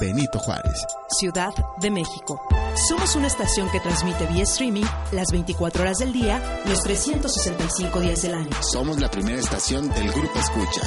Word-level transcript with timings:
Benito 0.00 0.38
Juárez. 0.38 0.84
Ciudad 1.18 1.52
de 1.80 1.90
México. 1.90 2.40
Somos 2.88 3.16
una 3.16 3.26
estación 3.26 3.68
que 3.70 3.80
transmite 3.80 4.26
vía 4.26 4.44
streaming 4.44 4.84
las 5.12 5.30
24 5.32 5.82
horas 5.82 5.98
del 5.98 6.12
día, 6.12 6.40
los 6.66 6.82
365 6.82 8.00
días 8.00 8.22
del 8.22 8.34
año. 8.34 8.50
Somos 8.60 9.00
la 9.00 9.10
primera 9.10 9.38
estación 9.38 9.88
del 9.90 10.10
Grupo 10.12 10.38
Escucha. 10.38 10.82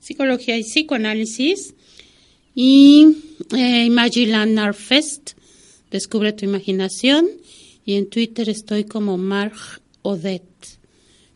Psicología 0.00 0.56
y 0.56 0.62
Psicoanálisis, 0.62 1.74
y 2.54 3.06
eh, 3.54 3.90
Fest, 4.72 5.32
Descubre 5.90 6.32
tu 6.32 6.46
Imaginación, 6.46 7.28
y 7.84 7.96
en 7.96 8.08
Twitter 8.08 8.48
estoy 8.48 8.84
como 8.84 9.18
Marg 9.18 9.52
Odette, 10.00 10.78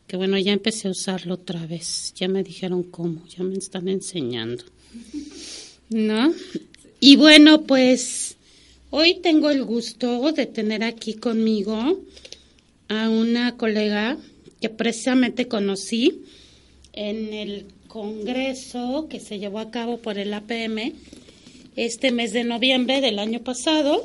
que 0.06 0.16
bueno, 0.16 0.38
ya 0.38 0.52
empecé 0.52 0.88
a 0.88 0.92
usarlo 0.92 1.34
otra 1.34 1.66
vez, 1.66 2.14
ya 2.16 2.26
me 2.26 2.42
dijeron 2.42 2.84
cómo, 2.84 3.26
ya 3.26 3.44
me 3.44 3.58
están 3.58 3.88
enseñando, 3.88 4.64
¿no? 5.90 6.32
Y 7.00 7.16
bueno, 7.16 7.64
pues 7.64 8.36
hoy 8.88 9.20
tengo 9.20 9.50
el 9.50 9.62
gusto 9.64 10.32
de 10.32 10.46
tener 10.46 10.82
aquí 10.84 11.14
conmigo 11.14 12.00
a 12.90 13.08
una 13.08 13.56
colega 13.56 14.18
que 14.60 14.68
precisamente 14.68 15.46
conocí 15.46 16.24
en 16.92 17.32
el 17.32 17.66
congreso 17.86 19.06
que 19.08 19.20
se 19.20 19.38
llevó 19.38 19.60
a 19.60 19.70
cabo 19.70 19.98
por 19.98 20.18
el 20.18 20.34
APM 20.34 20.92
este 21.76 22.10
mes 22.10 22.32
de 22.32 22.42
noviembre 22.42 23.00
del 23.00 23.20
año 23.20 23.42
pasado. 23.42 24.02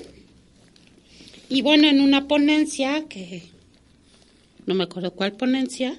Y 1.49 1.63
bueno, 1.63 1.87
en 1.87 1.99
una 1.99 2.27
ponencia 2.27 3.05
que 3.09 3.43
no 4.67 4.75
me 4.75 4.83
acuerdo 4.83 5.11
cuál 5.11 5.33
ponencia, 5.33 5.97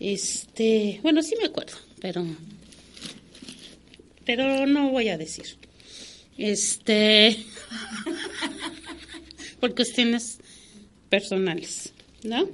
este, 0.00 0.98
bueno, 1.02 1.22
sí 1.22 1.36
me 1.38 1.46
acuerdo, 1.46 1.76
pero 2.00 2.26
pero 4.24 4.66
no 4.66 4.90
voy 4.90 5.08
a 5.08 5.18
decir. 5.18 5.56
Este 6.36 7.36
por 9.60 9.74
cuestiones 9.76 10.41
personales, 11.16 11.92
¿no? 12.24 12.48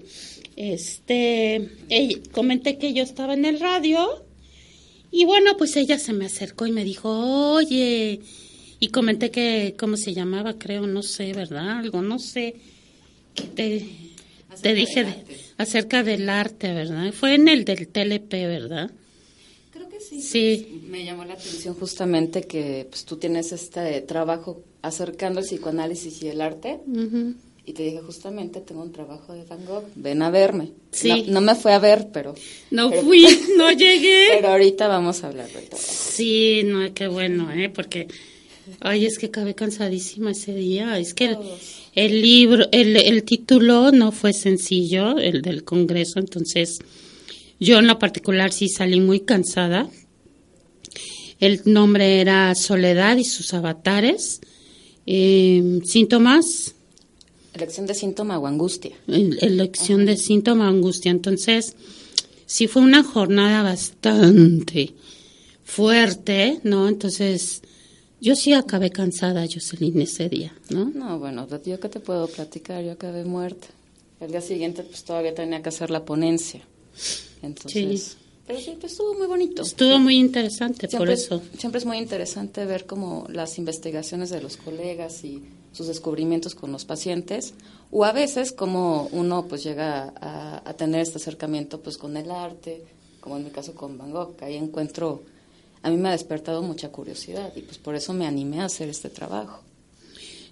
Este, 0.57 1.71
ella- 1.89 2.19
comenté 2.33 2.77
que 2.77 2.93
yo 2.93 3.05
estaba 3.05 3.35
en 3.35 3.45
el 3.45 3.61
radio 3.61 4.25
y 5.13 5.25
bueno, 5.25 5.57
pues 5.57 5.77
ella 5.77 5.97
se 5.99 6.13
me 6.13 6.27
acercó 6.27 6.67
y 6.67 6.73
me 6.73 6.83
dijo, 6.83 7.09
oye, 7.55 8.21
y 8.81 8.89
comenté 8.89 9.31
que, 9.31 9.77
¿cómo 9.79 9.97
se 9.97 10.13
llamaba? 10.15 10.55
Creo, 10.59 10.89
no 10.89 11.03
sé, 11.05 11.33
¿verdad? 11.33 11.79
Algo, 11.79 12.03
no 12.03 12.19
sé. 12.19 12.57
que 13.37 13.45
Te, 13.45 13.87
te 14.61 14.75
dije 14.75 15.05
de- 15.05 15.25
acerca 15.57 16.03
del 16.03 16.29
arte, 16.29 16.75
¿verdad? 16.75 17.13
Fue 17.13 17.35
en 17.37 17.47
el 17.47 17.65
del 17.65 17.87
TLP, 17.87 18.33
¿verdad? 18.49 18.91
Creo 19.71 19.89
que 19.89 20.01
sí. 20.01 20.21
Sí. 20.21 20.81
Me 20.89 21.05
llamó 21.05 21.25
la 21.25 21.35
atención 21.35 21.75
justamente 21.75 22.43
que 22.43 22.87
pues, 22.91 23.05
tú 23.05 23.17
tienes 23.19 23.53
este 23.53 24.01
trabajo 24.01 24.63
acercando 24.83 25.39
el 25.39 25.47
psicoanálisis 25.47 26.21
y 26.25 26.29
el 26.29 26.41
arte. 26.41 26.81
Y 27.69 27.75
te 27.75 27.83
dije, 27.83 28.01
justamente 28.01 28.63
tengo 28.63 28.81
un 28.83 28.93
trabajo 28.93 29.35
de 29.35 29.45
Van 29.45 29.63
Gogh, 29.67 29.85
ven 29.95 30.23
a 30.23 30.31
verme. 30.31 30.71
Sí. 30.91 31.25
No, 31.27 31.35
no 31.35 31.41
me 31.43 31.55
fue 31.55 31.75
a 31.75 31.79
ver, 31.79 32.09
pero... 32.11 32.35
No 32.71 32.89
pero- 32.89 33.03
fui, 33.03 33.27
no 33.59 33.71
llegué. 33.73 34.29
Pero 34.37 34.49
ahorita 34.49 34.89
vamos 34.89 35.23
a 35.23 35.27
hablar 35.27 35.53
del 35.53 35.69
trabajo. 35.69 35.87
Sí, 35.93 36.63
no, 36.65 36.95
qué 36.95 37.09
bueno, 37.09 37.53
¿eh? 37.53 37.69
Porque, 37.69 38.09
ay, 38.81 39.05
es 39.05 39.19
que 39.19 39.27
acabé 39.27 39.55
cansadísima 39.55 40.31
ese 40.31 40.55
día. 40.55 40.99
Es 40.99 41.13
que 41.13 41.27
el, 41.27 41.39
el 41.95 42.23
libro, 42.23 42.65
el, 42.73 42.97
el 42.97 43.23
título 43.25 43.93
no 43.93 44.13
fue 44.13 44.33
sencillo, 44.33 45.19
el 45.19 45.43
del 45.43 45.63
Congreso, 45.63 46.21
entonces 46.21 46.79
yo 47.61 47.81
en 47.81 47.87
lo 47.87 47.99
particular 47.99 48.51
sí 48.51 48.71
salí 48.71 48.99
muy 48.99 49.21
cansada. 49.21 49.91
El 51.39 51.61
nombre 51.67 52.23
era 52.23 52.55
Soledad 52.55 53.19
y 53.19 53.25
sus 53.25 53.53
avatares. 53.53 54.41
Eh, 55.07 55.81
síntomas, 55.85 56.75
Elección 57.55 57.87
de 57.87 57.95
síntoma 57.95 58.39
o 58.39 58.47
angustia. 58.47 58.97
el- 59.07 59.39
elección 59.43 60.07
de 60.07 60.17
síntoma, 60.17 60.69
angustia. 60.69 61.11
Entonces, 61.11 61.75
sí 62.47 62.67
fue 62.69 62.83
una 62.83 63.03
jornada 63.03 63.63
bastante 63.63 64.95
fuerte, 65.65 66.61
¿no? 66.65 66.89
Entonces, 66.89 67.63
yo 68.21 68.35
sí 68.37 68.53
acabé 68.53 68.91
cansada, 68.91 69.47
Jocelyn, 69.53 70.01
ese 70.01 70.29
día, 70.29 70.55
¿no? 70.71 70.87
No, 70.95 71.19
bueno, 71.19 71.47
yo 71.65 71.79
qué 71.81 71.89
te 71.89 72.01
puedo 72.01 72.27
platicar, 72.27 72.83
yo 72.85 72.93
acabé 72.93 73.25
muerta. 73.25 73.69
El 74.21 74.31
día 74.33 74.41
siguiente 74.41 74.83
pues 74.83 75.05
todavía 75.05 75.35
tenía 75.35 75.63
que 75.63 75.69
hacer 75.69 75.91
la 75.91 76.05
ponencia. 76.05 76.63
Entonces... 77.43 78.03
Sí. 78.03 78.17
Pero 78.47 78.61
sí, 78.61 78.77
pues 78.81 78.93
estuvo 78.93 79.13
muy 79.13 79.27
bonito. 79.27 79.61
Estuvo 79.61 79.99
muy 79.99 80.17
interesante, 80.17 80.89
por 80.89 81.11
eso. 81.11 81.43
siempre 81.59 81.81
es 81.81 81.85
muy 81.85 81.99
interesante 81.99 82.65
ver 82.65 82.87
como 82.87 83.27
las 83.31 83.59
investigaciones 83.59 84.31
de 84.31 84.41
los 84.41 84.57
colegas 84.57 85.23
y 85.23 85.43
sus 85.73 85.87
descubrimientos 85.87 86.55
con 86.55 86.73
los 86.73 86.85
pacientes, 86.85 87.55
o 87.91 88.05
a 88.05 88.13
veces 88.13 88.53
como 88.53 89.09
uno 89.13 89.47
pues 89.49 89.63
llega 89.65 90.13
a, 90.21 90.75
tener 90.75 91.01
este 91.01 91.19
acercamiento 91.19 91.81
pues 91.81 91.97
con 91.97 92.17
el 92.17 92.31
arte, 92.31 92.83
como 93.21 93.37
en 93.37 93.45
mi 93.45 93.51
caso 93.51 93.75
con 93.75 93.99
Van 93.99 94.11
Gogh, 94.11 94.37
ahí 94.43 94.57
encuentro, 94.57 95.23
a 95.83 95.91
mí 95.91 95.97
me 95.97 96.09
ha 96.09 96.13
despertado 96.13 96.63
mucha 96.63 96.91
curiosidad 96.91 97.53
y 97.57 97.63
pues 97.63 97.79
por 97.79 97.95
eso 97.95 98.13
me 98.13 98.27
animé 98.27 98.61
a 98.61 98.67
hacer 98.67 98.89
este 98.89 99.09
trabajo. 99.09 99.63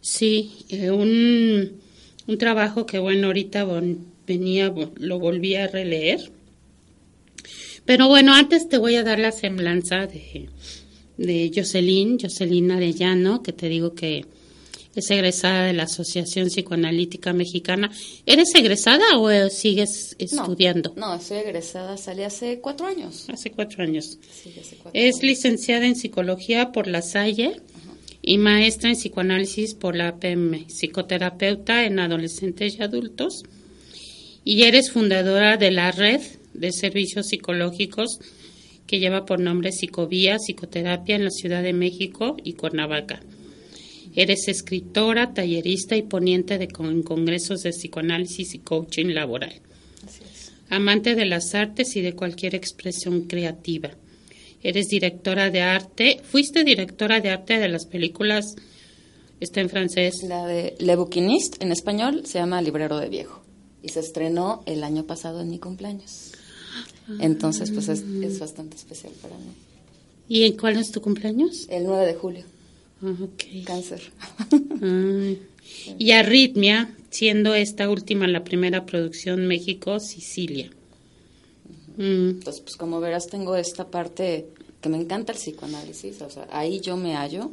Sí, 0.00 0.64
eh, 0.68 0.90
un, 0.90 1.80
un 2.26 2.38
trabajo 2.38 2.86
que 2.86 2.98
bueno, 2.98 3.28
ahorita 3.28 3.66
venía, 4.26 4.72
lo 4.96 5.18
volví 5.18 5.56
a 5.56 5.66
releer. 5.66 6.30
Pero 7.84 8.08
bueno, 8.08 8.34
antes 8.34 8.68
te 8.68 8.78
voy 8.78 8.96
a 8.96 9.04
dar 9.04 9.18
la 9.18 9.32
semblanza 9.32 10.06
de, 10.06 10.48
de 11.16 11.52
Jocelyn, 11.54 12.18
Jocelyn 12.20 12.72
Arellano, 12.72 13.42
que 13.42 13.52
te 13.52 13.68
digo 13.68 13.94
que 13.94 14.24
es 14.96 15.10
egresada 15.10 15.64
de 15.64 15.74
la 15.74 15.84
Asociación 15.84 16.48
Psicoanalítica 16.48 17.32
Mexicana. 17.32 17.90
¿Eres 18.24 18.54
egresada 18.54 19.04
o 19.18 19.30
sigues 19.50 20.16
estudiando? 20.18 20.94
No, 20.96 21.14
no 21.14 21.20
soy 21.20 21.38
egresada, 21.38 21.96
salí 21.98 22.22
hace 22.22 22.60
cuatro 22.60 22.86
años. 22.86 23.26
Hace 23.28 23.50
cuatro 23.50 23.82
años. 23.82 24.18
Sí, 24.30 24.54
hace 24.58 24.76
cuatro 24.76 25.00
es 25.00 25.22
licenciada 25.22 25.86
en 25.86 25.96
Psicología 25.96 26.72
por 26.72 26.86
La 26.86 27.02
Salle 27.02 27.60
y 28.22 28.38
maestra 28.38 28.88
en 28.88 28.96
Psicoanálisis 28.96 29.74
por 29.74 29.94
la 29.94 30.16
PM, 30.16 30.64
psicoterapeuta 30.68 31.84
en 31.84 32.00
adolescentes 32.00 32.76
y 32.78 32.82
adultos. 32.82 33.42
Y 34.44 34.62
eres 34.62 34.90
fundadora 34.90 35.58
de 35.58 35.72
la 35.72 35.92
red 35.92 36.22
de 36.54 36.72
servicios 36.72 37.26
psicológicos 37.28 38.18
que 38.86 38.98
lleva 38.98 39.26
por 39.26 39.40
nombre 39.40 39.72
Psicovía 39.72 40.38
Psicoterapia 40.38 41.16
en 41.16 41.24
la 41.24 41.30
Ciudad 41.30 41.62
de 41.62 41.72
México 41.72 42.36
y 42.42 42.54
Cuernavaca. 42.54 43.20
Eres 44.16 44.48
escritora, 44.48 45.34
tallerista 45.34 45.94
y 45.94 46.02
poniente 46.02 46.56
de 46.56 46.68
congresos 46.68 47.62
de 47.62 47.70
psicoanálisis 47.70 48.54
y 48.54 48.60
coaching 48.60 49.08
laboral. 49.08 49.60
Amante 50.70 51.14
de 51.14 51.26
las 51.26 51.54
artes 51.54 51.94
y 51.96 52.00
de 52.00 52.14
cualquier 52.14 52.54
expresión 52.54 53.24
creativa. 53.24 53.90
Eres 54.62 54.86
directora 54.88 55.50
de 55.50 55.60
arte. 55.60 56.20
Fuiste 56.24 56.64
directora 56.64 57.20
de 57.20 57.28
arte 57.28 57.58
de 57.58 57.68
las 57.68 57.84
películas. 57.84 58.56
Está 59.38 59.60
en 59.60 59.68
francés. 59.68 60.22
La 60.22 60.46
de 60.46 60.74
Le 60.78 60.96
Bouquiniste, 60.96 61.62
en 61.62 61.70
español, 61.70 62.22
se 62.24 62.38
llama 62.38 62.62
Librero 62.62 62.98
de 62.98 63.10
Viejo. 63.10 63.42
Y 63.82 63.90
se 63.90 64.00
estrenó 64.00 64.62
el 64.64 64.82
año 64.82 65.04
pasado 65.04 65.42
en 65.42 65.50
mi 65.50 65.58
cumpleaños. 65.58 66.32
Entonces, 67.20 67.70
pues 67.70 67.88
es, 67.88 68.00
es 68.00 68.38
bastante 68.40 68.76
especial 68.76 69.12
para 69.20 69.36
mí. 69.36 69.52
¿Y 70.26 70.44
en 70.44 70.56
cuál 70.56 70.78
es 70.78 70.90
tu 70.90 71.02
cumpleaños? 71.02 71.66
El 71.68 71.84
9 71.84 72.06
de 72.06 72.14
julio. 72.14 72.55
Cáncer. 73.64 74.02
y 75.98 76.10
Arritmia, 76.12 76.94
siendo 77.10 77.54
esta 77.54 77.90
última 77.90 78.26
la 78.26 78.44
primera 78.44 78.86
producción 78.86 79.46
México-Sicilia. 79.46 80.70
Mm. 81.96 82.30
Entonces, 82.30 82.62
pues 82.62 82.76
como 82.76 83.00
verás, 83.00 83.26
tengo 83.26 83.56
esta 83.56 83.88
parte 83.88 84.46
que 84.80 84.88
me 84.88 84.98
encanta 84.98 85.32
el 85.32 85.38
psicoanálisis, 85.38 86.20
o 86.22 86.30
sea, 86.30 86.46
ahí 86.50 86.80
yo 86.80 86.96
me 86.96 87.14
hallo, 87.14 87.50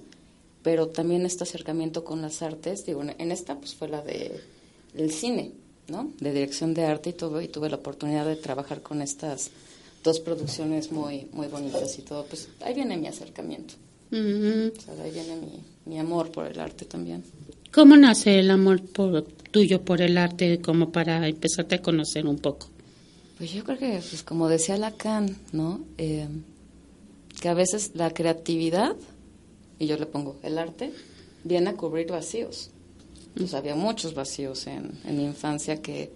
pero 0.62 0.88
también 0.88 1.26
este 1.26 1.44
acercamiento 1.44 2.04
con 2.04 2.22
las 2.22 2.42
artes, 2.42 2.86
digo, 2.86 3.02
en 3.04 3.32
esta 3.32 3.58
pues 3.58 3.76
fue 3.76 3.90
la 3.90 4.02
de 4.02 4.40
el 4.96 5.12
cine, 5.12 5.52
¿no? 5.88 6.12
De 6.20 6.32
dirección 6.32 6.74
de 6.74 6.86
arte 6.86 7.10
y 7.10 7.14
todo, 7.14 7.42
y 7.42 7.48
tuve 7.48 7.70
la 7.70 7.78
oportunidad 7.78 8.26
de 8.26 8.36
trabajar 8.36 8.82
con 8.82 9.02
estas 9.02 9.52
dos 10.04 10.20
producciones 10.20 10.92
muy, 10.92 11.28
muy 11.32 11.48
bonitas 11.48 11.98
y 11.98 12.02
todo, 12.02 12.26
pues 12.26 12.50
ahí 12.62 12.74
viene 12.74 12.98
mi 12.98 13.08
acercamiento 13.08 13.76
ahí 14.14 15.12
viene 15.12 15.38
mi, 15.86 16.00
amor 16.00 16.32
por 16.32 16.46
el 16.46 16.60
arte 16.60 16.86
también. 16.86 17.24
¿Cómo 17.72 17.98
nace 17.98 18.40
el 18.40 18.52
amor 18.52 18.82
por, 18.82 19.24
tuyo 19.24 19.82
por 19.82 20.02
el 20.02 20.18
arte 20.18 20.62
como 20.62 20.92
para 20.92 21.28
empezarte 21.28 21.76
a 21.76 21.82
conocer 21.82 22.28
un 22.28 22.38
poco? 22.38 22.68
Pues 23.38 23.52
yo 23.52 23.64
creo 23.64 23.78
que, 23.78 24.02
pues 24.10 24.22
como 24.24 24.48
decía 24.48 24.78
Lacan, 24.78 25.36
¿no? 25.52 25.82
Eh, 25.98 26.28
que 27.42 27.50
a 27.50 27.56
veces 27.56 27.92
la 27.96 28.12
creatividad, 28.12 28.96
y 29.80 29.88
yo 29.88 29.98
le 29.98 30.06
pongo 30.06 30.38
el 30.44 30.60
arte, 30.60 30.94
viene 31.44 31.72
a 31.72 31.74
cubrir 31.74 32.08
vacíos. 32.08 32.70
Pues 33.36 33.56
había 33.56 33.76
muchos 33.76 34.14
vacíos 34.14 34.68
en, 34.68 34.92
en 35.06 35.18
mi 35.18 35.26
infancia 35.26 35.82
que, 35.82 36.12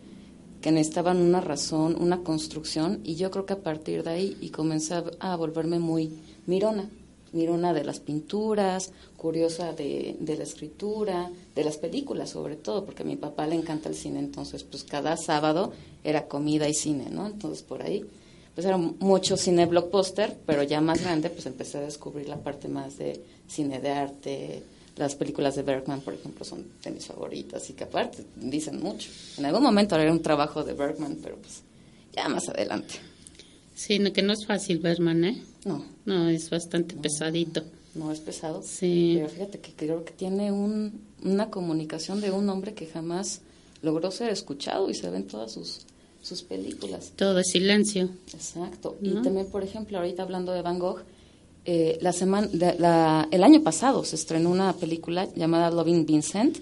que 0.61 0.71
necesitaban 0.71 1.17
una 1.17 1.41
razón, 1.41 1.97
una 1.99 2.19
construcción, 2.19 2.99
y 3.03 3.15
yo 3.15 3.31
creo 3.31 3.47
que 3.47 3.53
a 3.53 3.63
partir 3.63 4.03
de 4.03 4.11
ahí 4.11 4.37
y 4.39 4.49
comencé 4.49 4.93
a 5.19 5.35
volverme 5.35 5.79
muy 5.79 6.11
mirona 6.45 6.87
mirona 7.33 7.73
de 7.73 7.83
las 7.83 7.99
pinturas, 7.99 8.91
curiosa 9.17 9.73
de, 9.73 10.15
de, 10.19 10.37
la 10.37 10.43
escritura, 10.43 11.29
de 11.55 11.63
las 11.63 11.77
películas 11.77 12.29
sobre 12.29 12.55
todo, 12.55 12.85
porque 12.85 13.03
a 13.03 13.05
mi 13.05 13.15
papá 13.15 13.47
le 13.47 13.55
encanta 13.55 13.89
el 13.89 13.95
cine, 13.95 14.19
entonces 14.19 14.63
pues 14.63 14.83
cada 14.83 15.17
sábado 15.17 15.73
era 16.03 16.27
comida 16.27 16.67
y 16.69 16.73
cine, 16.73 17.09
¿no? 17.09 17.27
Entonces 17.27 17.63
por 17.63 17.81
ahí, 17.81 18.05
pues 18.55 18.65
era 18.65 18.77
mucho 18.77 19.37
cine 19.37 19.65
blockbuster, 19.65 20.37
pero 20.45 20.63
ya 20.63 20.81
más 20.81 21.01
grande 21.01 21.29
pues 21.29 21.45
empecé 21.45 21.77
a 21.77 21.81
descubrir 21.81 22.27
la 22.27 22.37
parte 22.37 22.67
más 22.67 22.97
de 22.97 23.21
cine 23.47 23.79
de 23.79 23.89
arte, 23.89 24.63
las 24.97 25.15
películas 25.15 25.55
de 25.55 25.61
Bergman, 25.61 26.01
por 26.01 26.13
ejemplo, 26.13 26.43
son 26.43 26.65
de 26.83 26.91
mis 26.91 27.05
favoritas 27.05 27.69
y 27.69 27.73
que 27.73 27.83
aparte 27.83 28.23
dicen 28.35 28.81
mucho. 28.81 29.09
En 29.37 29.45
algún 29.45 29.61
momento 29.61 29.95
haré 29.95 30.11
un 30.11 30.21
trabajo 30.21 30.63
de 30.63 30.73
Bergman, 30.73 31.19
pero 31.21 31.37
pues 31.37 31.61
ya 32.15 32.27
más 32.27 32.49
adelante. 32.49 32.95
Sí, 33.75 33.99
que 34.11 34.23
no 34.23 34.33
es 34.33 34.45
fácil 34.45 34.79
Bergman, 34.79 35.23
¿eh? 35.23 35.43
No. 35.67 35.83
No, 36.05 36.29
es 36.29 36.49
bastante 36.49 36.95
pesadito. 36.95 37.63
No 37.95 38.11
es 38.11 38.19
pesado. 38.19 38.61
Sí. 38.63 39.13
Pero 39.17 39.29
fíjate 39.29 39.59
que 39.59 39.71
creo 39.73 40.05
que 40.05 40.13
tiene 40.13 40.51
un, 40.51 41.01
una 41.23 41.49
comunicación 41.49 42.21
de 42.21 42.31
un 42.31 42.47
hombre 42.49 42.73
que 42.73 42.85
jamás 42.85 43.41
logró 43.81 44.11
ser 44.11 44.29
escuchado 44.29 44.89
y 44.89 44.95
se 44.95 45.09
ven 45.09 45.27
todas 45.27 45.51
sus, 45.51 45.81
sus 46.21 46.43
películas. 46.43 47.11
Todo 47.15 47.39
es 47.39 47.47
silencio. 47.51 48.09
Exacto. 48.33 48.97
Y 49.01 49.11
también, 49.21 49.47
por 49.47 49.63
ejemplo, 49.63 49.97
ahorita 49.97 50.23
hablando 50.23 50.51
de 50.53 50.61
Van 50.61 50.79
Gogh, 50.79 51.01
eh, 51.65 51.97
la 52.01 52.13
semana, 52.13 52.47
la, 52.53 53.27
el 53.29 53.43
año 53.43 53.61
pasado 53.61 54.05
se 54.05 54.15
estrenó 54.15 54.49
una 54.49 54.73
película 54.73 55.27
llamada 55.35 55.69
Loving 55.69 56.05
Vincent, 56.05 56.57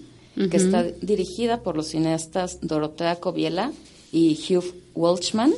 que 0.50 0.58
está 0.58 0.82
dirigida 0.82 1.62
por 1.62 1.76
los 1.76 1.86
cineastas 1.86 2.58
Dorotea 2.60 3.16
Coviela 3.16 3.72
y 4.12 4.38
Hugh 4.50 4.74
Welchman 4.94 5.54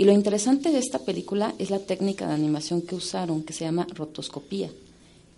y 0.00 0.04
lo 0.04 0.12
interesante 0.12 0.70
de 0.70 0.78
esta 0.78 1.00
película 1.00 1.54
es 1.58 1.68
la 1.68 1.78
técnica 1.78 2.26
de 2.26 2.32
animación 2.32 2.80
que 2.80 2.94
usaron, 2.94 3.42
que 3.42 3.52
se 3.52 3.66
llama 3.66 3.86
rotoscopía. 3.94 4.70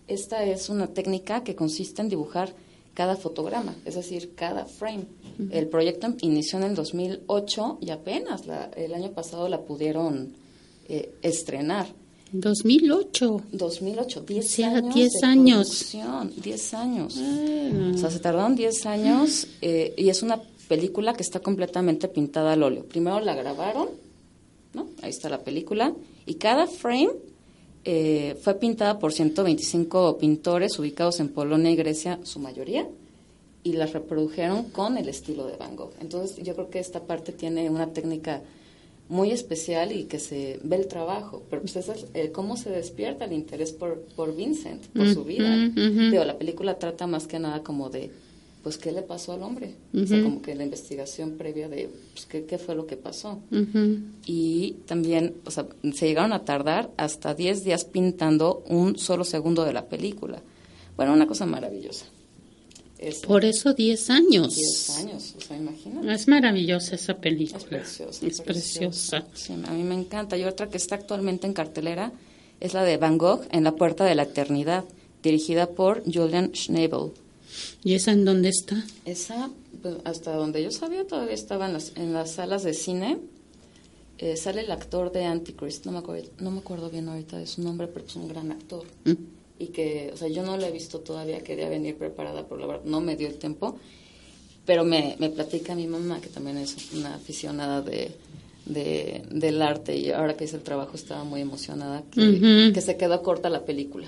Esta 0.07 0.45
es 0.45 0.69
una 0.69 0.87
técnica 0.87 1.43
que 1.43 1.57
consiste 1.57 2.01
en 2.01 2.09
dibujar 2.09 2.55
cada 2.95 3.17
fotograma, 3.17 3.75
es 3.85 3.97
decir, 3.97 4.37
cada 4.37 4.67
frame. 4.67 5.07
El 5.51 5.67
proyecto 5.67 6.15
inició 6.21 6.61
en 6.61 6.65
el 6.67 6.75
2008 6.77 7.79
y 7.81 7.91
apenas 7.91 8.43
el 8.77 8.95
año 8.95 9.11
pasado 9.11 9.49
la 9.49 9.63
pudieron 9.63 10.33
eh, 10.89 11.13
estrenar. 11.23 11.89
2008. 12.31 13.43
2008, 13.51 14.21
10 14.21 14.45
o 14.45 14.49
sea, 14.49 14.69
años. 14.77 14.95
10 14.95 15.11
de 15.11 15.27
años. 15.27 15.93
10 16.41 16.75
años. 16.75 17.17
O 17.17 17.99
sea, 17.99 18.11
se 18.13 18.21
tardaron 18.21 18.55
10 18.55 18.87
años 18.87 19.49
eh, 19.61 19.93
y 19.97 20.09
es 20.09 20.23
una 20.23 20.41
película 20.69 21.15
que 21.15 21.25
está 21.25 21.41
completamente 21.41 22.07
pintada 22.07 22.53
al 22.53 22.63
óleo. 22.63 22.85
Primero 22.85 23.19
la 23.19 23.35
grabaron 23.35 24.12
¿no? 24.75 24.89
Ahí 25.03 25.11
está 25.11 25.29
la 25.29 25.43
película. 25.43 25.95
Y 26.27 26.35
cada 26.35 26.67
frame 26.67 27.11
eh, 27.85 28.37
fue 28.41 28.55
pintada 28.55 28.99
por 28.99 29.13
125 29.13 30.19
pintores 30.19 30.79
ubicados 30.79 31.21
en 31.21 31.29
Polonia 31.29 31.71
y 31.71 31.77
Grecia, 31.77 32.21
su 32.23 32.39
mayoría, 32.39 32.89
y 33.65 33.73
las 33.75 33.93
reprodujeron 33.93 34.65
con 34.71 34.99
el 34.99 35.09
estilo 35.09 35.47
de 35.47 35.57
Van 35.57 35.77
Gogh. 35.77 35.93
Entonces 36.01 36.45
yo 36.45 36.55
creo 36.55 36.71
que 36.71 36.79
esta 36.79 37.01
parte 37.05 37.33
tiene 37.33 37.69
una 37.71 37.89
técnica 37.89 38.43
muy 39.09 39.31
especial 39.31 39.93
y 39.93 40.05
que 40.05 40.19
se 40.19 40.59
ve 40.63 40.77
el 40.77 40.87
trabajo, 40.87 41.43
pero 41.51 41.61
pues 41.63 41.77
es 41.77 42.31
cómo 42.31 42.57
se 42.57 42.71
despierta 42.71 43.27
el 43.27 43.33
interés 43.33 43.73
por, 43.73 44.01
por 44.17 44.35
Vincent, 44.35 44.87
por 44.87 45.13
su 45.13 45.25
vida. 45.25 45.55
la 45.77 46.39
película 46.39 46.79
trata 46.79 47.07
más 47.07 47.27
que 47.27 47.39
nada 47.39 47.63
como 47.63 47.91
de 47.91 48.11
pues 48.63 48.79
qué 48.79 48.93
le 48.93 49.03
pasó 49.03 49.33
al 49.33 49.43
hombre, 49.43 49.75
o 49.93 50.07
sea, 50.07 50.23
como 50.23 50.41
que 50.41 50.55
la 50.55 50.63
investigación 50.63 51.33
previa 51.33 51.69
de 51.69 51.91
pues, 52.13 52.27
¿qué, 52.27 52.45
qué, 52.45 52.59
fue 52.59 52.75
lo 52.75 52.87
que 52.87 52.97
pasó. 52.97 53.41
Y 54.25 54.77
también, 54.87 55.35
o 55.45 55.51
sea, 55.51 55.67
se 55.93 56.07
llegaron 56.07 56.33
a 56.33 56.45
tardar 56.45 56.91
hasta 56.97 57.35
10 57.35 57.65
días 57.65 57.85
pintando 57.85 58.63
un 58.69 58.99
solo 58.99 59.25
segundo 59.25 59.65
de 59.65 59.73
la 59.73 59.87
película. 59.87 60.41
Bueno, 60.97 61.13
una 61.13 61.27
cosa 61.27 61.45
maravillosa. 61.47 62.07
Por 63.27 63.45
eso 63.45 63.75
10 63.75 64.11
años. 64.11 64.55
10 64.55 64.91
años, 64.99 65.35
o 65.37 65.41
sea, 65.41 65.57
imagínate. 65.57 66.13
Es 66.13 66.29
maravillosa 66.29 66.95
esa 66.95 67.15
película. 67.15 67.59
Es 67.59 67.65
preciosa. 67.65 68.27
Es 68.27 68.41
preciosa. 68.41 69.27
Sí, 69.35 69.55
a 69.55 69.73
mí 69.73 69.83
me 69.83 69.95
encanta. 69.95 70.37
Y 70.37 70.45
otra 70.45 70.69
que 70.69 70.77
está 70.77 70.95
actualmente 70.95 71.49
en 71.49 71.53
cartelera 71.53 72.13
es 72.61 72.75
la 72.75 72.85
de 72.85 72.97
Van 72.97 73.19
Gogh 73.19 73.43
en 73.51 73.65
la 73.65 73.73
Puerta 73.75 74.05
de 74.05 74.15
la 74.15 74.23
Eternidad, 74.23 74.85
dirigida 75.21 75.71
por 75.71 76.05
Julian 76.05 76.53
Schnabel. 76.55 77.13
¿Y 77.85 77.95
esa 77.95 78.13
en 78.13 78.25
dónde 78.25 78.49
está? 78.49 78.85
Esa, 79.05 79.51
pues, 79.83 79.97
hasta 80.05 80.35
donde 80.35 80.63
yo 80.63 80.71
sabía, 80.71 81.07
todavía 81.07 81.35
estaba 81.35 81.67
en 81.67 81.73
las, 81.75 81.93
en 81.97 82.13
las 82.13 82.33
salas 82.33 82.63
de 82.63 82.75
cine. 82.75 83.19
Eh, 84.19 84.37
sale 84.37 84.61
el 84.61 84.71
actor 84.71 85.11
de 85.11 85.25
Antichrist, 85.25 85.85
no 85.85 85.93
me, 85.93 85.99
acuerdo, 85.99 86.31
no 86.39 86.51
me 86.51 86.61
acuerdo 86.61 86.91
bien 86.91 87.09
ahorita 87.09 87.39
de 87.39 87.47
su 87.47 87.63
nombre, 87.63 87.89
pero 87.89 88.07
es 88.07 88.15
un 88.15 88.29
gran 88.29 88.53
actor. 88.53 88.85
Mm. 89.05 89.13
Y 89.59 89.67
que, 89.67 90.11
o 90.13 90.17
sea, 90.17 90.29
yo 90.29 90.43
no 90.43 90.57
lo 90.57 90.65
he 90.65 90.71
visto 90.71 91.01
todavía, 91.01 91.43
quería 91.43 91.69
venir 91.69 91.97
preparada, 91.97 92.47
pero 92.47 92.61
la 92.61 92.67
verdad 92.67 92.85
no 92.85 93.01
me 93.01 93.17
dio 93.17 93.29
el 93.29 93.39
tiempo. 93.39 93.79
Pero 94.65 94.85
me, 94.85 95.17
me 95.19 95.29
platica 95.29 95.75
mi 95.75 95.89
mamá, 95.89 96.21
que 96.21 96.29
también 96.29 96.57
es 96.59 96.77
una 96.93 97.17
aficionada 97.17 97.83
de, 97.83 98.13
de, 98.65 99.25
del 99.31 99.61
arte, 99.61 99.97
y 99.97 100.11
ahora 100.13 100.37
que 100.37 100.45
hice 100.45 100.57
el 100.57 100.63
trabajo 100.63 100.95
estaba 100.95 101.25
muy 101.25 101.41
emocionada, 101.41 102.05
que, 102.11 102.71
que 102.73 102.81
se 102.81 102.97
quedó 102.97 103.23
corta 103.23 103.51
la 103.51 103.65
película. 103.65 104.07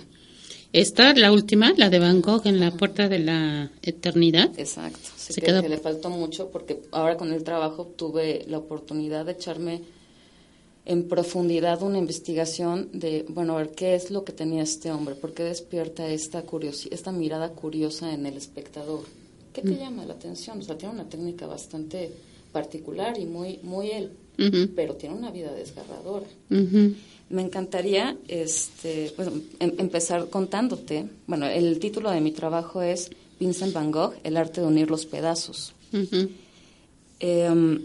Esta, 0.75 1.15
la 1.15 1.31
última, 1.33 1.73
la 1.77 1.89
de 1.89 2.01
Van 2.01 2.21
Gogh 2.21 2.47
en 2.47 2.59
la 2.59 2.73
puerta 2.73 3.09
de 3.09 3.21
la 3.21 3.71
eternidad. 3.83 4.51
Exacto. 4.59 4.99
Sí 5.17 5.33
Se 5.33 5.41
que, 5.41 5.47
quedó- 5.47 5.63
que 5.63 5.69
le 5.69 5.79
faltó 5.79 6.11
mucho 6.11 6.51
porque 6.51 6.83
ahora 6.91 7.17
con 7.17 7.33
el 7.33 7.45
trabajo 7.45 7.87
tuve 7.97 8.45
la 8.49 8.59
oportunidad 8.59 9.25
de 9.25 9.33
echarme 9.33 9.83
en 10.85 11.09
profundidad 11.09 11.81
una 11.83 11.99
investigación 11.99 12.89
de, 12.93 13.25
bueno, 13.29 13.55
a 13.55 13.59
ver 13.59 13.71
qué 13.71 13.95
es 13.95 14.11
lo 14.11 14.25
que 14.25 14.33
tenía 14.33 14.63
este 14.65 14.91
hombre, 14.91 15.15
por 15.15 15.33
qué 15.33 15.45
despierta 15.45 16.09
esta 16.09 16.43
curiosi 16.43 16.89
esta 16.93 17.11
mirada 17.13 17.51
curiosa 17.51 18.13
en 18.13 18.27
el 18.27 18.37
espectador. 18.37 19.05
¿Qué 19.55 19.63
te 19.63 19.77
llama 19.77 20.05
la 20.05 20.15
atención? 20.15 20.59
O 20.59 20.63
sea, 20.63 20.77
tiene 20.77 20.93
una 20.95 21.09
técnica 21.09 21.47
bastante 21.47 22.11
particular 22.53 23.17
y 23.19 23.25
muy, 23.25 23.61
muy 23.63 23.91
él, 23.93 24.11
pero 24.75 24.97
tiene 24.97 25.15
una 25.15 25.31
vida 25.31 25.53
desgarradora. 25.55 26.27
ujú. 26.51 26.95
Me 27.35 27.43
encantaría 27.43 28.17
este, 28.29 29.13
bueno, 29.17 29.33
em- 29.59 29.75
empezar 29.79 30.29
contándote. 30.31 31.07
Bueno, 31.27 31.47
el 31.47 31.81
título 31.81 32.13
de 32.13 32.21
mi 32.21 32.31
trabajo 32.31 32.81
es 32.81 33.11
Vincent 33.41 33.73
Van 33.73 33.91
Gogh, 33.91 34.15
El 34.23 34.37
arte 34.37 34.61
de 34.61 34.69
unir 34.69 34.89
los 34.89 35.05
pedazos. 35.05 35.73
Em, 37.19 37.81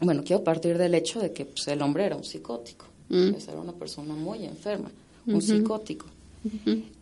bueno, 0.00 0.22
quiero 0.24 0.44
partir 0.44 0.78
del 0.78 0.94
hecho 0.94 1.18
de 1.20 1.32
que 1.32 1.46
pues, 1.46 1.66
el 1.66 1.82
hombre 1.82 2.04
era 2.06 2.14
un 2.14 2.22
psicótico. 2.22 2.86
Mm. 3.08 3.32
Pues, 3.32 3.48
era 3.48 3.58
una 3.60 3.72
persona 3.72 4.14
muy 4.14 4.44
enferma, 4.44 4.90
un 5.26 5.42
psicótico. 5.42 6.06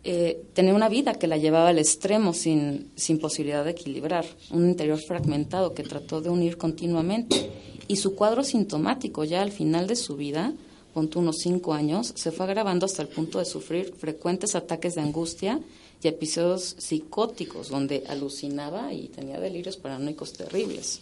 Eh, 0.03 0.41
tenía 0.53 0.73
una 0.73 0.89
vida 0.89 1.13
que 1.13 1.27
la 1.27 1.37
llevaba 1.37 1.69
al 1.69 1.77
extremo 1.77 2.33
sin, 2.33 2.89
sin 2.95 3.19
posibilidad 3.19 3.63
de 3.63 3.71
equilibrar, 3.71 4.25
un 4.49 4.67
interior 4.67 4.97
fragmentado 4.97 5.75
que 5.75 5.83
trató 5.83 6.19
de 6.19 6.31
unir 6.31 6.57
continuamente. 6.57 7.51
Y 7.87 7.97
su 7.97 8.15
cuadro 8.15 8.43
sintomático 8.43 9.23
ya 9.23 9.43
al 9.43 9.51
final 9.51 9.85
de 9.85 9.95
su 9.95 10.15
vida, 10.15 10.51
punto 10.95 11.19
unos 11.19 11.39
cinco 11.39 11.73
años, 11.73 12.13
se 12.15 12.31
fue 12.31 12.45
agravando 12.45 12.85
hasta 12.85 13.01
el 13.01 13.09
punto 13.09 13.39
de 13.39 13.45
sufrir 13.45 13.93
frecuentes 13.97 14.55
ataques 14.55 14.95
de 14.95 15.01
angustia 15.01 15.59
y 16.01 16.07
episodios 16.07 16.77
psicóticos 16.79 17.67
donde 17.67 18.05
alucinaba 18.07 18.93
y 18.93 19.09
tenía 19.09 19.37
delirios 19.37 19.75
paranoicos 19.75 20.31
terribles. 20.31 21.01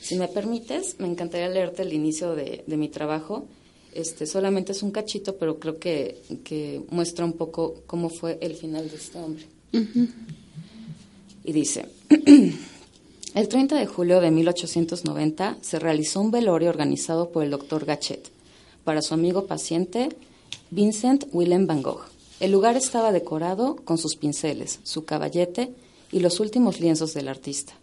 Si 0.00 0.14
me 0.14 0.28
permites, 0.28 0.94
me 1.00 1.08
encantaría 1.08 1.48
leerte 1.48 1.82
el 1.82 1.92
inicio 1.92 2.36
de, 2.36 2.62
de 2.64 2.76
mi 2.76 2.88
trabajo. 2.88 3.46
Este, 3.92 4.26
solamente 4.26 4.70
es 4.70 4.82
un 4.84 4.92
cachito, 4.92 5.34
pero 5.34 5.58
creo 5.58 5.80
que, 5.80 6.22
que 6.44 6.80
muestra 6.90 7.24
un 7.24 7.32
poco 7.32 7.82
cómo 7.88 8.10
fue 8.10 8.38
el 8.40 8.54
final 8.54 8.88
de 8.88 8.96
este 8.96 9.18
hombre. 9.18 9.44
Y 11.42 11.52
dice, 11.52 11.86
el 13.34 13.48
30 13.48 13.74
de 13.74 13.86
julio 13.86 14.20
de 14.20 14.30
1890 14.30 15.58
se 15.62 15.80
realizó 15.80 16.20
un 16.20 16.30
velorio 16.30 16.68
organizado 16.68 17.30
por 17.30 17.42
el 17.42 17.50
doctor 17.50 17.84
Gachet 17.84 18.30
para 18.84 19.02
su 19.02 19.14
amigo 19.14 19.46
paciente 19.46 20.08
Vincent 20.70 21.24
Willem 21.32 21.66
van 21.66 21.82
Gogh. 21.82 22.02
El 22.40 22.52
lugar 22.52 22.76
estaba 22.76 23.12
decorado 23.12 23.76
con 23.84 23.98
sus 23.98 24.16
pinceles, 24.16 24.80
su 24.82 25.04
caballete 25.04 25.72
y 26.12 26.20
los 26.20 26.40
últimos 26.40 26.80
lienzos 26.80 27.12
del 27.12 27.28
artista. 27.28 27.74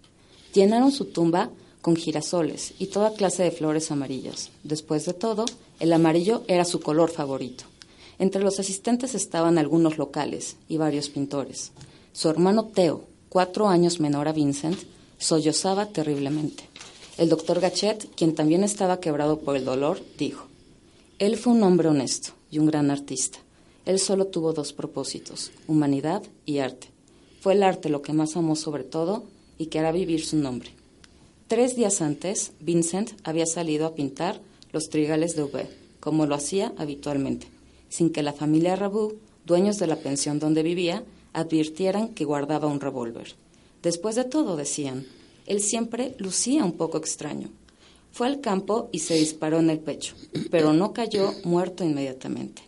Llenaron 0.54 0.92
su 0.92 1.06
tumba 1.06 1.52
con 1.82 1.96
girasoles 1.96 2.74
y 2.80 2.88
toda 2.88 3.14
clase 3.14 3.44
de 3.44 3.52
flores 3.52 3.92
amarillas. 3.92 4.50
Después 4.64 5.06
de 5.06 5.14
todo, 5.14 5.46
el 5.80 5.94
amarillo 5.94 6.44
era 6.48 6.66
su 6.66 6.80
color 6.80 7.12
favorito. 7.12 7.66
Entre 8.20 8.42
los 8.42 8.60
asistentes 8.60 9.14
estaban 9.14 9.58
algunos 9.58 9.98
locales 9.98 10.58
y 10.68 10.78
varios 10.78 11.10
pintores. 11.10 11.72
Su 12.14 12.30
hermano 12.30 12.66
Theo, 12.66 13.04
cuatro 13.30 13.68
años 13.68 14.00
menor 14.00 14.28
a 14.28 14.34
Vincent, 14.34 14.80
sollozaba 15.20 15.88
terriblemente. 15.88 16.64
El 17.18 17.30
doctor 17.30 17.60
Gachet, 17.60 18.10
quien 18.16 18.34
también 18.34 18.64
estaba 18.64 19.00
quebrado 19.00 19.40
por 19.40 19.56
el 19.56 19.66
dolor, 19.66 20.02
dijo, 20.18 20.47
Él 21.20 21.36
fue 21.36 21.54
un 21.54 21.64
hombre 21.64 21.88
honesto 21.88 22.34
y 22.52 22.60
un 22.60 22.68
gran 22.68 22.92
artista. 22.92 23.40
Él 23.86 23.98
solo 23.98 24.28
tuvo 24.28 24.54
dos 24.54 24.72
propósitos, 24.72 25.52
humanidad 25.66 26.22
y 26.46 26.60
arte. 26.60 26.90
Fue 27.42 27.54
el 27.54 27.64
arte 27.64 27.90
lo 27.90 28.04
que 28.04 28.14
más 28.14 28.38
amó 28.38 28.56
sobre 28.56 28.84
todo 28.84 29.24
y 29.58 29.66
que 29.66 29.80
hará 29.80 29.92
vivir 29.92 30.24
su 30.24 30.38
nombre. 30.38 30.70
Tres 31.48 31.76
días 31.76 32.04
antes, 32.04 32.52
Vincent 32.60 33.14
había 33.24 33.48
salido 33.48 33.88
a 33.88 33.96
pintar 33.96 34.40
los 34.72 34.90
trigales 34.90 35.36
de 35.36 35.42
Aubert, 35.42 35.72
como 36.00 36.28
lo 36.28 36.36
hacía 36.36 36.74
habitualmente, 36.78 37.48
sin 37.90 38.12
que 38.12 38.22
la 38.22 38.34
familia 38.34 38.76
Rabu, 38.76 39.16
dueños 39.44 39.80
de 39.80 39.88
la 39.88 39.96
pensión 39.96 40.38
donde 40.38 40.62
vivía, 40.62 41.04
advirtieran 41.34 42.10
que 42.10 42.26
guardaba 42.26 42.68
un 42.68 42.80
revólver. 42.80 43.34
Después 43.82 44.16
de 44.16 44.24
todo, 44.24 44.56
decían, 44.56 45.08
él 45.48 45.62
siempre 45.62 46.14
lucía 46.20 46.64
un 46.64 46.74
poco 46.74 47.00
extraño. 47.00 47.50
Fue 48.18 48.26
al 48.26 48.42
campo 48.42 48.90
y 48.92 48.98
se 48.98 49.14
disparó 49.14 49.60
en 49.60 49.70
el 49.70 49.78
pecho, 49.78 50.16
pero 50.50 50.74
no 50.74 50.92
cayó 50.92 51.36
muerto 51.44 51.84
inmediatamente. 51.84 52.64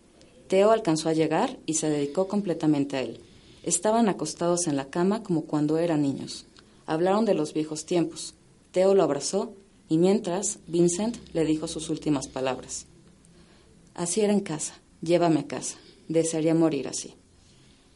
Teo 0.48 0.70
alcanzó 0.70 1.10
a 1.10 1.14
llegar 1.14 1.58
y 1.66 1.74
se 1.74 1.90
dedicó 1.90 2.28
completamente 2.28 2.98
a 2.98 3.02
él. 3.02 3.20
Estaban 3.64 4.10
acostados 4.10 4.68
en 4.68 4.76
la 4.76 4.92
cama 4.92 5.24
como 5.24 5.46
cuando 5.46 5.80
eran 5.80 6.04
niños. 6.04 6.46
Hablaron 6.86 7.26
de 7.26 7.34
los 7.34 7.56
viejos 7.56 7.88
tiempos. 7.88 8.36
Teo 8.72 8.94
lo 8.94 9.02
abrazó 9.02 9.56
y 9.88 9.98
mientras 9.98 10.60
Vincent 10.68 11.18
le 11.34 11.46
dijo 11.46 11.68
sus 11.68 11.90
últimas 11.90 12.28
palabras. 12.28 12.86
Así 13.96 14.22
era 14.22 14.34
en 14.34 14.42
casa, 14.42 14.76
llévame 15.02 15.40
a 15.40 15.48
casa. 15.48 15.80
Desearía 16.10 16.54
morir 16.54 16.88
así. 16.88 17.16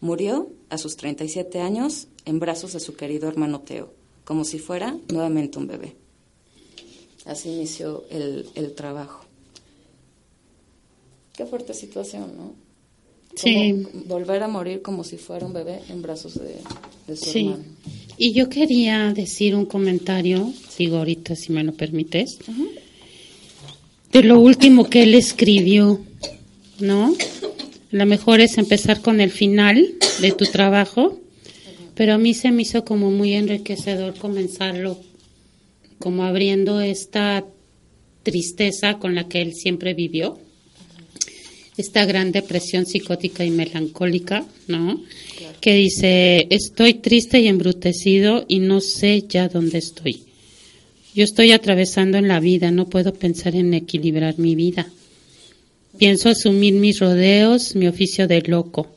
Murió 0.01 0.50
a 0.72 0.79
sus 0.79 0.98
37 0.98 1.62
años 1.62 2.07
en 2.25 2.39
brazos 2.39 2.74
de 2.74 2.79
su 2.79 2.95
querido 2.95 3.27
hermano 3.29 3.62
Teo, 3.62 3.93
como 4.25 4.43
si 4.43 4.57
fuera 4.57 4.98
nuevamente 5.07 5.60
un 5.60 5.67
bebé. 5.67 6.02
Así 7.25 7.50
inició 7.50 8.03
el, 8.10 8.48
el 8.56 8.74
trabajo. 8.74 9.25
Qué 11.36 11.46
fuerte 11.46 11.74
situación, 11.74 12.32
¿no? 12.38 12.53
Sí. 13.36 13.88
Volver 14.06 14.44
a 14.44 14.48
morir 14.48 14.82
como 14.84 15.03
si 15.03 15.18
fuera 15.18 15.46
un 15.46 15.53
bebé 15.53 15.80
en 15.89 16.01
brazos 16.03 16.36
de, 16.36 16.58
de 17.08 17.15
su 17.15 17.25
Sí. 17.25 17.39
hermano. 17.48 17.63
Y 18.18 18.34
yo 18.34 18.48
quería 18.50 19.12
decir 19.13 19.56
un 19.56 19.65
comentario, 19.65 20.53
digo 20.77 20.98
ahorita 20.98 21.36
si 21.36 21.51
me 21.51 21.63
lo 21.63 21.74
permites, 21.74 22.38
de 24.12 24.22
lo 24.24 24.39
último 24.39 24.88
que 24.88 25.01
él 25.01 25.15
escribió, 25.15 26.00
¿no? 26.80 27.15
Lo 27.89 28.06
mejor 28.06 28.39
es 28.39 28.60
empezar 28.60 29.01
con 29.01 29.20
el 29.20 29.32
final 29.32 29.96
de 30.22 30.32
tu 30.32 30.46
trabajo, 30.46 31.18
pero 31.96 32.13
a 32.13 32.18
mí 32.20 32.36
se 32.36 32.51
me 32.51 32.62
hizo 32.62 32.86
como 32.86 33.10
muy 33.10 33.34
enriquecedor 33.34 34.15
comenzarlo, 34.15 35.00
como 36.00 36.24
abriendo 36.24 36.82
esta 36.82 37.46
tristeza 38.24 39.00
con 39.00 39.16
la 39.16 39.28
que 39.28 39.42
él 39.42 39.54
siempre 39.54 39.94
vivió, 39.94 40.40
esta 41.78 42.06
gran 42.06 42.32
depresión 42.32 42.86
psicótica 42.86 43.44
y 43.44 43.50
melancólica, 43.50 44.46
¿no? 44.68 45.02
Que 45.60 45.76
dice, 45.76 46.48
estoy 46.50 46.96
triste 46.96 47.40
y 47.40 47.48
embrutecido 47.48 48.46
y 48.48 48.60
no 48.60 48.80
sé 48.80 49.24
ya 49.28 49.50
dónde 49.50 49.80
estoy. 49.80 50.24
Yo 51.16 51.24
estoy 51.24 51.52
atravesando 51.52 52.18
en 52.18 52.28
la 52.28 52.40
vida, 52.40 52.72
no 52.72 52.88
puedo 52.88 53.14
pensar 53.14 53.56
en 53.56 53.74
equilibrar 53.74 54.40
mi 54.40 54.56
vida. 54.56 54.88
Pienso 55.98 56.30
asumir 56.30 56.74
mis 56.74 57.00
rodeos, 57.00 57.76
mi 57.76 57.88
oficio 57.88 58.28
de 58.28 58.42
loco. 58.42 58.88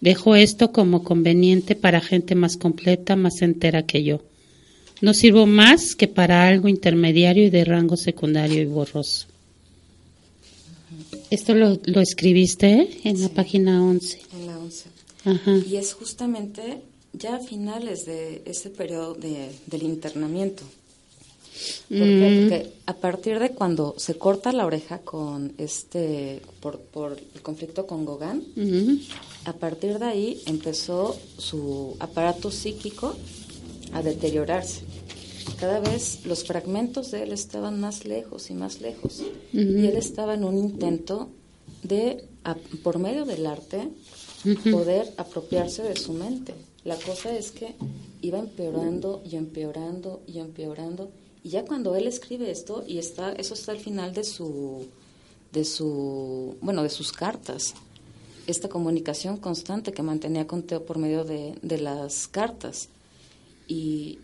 Dejo 0.00 0.36
esto 0.36 0.72
como 0.72 1.02
conveniente 1.02 1.74
para 1.74 2.00
gente 2.00 2.34
más 2.34 2.56
completa, 2.56 3.16
más 3.16 3.42
entera 3.42 3.84
que 3.84 4.04
yo. 4.04 4.22
No 5.00 5.14
sirvo 5.14 5.46
más 5.46 5.94
que 5.94 6.08
para 6.08 6.46
algo 6.46 6.68
intermediario 6.68 7.44
y 7.44 7.50
de 7.50 7.64
rango 7.64 7.96
secundario 7.96 8.60
y 8.60 8.66
borroso. 8.66 9.26
Esto 11.30 11.54
lo, 11.54 11.78
lo 11.84 12.00
escribiste 12.00 12.98
en 13.04 13.20
la 13.20 13.28
página 13.28 13.84
11. 13.84 14.20
En 14.34 14.46
la 14.46 14.58
once. 14.58 14.86
Ajá. 15.24 15.58
Y 15.68 15.76
es 15.76 15.94
justamente 15.94 16.82
ya 17.12 17.36
a 17.36 17.40
finales 17.40 18.04
de 18.04 18.42
ese 18.44 18.68
periodo 18.70 19.14
de, 19.14 19.50
del 19.66 19.82
internamiento. 19.84 20.64
¿Por 21.88 21.98
qué? 21.98 22.04
Mm. 22.30 22.48
Porque 22.48 22.72
a 22.86 22.94
partir 22.94 23.38
de 23.38 23.50
cuando 23.50 23.94
se 23.98 24.14
corta 24.14 24.52
la 24.52 24.64
oreja 24.66 24.98
con 24.98 25.52
este 25.58 26.40
por, 26.60 26.80
por 26.80 27.18
el 27.34 27.42
conflicto 27.42 27.86
con 27.86 28.06
Gauguin, 28.06 28.44
Ujú. 28.56 28.98
a 29.44 29.52
partir 29.52 29.98
de 29.98 30.04
ahí 30.06 30.42
empezó 30.46 31.16
su 31.38 31.96
aparato 32.00 32.50
psíquico 32.50 33.14
a 33.92 34.02
deteriorarse. 34.02 34.82
Cada 35.60 35.80
vez 35.80 36.24
los 36.24 36.44
fragmentos 36.44 37.10
de 37.10 37.22
él 37.24 37.32
estaban 37.32 37.80
más 37.80 38.04
lejos 38.06 38.50
y 38.50 38.54
más 38.54 38.80
lejos. 38.80 39.22
Y 39.52 39.86
él 39.86 39.96
estaba 39.96 40.34
en 40.34 40.44
un 40.44 40.56
intento 40.56 41.28
de, 41.82 42.24
a- 42.44 42.56
por 42.82 42.98
medio 42.98 43.24
del 43.26 43.44
arte, 43.46 43.88
poder 44.70 45.12
apropiarse 45.18 45.82
de 45.82 45.96
su 45.96 46.14
mente. 46.14 46.54
La 46.84 46.96
cosa 46.96 47.36
es 47.36 47.50
que 47.50 47.74
iba 48.22 48.38
empeorando 48.38 49.22
y 49.30 49.36
empeorando 49.36 50.22
y 50.26 50.38
empeorando. 50.38 51.10
Y 51.44 51.50
ya 51.50 51.64
cuando 51.66 51.94
él 51.94 52.06
escribe 52.06 52.50
esto, 52.50 52.82
y 52.86 52.96
está, 52.98 53.32
eso 53.32 53.52
está 53.52 53.72
al 53.72 53.78
final 53.80 54.14
de 54.14 54.24
su, 54.24 54.86
de 55.52 55.64
su, 55.66 56.56
bueno, 56.62 56.82
de 56.82 56.88
sus 56.90 57.12
cartas, 57.12 57.74
esta 58.46 58.68
comunicación 58.70 59.36
constante 59.36 59.92
que 59.92 60.02
mantenía 60.02 60.46
con 60.46 60.62
Teo 60.62 60.84
por 60.86 60.96
medio 60.96 61.24
de, 61.24 61.54
de 61.60 61.78
las 61.78 62.28
cartas. 62.28 62.88
Y 63.68 64.18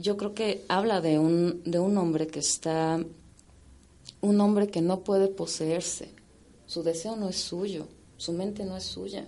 yo 0.00 0.16
creo 0.16 0.34
que 0.34 0.64
habla 0.68 1.00
de 1.00 1.18
un, 1.18 1.62
de 1.64 1.78
un 1.78 1.96
hombre 1.98 2.26
que 2.26 2.40
está, 2.40 3.04
un 4.20 4.40
hombre 4.40 4.68
que 4.68 4.80
no 4.80 5.00
puede 5.00 5.28
poseerse. 5.28 6.10
Su 6.66 6.82
deseo 6.82 7.16
no 7.16 7.28
es 7.28 7.36
suyo, 7.36 7.86
su 8.16 8.32
mente 8.32 8.64
no 8.64 8.76
es 8.76 8.84
suya. 8.84 9.26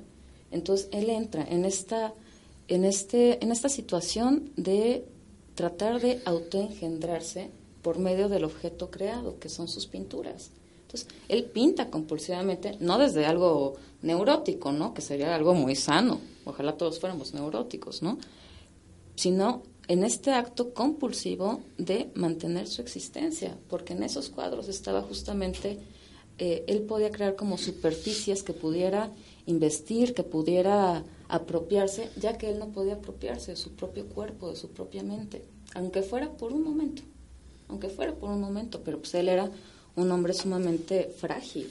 Entonces 0.51 0.89
él 0.93 1.11
entra 1.11 1.45
en 1.45 1.65
esta, 1.65 2.15
en 2.69 2.85
este, 2.85 3.43
en 3.43 3.53
esta 3.53 3.69
situación 3.69 4.53
de 4.57 5.05
tratar 5.55 6.01
de 6.01 6.21
autoengendrarse 6.25 7.51
por 7.83 7.99
medio 7.99 8.29
del 8.29 8.45
objeto 8.45 8.91
creado, 8.91 9.39
que 9.39 9.49
son 9.49 9.69
sus 9.69 9.87
pinturas. 9.87 10.51
Entonces, 10.83 11.09
él 11.29 11.45
pinta 11.45 11.91
compulsivamente, 11.91 12.77
no 12.81 12.99
desde 12.99 13.25
algo 13.25 13.75
neurótico, 14.03 14.73
¿no? 14.73 14.95
Que 14.95 15.01
sería 15.01 15.35
algo 15.35 15.55
muy 15.55 15.75
sano. 15.75 16.21
Ojalá 16.45 16.77
todos 16.77 17.01
fuéramos 17.01 17.35
neuróticos, 17.35 18.03
¿no? 18.03 18.19
Sino 19.17 19.63
en 19.93 20.05
este 20.05 20.33
acto 20.33 20.73
compulsivo 20.73 21.61
de 21.77 22.11
mantener 22.15 22.67
su 22.67 22.81
existencia, 22.81 23.59
porque 23.69 23.93
en 23.93 24.03
esos 24.03 24.31
cuadros 24.31 24.69
estaba 24.69 25.03
justamente, 25.03 25.79
eh, 26.39 26.65
él 26.67 26.81
podía 26.81 27.11
crear 27.11 27.37
como 27.37 27.59
superficies 27.59 28.43
que 28.43 28.55
pudiera 28.55 29.11
investir, 29.45 30.15
que 30.15 30.23
pudiera 30.23 31.05
apropiarse, 31.29 32.09
ya 32.17 32.39
que 32.39 32.49
él 32.49 32.59
no 32.59 32.69
podía 32.69 32.95
apropiarse 32.95 33.51
de 33.51 33.59
su 33.59 33.73
propio 33.73 34.07
cuerpo, 34.07 34.49
de 34.49 34.57
su 34.57 34.71
propia 34.71 35.03
mente, 35.03 35.45
aunque 35.75 36.01
fuera 36.01 36.31
por 36.39 36.55
un 36.55 36.65
momento, 36.65 37.03
aunque 37.69 37.91
fuera 37.91 38.15
por 38.15 38.31
un 38.31 38.41
momento, 38.41 38.81
pero 38.83 38.99
pues 38.99 39.13
él 39.13 39.29
era 39.29 39.51
un 39.95 40.11
hombre 40.11 40.33
sumamente 40.33 41.13
frágil. 41.19 41.69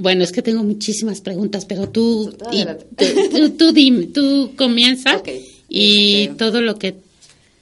Bueno, 0.00 0.24
es 0.24 0.32
que 0.32 0.40
tengo 0.40 0.64
muchísimas 0.64 1.20
preguntas, 1.20 1.66
pero 1.66 1.90
tú, 1.90 2.34
tú, 2.96 3.50
tú, 3.50 4.06
tú, 4.12 4.52
comienza 4.56 5.22
y 5.68 6.22
este, 6.22 6.34
todo 6.36 6.62
lo 6.62 6.78
que 6.78 6.96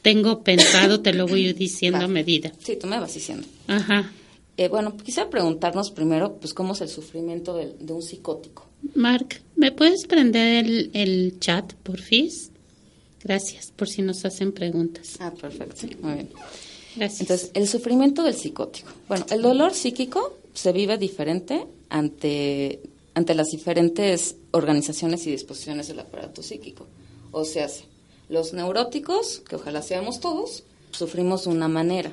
tengo 0.02 0.44
pensado 0.44 1.00
te 1.00 1.12
lo 1.12 1.26
voy 1.26 1.52
diciendo 1.64 1.98
a 1.98 2.08
medida. 2.08 2.52
Sí, 2.62 2.76
tú 2.76 2.86
me 2.86 3.00
vas 3.00 3.12
diciendo. 3.12 3.44
Ajá. 3.66 4.12
Eh, 4.56 4.68
bueno, 4.68 4.96
quisiera 4.96 5.28
preguntarnos 5.28 5.90
primero, 5.90 6.36
pues, 6.36 6.54
¿cómo 6.54 6.74
es 6.74 6.80
el 6.80 6.88
sufrimiento 6.88 7.56
de, 7.56 7.74
de 7.78 7.92
un 7.92 8.02
psicótico? 8.02 8.68
Mark, 8.94 9.40
¿me 9.56 9.72
puedes 9.72 10.06
prender 10.06 10.64
el, 10.64 10.90
el 10.94 11.40
chat, 11.40 11.72
porfis? 11.74 12.52
Gracias, 13.24 13.72
por 13.74 13.88
si 13.88 14.02
nos 14.02 14.24
hacen 14.24 14.52
preguntas. 14.52 15.16
Ah, 15.18 15.32
perfecto. 15.32 15.88
Muy 16.02 16.14
bien. 16.14 16.28
Gracias. 16.94 17.20
Entonces, 17.20 17.50
el 17.54 17.66
sufrimiento 17.66 18.22
del 18.22 18.34
psicótico. 18.34 18.90
Bueno, 19.08 19.26
el 19.30 19.42
dolor 19.42 19.74
psíquico 19.74 20.37
se 20.54 20.72
vive 20.72 20.98
diferente 20.98 21.66
ante, 21.88 22.80
ante 23.14 23.34
las 23.34 23.48
diferentes 23.48 24.36
organizaciones 24.50 25.26
y 25.26 25.30
disposiciones 25.30 25.88
del 25.88 26.00
aparato 26.00 26.42
psíquico. 26.42 26.86
O 27.32 27.44
sea, 27.44 27.68
los 28.28 28.52
neuróticos, 28.52 29.40
que 29.48 29.56
ojalá 29.56 29.82
seamos 29.82 30.20
todos, 30.20 30.64
sufrimos 30.92 31.44
de 31.44 31.50
una 31.50 31.68
manera 31.68 32.12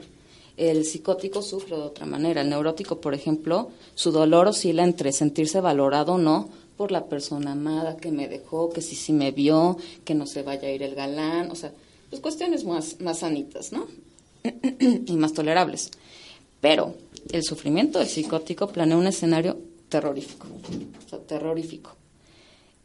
el 0.57 0.85
psicótico 0.85 1.41
sufre 1.41 1.75
de 1.75 1.81
otra 1.81 2.05
manera. 2.05 2.41
El 2.41 2.49
neurótico, 2.49 3.01
por 3.01 3.13
ejemplo, 3.13 3.69
su 3.93 4.11
dolor 4.11 4.47
oscila 4.47 4.83
entre 4.83 5.11
sentirse 5.11 5.59
valorado 5.59 6.13
o 6.13 6.17
no 6.17 6.49
por 6.77 6.91
la 6.91 7.05
persona 7.05 7.53
amada 7.53 7.97
que 7.97 8.11
me 8.11 8.27
dejó, 8.27 8.69
que 8.69 8.81
si 8.81 8.95
sí, 8.95 9.13
me 9.13 9.31
vio, 9.31 9.77
que 10.03 10.13
no 10.13 10.25
se 10.25 10.43
vaya 10.43 10.67
a 10.67 10.71
ir 10.71 10.83
el 10.83 10.95
galán, 10.95 11.51
o 11.51 11.55
sea, 11.55 11.71
pues 12.09 12.21
cuestiones 12.21 12.65
más, 12.65 12.99
más 12.99 13.19
sanitas, 13.19 13.71
¿no? 13.71 13.87
y 14.79 15.13
más 15.13 15.33
tolerables. 15.33 15.91
Pero 16.61 16.95
el 17.31 17.43
sufrimiento 17.43 17.99
del 17.99 18.07
psicótico 18.07 18.67
planea 18.67 18.97
un 18.97 19.07
escenario 19.07 19.57
terrorífico, 19.89 20.47
o 20.47 21.09
sea, 21.09 21.19
terrorífico. 21.19 21.95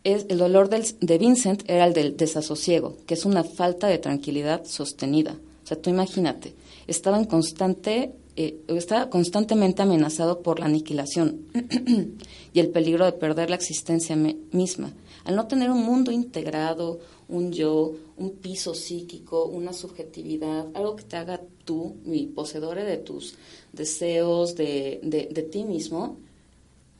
Es, 0.02 0.26
el 0.28 0.38
dolor 0.38 0.68
del, 0.68 0.84
de 1.00 1.18
Vincent 1.18 1.62
era 1.68 1.86
el 1.86 1.92
del 1.92 2.16
desasosiego, 2.16 2.96
que 3.06 3.14
es 3.14 3.24
una 3.24 3.44
falta 3.44 3.86
de 3.86 3.98
tranquilidad 3.98 4.64
sostenida. 4.64 5.36
O 5.62 5.66
sea, 5.66 5.80
tú 5.80 5.90
imagínate, 5.90 6.54
estaba 6.86 7.18
en 7.18 7.26
constante 7.26 8.14
eh, 8.36 8.58
estaba 8.68 9.10
constantemente 9.10 9.82
amenazado 9.82 10.40
por 10.40 10.60
la 10.60 10.66
aniquilación 10.66 11.40
y 12.54 12.60
el 12.60 12.68
peligro 12.70 13.04
de 13.04 13.12
perder 13.12 13.50
la 13.50 13.56
existencia 13.56 14.16
misma. 14.16 14.92
Al 15.24 15.36
no 15.36 15.46
tener 15.46 15.70
un 15.70 15.82
mundo 15.82 16.10
integrado, 16.10 17.00
un 17.28 17.52
yo, 17.52 17.94
un 18.16 18.32
piso 18.32 18.74
psíquico, 18.74 19.44
una 19.44 19.72
subjetividad, 19.72 20.68
algo 20.74 20.96
que 20.96 21.04
te 21.04 21.16
haga 21.16 21.40
tú, 21.64 21.96
mi 22.04 22.26
poseedor 22.26 22.76
de 22.82 22.96
tus 22.96 23.34
deseos, 23.72 24.56
de, 24.56 25.00
de, 25.02 25.42
ti 25.42 25.64
mismo, 25.64 26.16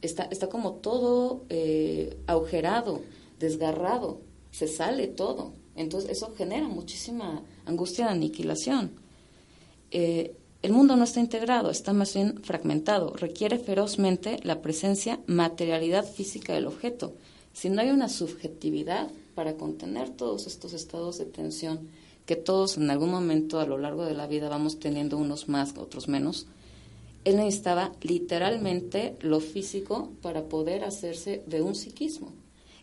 está, 0.03 0.25
está 0.25 0.49
como 0.49 0.75
todo 0.75 1.45
eh, 1.49 2.17
agujerado, 2.27 3.01
desgarrado, 3.39 4.21
se 4.51 4.69
sale 4.69 5.09
todo. 5.09 5.53
Entonces 5.75 6.11
eso 6.11 6.33
genera 6.37 6.69
muchísima 6.69 7.43
angustia 7.65 8.07
de 8.07 8.13
aniquilación. 8.13 8.93
Eh, 9.91 10.35
el 10.63 10.73
mundo 10.73 10.95
no 10.95 11.05
está 11.05 11.21
integrado, 11.21 11.71
está 11.71 11.95
más 11.95 12.13
bien 12.15 12.43
fragmentado. 12.43 13.15
Requiere 13.17 13.59
ferozmente 13.59 14.39
la 14.43 14.61
presencia, 14.61 15.21
materialidad 15.27 16.05
física 16.05 16.53
del 16.53 16.67
objeto. 16.67 17.15
Si 17.53 17.69
no 17.69 17.81
hay 17.81 17.91
una 17.91 18.09
subjetividad 18.09 19.11
para 19.35 19.57
contener 19.57 20.11
todos 20.11 20.47
estos 20.47 20.73
estados 20.73 21.19
de 21.19 21.27
tensión 21.27 21.89
que 22.27 22.37
todos 22.37 22.77
en 22.77 22.91
algún 22.91 23.11
momento 23.11 23.59
a 23.59 23.67
lo 23.67 23.79
largo 23.79 24.05
de 24.05 24.15
la 24.15 24.27
vida 24.27 24.49
vamos 24.49 24.79
teniendo 24.79 25.19
unos 25.19 25.49
más, 25.49 25.77
otros 25.77 26.09
menos, 26.09 26.47
él 27.25 27.37
necesitaba 27.37 27.93
literalmente 28.03 29.17
lo 29.21 29.41
físico 29.41 30.11
para 30.23 30.45
poder 30.45 30.85
hacerse 30.85 31.43
de 31.47 31.61
un 31.61 31.75
psiquismo. 31.75 32.33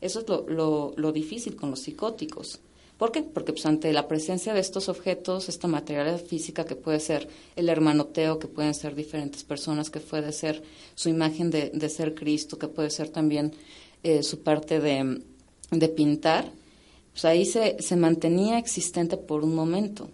Eso 0.02 0.20
es 0.20 0.28
lo, 0.28 0.94
lo 0.96 1.12
difícil 1.12 1.56
con 1.56 1.72
los 1.72 1.80
psicóticos 1.80 2.60
¿Por 2.98 3.12
qué? 3.12 3.22
Porque 3.22 3.54
pues, 3.54 3.66
ante 3.66 3.94
la 3.94 4.08
presencia 4.08 4.54
de 4.54 4.60
estos 4.60 4.90
objetos, 4.90 5.50
esta 5.50 5.68
materialidad 5.68 6.20
física 6.20 6.66
que 6.66 6.76
puede 6.76 7.00
ser 7.00 7.28
el 7.56 7.70
hermanoteo, 7.70 8.40
que 8.40 8.48
pueden 8.48 8.74
ser 8.74 8.96
diferentes 8.96 9.44
personas, 9.44 9.92
que 9.92 10.00
puede 10.00 10.32
ser 10.32 10.64
su 10.96 11.10
imagen 11.10 11.52
de, 11.52 11.90
ser 11.90 12.16
Cristo, 12.16 12.58
que 12.58 12.68
puede 12.68 12.90
ser 12.90 13.10
también 13.10 13.54
eh, 14.04 14.24
su 14.24 14.44
parte 14.44 14.80
de, 14.80 15.22
pintar, 15.90 16.52
pues 17.12 17.26
ahí 17.26 17.46
se, 17.46 17.82
se, 17.82 17.96
mantenía 17.96 18.58
existente 18.58 19.18
por 19.18 19.44
un 19.44 19.56
momento. 19.56 20.10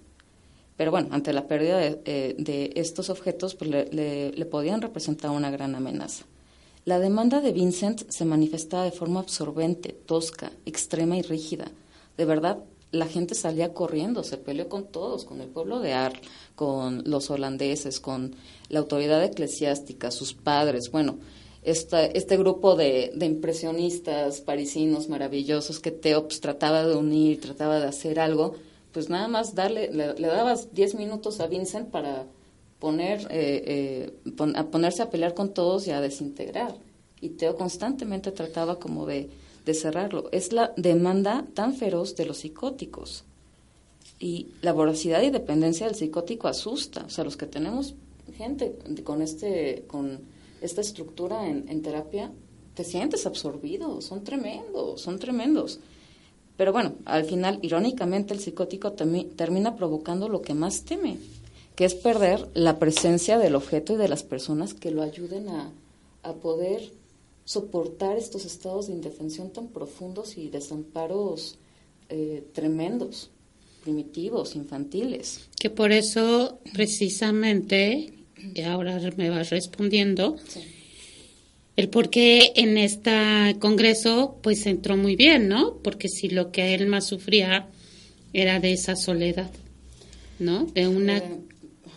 Pero 0.78 0.92
bueno, 0.92 1.10
ante 1.12 1.34
la 1.34 1.48
pérdida 1.48 1.78
de, 1.78 2.02
eh, 2.06 2.72
estos 2.76 3.10
objetos, 3.10 3.56
pues 3.56 3.70
le, 3.70 4.32
le 4.32 4.46
podían 4.46 4.82
representar 4.82 5.32
una 5.32 5.52
gran 5.52 5.76
amenaza. 5.76 6.26
La 6.86 7.00
demanda 7.00 7.40
de 7.40 7.54
Vincent 7.54 8.10
se 8.10 8.26
manifestaba 8.26 8.84
de 8.84 8.92
forma 8.92 9.22
absorbente, 9.22 9.94
tosca, 9.94 10.52
extrema 10.66 11.16
y 11.16 11.22
rígida. 11.22 11.72
De 12.18 12.26
verdad, 12.26 12.64
la 12.94 13.08
gente 13.08 13.34
salía 13.36 13.74
corriendo, 13.74 14.24
se 14.24 14.38
peleó 14.38 14.70
con 14.70 14.86
todos, 14.86 15.26
con 15.26 15.42
el 15.42 15.48
pueblo 15.48 15.80
de 15.80 15.94
Ar, 15.94 16.14
con 16.56 17.04
los 17.06 17.32
holandeses, 17.32 18.00
con 18.00 18.36
la 18.70 18.80
autoridad 18.80 19.24
eclesiástica, 19.24 20.12
sus 20.12 20.34
padres, 20.34 20.92
bueno, 20.92 21.18
este 21.64 22.38
grupo 22.38 22.76
de, 22.76 23.12
impresionistas 23.22 24.42
parisinos 24.42 25.10
maravillosos 25.10 25.80
que 25.80 25.92
Teops 25.92 26.42
trataba 26.42 26.86
de 26.86 26.96
unir, 26.96 27.42
trataba 27.42 27.80
de 27.80 27.88
hacer 27.88 28.20
algo, 28.20 28.56
pues 28.92 29.10
nada 29.10 29.28
más 29.28 29.56
darle, 29.56 29.92
le, 29.92 30.14
dabas 30.14 30.74
10 30.74 30.96
minutos 30.96 31.40
a 31.40 31.48
Vincent 31.48 31.90
para 31.90 32.26
poner, 32.80 33.22
eh, 33.32 34.12
eh, 34.36 34.54
a 34.56 34.66
ponerse 34.66 35.02
a 35.02 35.10
pelear 35.10 35.34
con 35.34 35.54
todos 35.54 35.88
y 35.88 35.92
a 35.92 36.02
desintegrar. 36.02 36.76
Y 37.22 37.30
Teo 37.30 37.56
constantemente 37.56 38.32
trataba 38.32 38.80
como 38.80 39.06
de 39.06 39.30
de 39.66 39.74
cerrarlo. 39.74 40.30
Es 40.32 40.54
la 40.54 40.74
demanda 40.76 41.46
tan 41.54 41.74
feroz 41.76 42.16
de 42.16 42.26
los 42.26 42.40
psicóticos. 42.40 43.24
Y 44.20 44.48
la 44.62 44.74
voracidad 44.74 45.22
y 45.22 45.30
dependencia 45.30 45.86
del 45.86 45.96
psicótico 45.96 46.48
asusta. 46.48 47.04
O 47.06 47.10
sea, 47.10 47.24
los 47.24 47.38
que 47.38 47.46
tenemos 47.46 47.96
gente 48.36 48.78
con, 49.04 49.22
este, 49.22 49.84
con 49.88 50.22
esta 50.64 50.82
estructura 50.82 51.48
en, 51.48 51.82
terapia, 51.82 52.32
te 52.74 52.84
sientes 52.84 53.26
absorbido. 53.26 54.02
Son 54.02 54.24
tremendos, 54.24 55.02
son 55.02 55.20
tremendos. 55.20 55.80
Pero 56.58 56.72
bueno, 56.72 56.94
al 57.06 57.26
final, 57.26 57.60
irónicamente, 57.62 58.34
el 58.34 58.40
psicótico 58.40 58.94
termina 58.94 59.76
provocando 59.76 60.30
lo 60.30 60.42
que 60.42 60.54
más 60.54 60.84
teme, 60.84 61.18
que 61.76 61.86
es 61.86 61.96
perder 61.96 62.48
la 62.54 62.80
presencia 62.80 63.38
del 63.38 63.56
objeto 63.56 63.94
y 63.94 63.98
de 63.98 64.08
las 64.08 64.24
personas 64.24 64.74
que 64.74 64.92
lo 64.92 65.02
ayuden 65.02 65.50
a, 65.50 65.72
poder 66.42 66.94
soportar 67.44 68.16
estos 68.16 68.46
estados 68.46 68.88
de 68.88 68.94
indefensión 68.94 69.52
tan 69.52 69.68
profundos 69.68 70.38
y 70.38 70.48
desamparos 70.48 71.58
eh, 72.08 72.48
tremendos, 72.54 73.30
primitivos, 73.84 74.56
infantiles. 74.56 75.42
Que 75.60 75.70
por 75.70 75.92
eso, 75.92 76.60
precisamente, 76.72 78.14
y 78.38 78.62
ahora 78.62 79.00
me 79.18 79.30
vas 79.30 79.50
respondiendo, 79.50 80.38
el 81.76 81.90
por 81.90 82.10
qué 82.10 82.52
en 82.56 82.78
este 82.78 83.56
congreso 83.60 84.38
pues 84.42 84.66
entró 84.66 84.98
muy 84.98 85.16
bien, 85.16 85.48
¿no? 85.48 85.78
Porque 85.84 86.08
si 86.08 86.30
lo 86.30 86.52
que 86.52 86.74
él 86.76 86.88
más 86.88 87.08
sufría 87.08 87.68
era 88.34 88.60
de 88.60 88.74
esa 88.74 88.96
soledad, 88.96 89.52
¿no? 90.40 90.66
De 90.66 90.88
una 90.88 91.18
eh, 91.18 91.24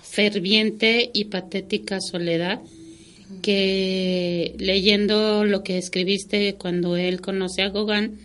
ferviente 0.02 1.10
y 1.12 1.24
patética 1.24 2.00
soledad 2.00 2.60
que 3.42 4.54
leyendo 4.58 5.44
lo 5.44 5.62
que 5.62 5.78
escribiste 5.78 6.54
cuando 6.54 6.96
él 6.96 7.20
conoce 7.20 7.62
a 7.62 7.70
Gauguin, 7.70 8.18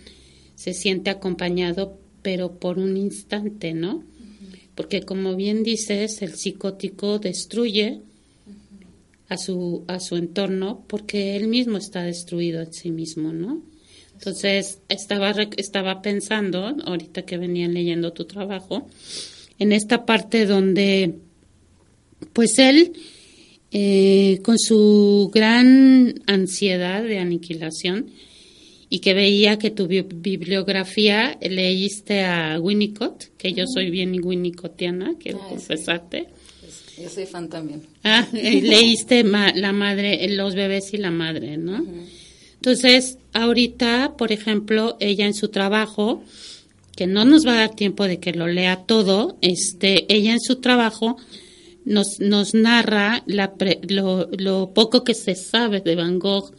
se 0.55 0.73
siente 0.73 1.09
acompañado, 1.09 1.97
pero 2.21 2.59
por 2.59 2.77
un 2.77 2.97
instante, 2.97 3.73
¿no? 3.73 4.03
Porque 4.75 5.01
como 5.01 5.35
bien 5.35 5.63
dices, 5.63 6.21
el 6.21 6.35
psicótico 6.35 7.19
destruye 7.19 8.01
a 9.29 9.37
su, 9.37 9.83
a 9.87 9.99
su 9.99 10.17
entorno 10.17 10.83
porque 10.87 11.35
él 11.35 11.47
mismo 11.47 11.77
está 11.77 12.03
destruido 12.03 12.61
en 12.61 12.73
sí 12.73 12.91
mismo, 12.91 13.31
¿no? 13.31 13.61
Entonces, 14.13 14.79
estaba, 14.87 15.31
estaba 15.57 16.01
pensando, 16.03 16.75
ahorita 16.85 17.23
que 17.23 17.37
venía 17.37 17.67
leyendo 17.67 18.13
tu 18.13 18.25
trabajo, 18.25 18.87
en 19.57 19.71
esta 19.71 20.05
parte 20.05 20.45
donde, 20.45 21.15
pues 22.31 22.59
él, 22.59 22.93
eh, 23.71 24.39
con 24.43 24.59
su 24.59 25.31
gran 25.33 26.21
ansiedad 26.27 27.01
de 27.01 27.17
aniquilación, 27.17 28.11
y 28.93 28.99
que 28.99 29.13
veía 29.13 29.57
que 29.57 29.71
tu 29.71 29.87
bibliografía 29.87 31.37
leíste 31.39 32.25
a 32.25 32.59
Winnicott, 32.59 33.29
que 33.37 33.53
yo 33.53 33.63
soy 33.65 33.89
bien 33.89 34.13
winnicottiana, 34.21 35.15
quiero 35.17 35.39
confesarte. 35.39 36.27
Yo 37.01 37.07
soy 37.07 37.25
fan 37.25 37.47
también. 37.47 37.83
Ah, 38.03 38.27
leíste 38.33 39.23
la 39.23 39.71
madre, 39.71 40.27
los 40.27 40.55
bebés 40.55 40.93
y 40.93 40.97
la 40.97 41.09
madre, 41.09 41.55
¿no? 41.55 41.85
Entonces, 42.55 43.17
ahorita, 43.31 44.15
por 44.17 44.33
ejemplo, 44.33 44.97
ella 44.99 45.25
en 45.25 45.35
su 45.35 45.47
trabajo, 45.47 46.21
que 46.97 47.07
no 47.07 47.23
nos 47.23 47.47
va 47.47 47.53
a 47.53 47.67
dar 47.67 47.75
tiempo 47.75 48.03
de 48.07 48.19
que 48.19 48.33
lo 48.33 48.49
lea 48.49 48.83
todo, 48.87 49.37
este, 49.39 50.13
ella 50.13 50.33
en 50.33 50.41
su 50.41 50.57
trabajo 50.57 51.15
nos, 51.85 52.19
nos 52.19 52.53
narra 52.53 53.23
la 53.25 53.53
lo, 53.87 54.27
lo 54.37 54.73
poco 54.73 55.05
que 55.05 55.13
se 55.13 55.35
sabe 55.35 55.79
de 55.79 55.95
Van 55.95 56.19
Gogh 56.19 56.53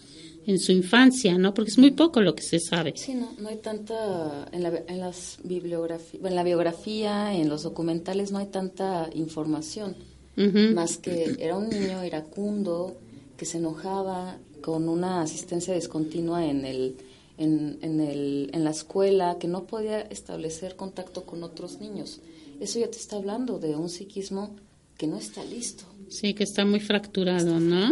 en 0.47 0.59
su 0.59 0.73
infancia, 0.73 1.39
¿no? 1.39 1.55
Porque 1.55 1.71
es 1.71 1.79
muy 1.79 1.93
poco 1.93 2.21
lo 2.21 2.35
que 2.35 2.43
se 2.43 2.59
sabe. 2.59 2.95
Sí, 2.97 3.15
no, 3.15 3.33
no 3.39 3.49
hay 3.49 3.57
tanta, 3.57 4.49
en 4.53 4.63
la, 4.63 4.83
en 4.87 5.01
las 5.01 5.39
bibliografía, 5.45 6.21
en 6.25 6.35
la 6.35 6.43
biografía, 6.43 7.35
en 7.35 7.49
los 7.49 7.63
documentales 7.63 8.33
no 8.33 8.39
hay 8.39 8.47
tanta 8.47 9.09
información, 9.15 9.97
más 10.37 10.97
que 10.97 11.37
era 11.39 11.57
un 11.57 11.69
niño 11.69 12.05
iracundo 12.05 12.97
que 13.37 13.45
se 13.45 13.59
enojaba 13.59 14.39
con 14.63 14.89
una 14.89 15.21
asistencia 15.21 15.75
discontinua 15.75 16.47
en 16.47 16.65
el, 16.65 16.97
en, 17.37 17.79
en, 17.83 18.01
el, 18.01 18.51
en 18.53 18.65
la 18.65 18.71
escuela, 18.71 19.37
que 19.39 19.49
no 19.49 19.65
podía 19.65 20.01
establecer 20.01 20.77
contacto 20.77 21.25
con 21.25 21.43
otros 21.43 21.81
niños. 21.81 22.21
Eso 22.61 22.79
ya 22.79 22.91
te 22.91 22.97
está 22.97 23.17
hablando 23.17 23.59
de 23.59 23.77
un 23.77 23.89
psiquismo 23.89 24.57
que 24.97 25.07
no 25.07 25.19
está 25.19 25.45
listo. 25.45 25.85
Sí, 26.12 26.35
que 26.35 26.44
está 26.44 26.64
muy 26.64 26.81
fracturado, 26.81 27.59
¿no? 27.59 27.90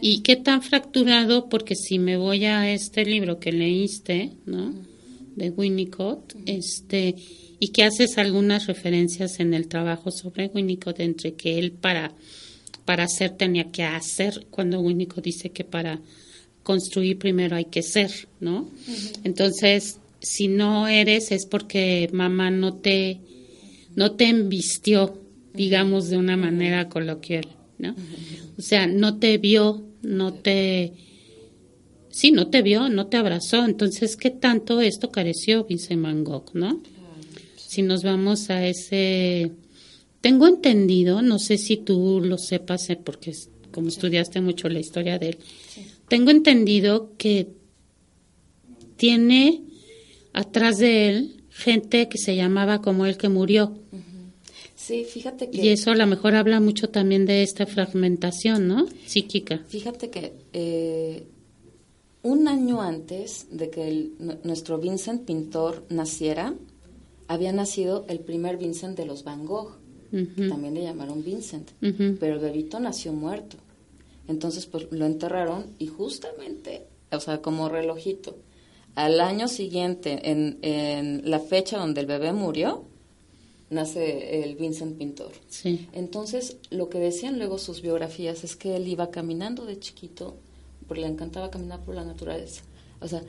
¿Y 0.00 0.20
qué 0.20 0.36
tan 0.36 0.62
fracturado? 0.62 1.48
Porque 1.48 1.76
si 1.76 1.98
me 1.98 2.16
voy 2.16 2.44
a 2.44 2.72
este 2.72 3.04
libro 3.04 3.38
que 3.38 3.52
leíste, 3.52 4.32
¿no? 4.46 4.74
De 5.36 5.50
Winnicott, 5.50 6.34
este, 6.46 7.14
y 7.60 7.68
que 7.68 7.84
haces 7.84 8.18
algunas 8.18 8.66
referencias 8.66 9.38
en 9.38 9.54
el 9.54 9.68
trabajo 9.68 10.10
sobre 10.10 10.50
Winnicott 10.52 11.00
entre 11.00 11.34
que 11.34 11.58
él 11.58 11.72
para 11.72 12.14
para 12.84 13.04
hacer 13.04 13.36
tenía 13.36 13.70
que 13.70 13.82
hacer 13.82 14.46
cuando 14.48 14.80
Winnicott 14.80 15.24
dice 15.24 15.50
que 15.50 15.64
para 15.64 16.00
construir 16.62 17.18
primero 17.18 17.56
hay 17.56 17.66
que 17.66 17.82
ser, 17.82 18.28
¿no? 18.40 18.70
Entonces, 19.24 19.98
si 20.20 20.48
no 20.48 20.88
eres 20.88 21.32
es 21.32 21.46
porque 21.46 22.08
mamá 22.12 22.50
no 22.50 22.74
te 22.74 23.20
no 23.94 24.12
te 24.12 24.26
embistió 24.26 25.20
digamos 25.56 26.08
de 26.08 26.16
una 26.16 26.36
manera 26.36 26.88
coloquial, 26.88 27.48
¿no? 27.78 27.94
O 28.58 28.62
sea, 28.62 28.86
no 28.86 29.18
te 29.18 29.38
vio, 29.38 29.84
no 30.02 30.34
te... 30.34 30.92
Sí, 32.10 32.30
no 32.32 32.48
te 32.48 32.62
vio, 32.62 32.88
no 32.88 33.08
te 33.08 33.16
abrazó. 33.16 33.64
Entonces, 33.64 34.16
¿qué 34.16 34.30
tanto 34.30 34.80
esto 34.80 35.10
careció 35.10 35.64
Vincent 35.64 36.02
Van 36.02 36.24
Gogh, 36.24 36.54
no? 36.54 36.82
Si 37.56 37.82
nos 37.82 38.02
vamos 38.02 38.50
a 38.50 38.66
ese... 38.66 39.52
Tengo 40.20 40.48
entendido, 40.48 41.22
no 41.22 41.38
sé 41.38 41.58
si 41.58 41.76
tú 41.76 42.20
lo 42.24 42.38
sepas, 42.38 42.88
eh, 42.90 42.96
porque 42.96 43.32
como 43.70 43.88
estudiaste 43.88 44.40
mucho 44.40 44.68
la 44.68 44.80
historia 44.80 45.18
de 45.18 45.28
él, 45.28 45.38
tengo 46.08 46.30
entendido 46.30 47.12
que 47.18 47.48
tiene 48.96 49.62
atrás 50.32 50.78
de 50.78 51.08
él 51.08 51.44
gente 51.50 52.08
que 52.08 52.18
se 52.18 52.36
llamaba 52.36 52.82
como 52.82 53.06
él 53.06 53.16
que 53.16 53.28
murió. 53.28 53.78
Sí, 54.86 55.02
fíjate 55.02 55.50
que... 55.50 55.64
Y 55.66 55.70
eso 55.70 55.90
a 55.90 55.96
lo 55.96 56.06
mejor 56.06 56.36
habla 56.36 56.60
mucho 56.60 56.90
también 56.90 57.26
de 57.26 57.42
esta 57.42 57.66
fragmentación, 57.66 58.68
¿no? 58.68 58.86
Psíquica. 59.04 59.64
Fíjate 59.66 60.10
que 60.10 60.32
eh, 60.52 61.26
un 62.22 62.46
año 62.46 62.80
antes 62.80 63.48
de 63.50 63.68
que 63.68 64.10
nuestro 64.44 64.78
Vincent 64.78 65.24
pintor 65.24 65.84
naciera, 65.88 66.54
había 67.26 67.50
nacido 67.50 68.04
el 68.08 68.20
primer 68.20 68.58
Vincent 68.58 68.96
de 68.96 69.06
los 69.06 69.24
Van 69.24 69.44
Gogh, 69.44 69.76
también 70.48 70.74
le 70.74 70.84
llamaron 70.84 71.24
Vincent, 71.24 71.68
pero 71.80 72.34
el 72.34 72.38
bebito 72.38 72.78
nació 72.78 73.12
muerto. 73.12 73.56
Entonces, 74.28 74.66
pues 74.66 74.86
lo 74.92 75.04
enterraron 75.04 75.66
y 75.80 75.88
justamente, 75.88 76.86
o 77.10 77.18
sea, 77.18 77.42
como 77.42 77.68
relojito, 77.68 78.36
al 78.94 79.20
año 79.20 79.48
siguiente, 79.48 80.30
en, 80.30 80.58
en 80.62 81.28
la 81.28 81.40
fecha 81.40 81.76
donde 81.76 82.02
el 82.02 82.06
bebé 82.06 82.32
murió, 82.32 82.84
nace 83.70 84.42
el 84.42 84.56
Vincent 84.56 84.96
Pintor. 84.96 85.32
Sí. 85.48 85.88
Entonces, 85.92 86.56
lo 86.70 86.88
que 86.88 86.98
decían 86.98 87.38
luego 87.38 87.58
sus 87.58 87.82
biografías 87.82 88.44
es 88.44 88.56
que 88.56 88.76
él 88.76 88.88
iba 88.88 89.10
caminando 89.10 89.64
de 89.64 89.78
chiquito, 89.78 90.36
porque 90.86 91.02
le 91.02 91.08
encantaba 91.08 91.50
caminar 91.50 91.84
por 91.84 91.94
la 91.94 92.04
naturaleza. 92.04 92.62
O 93.00 93.08
sea, 93.08 93.22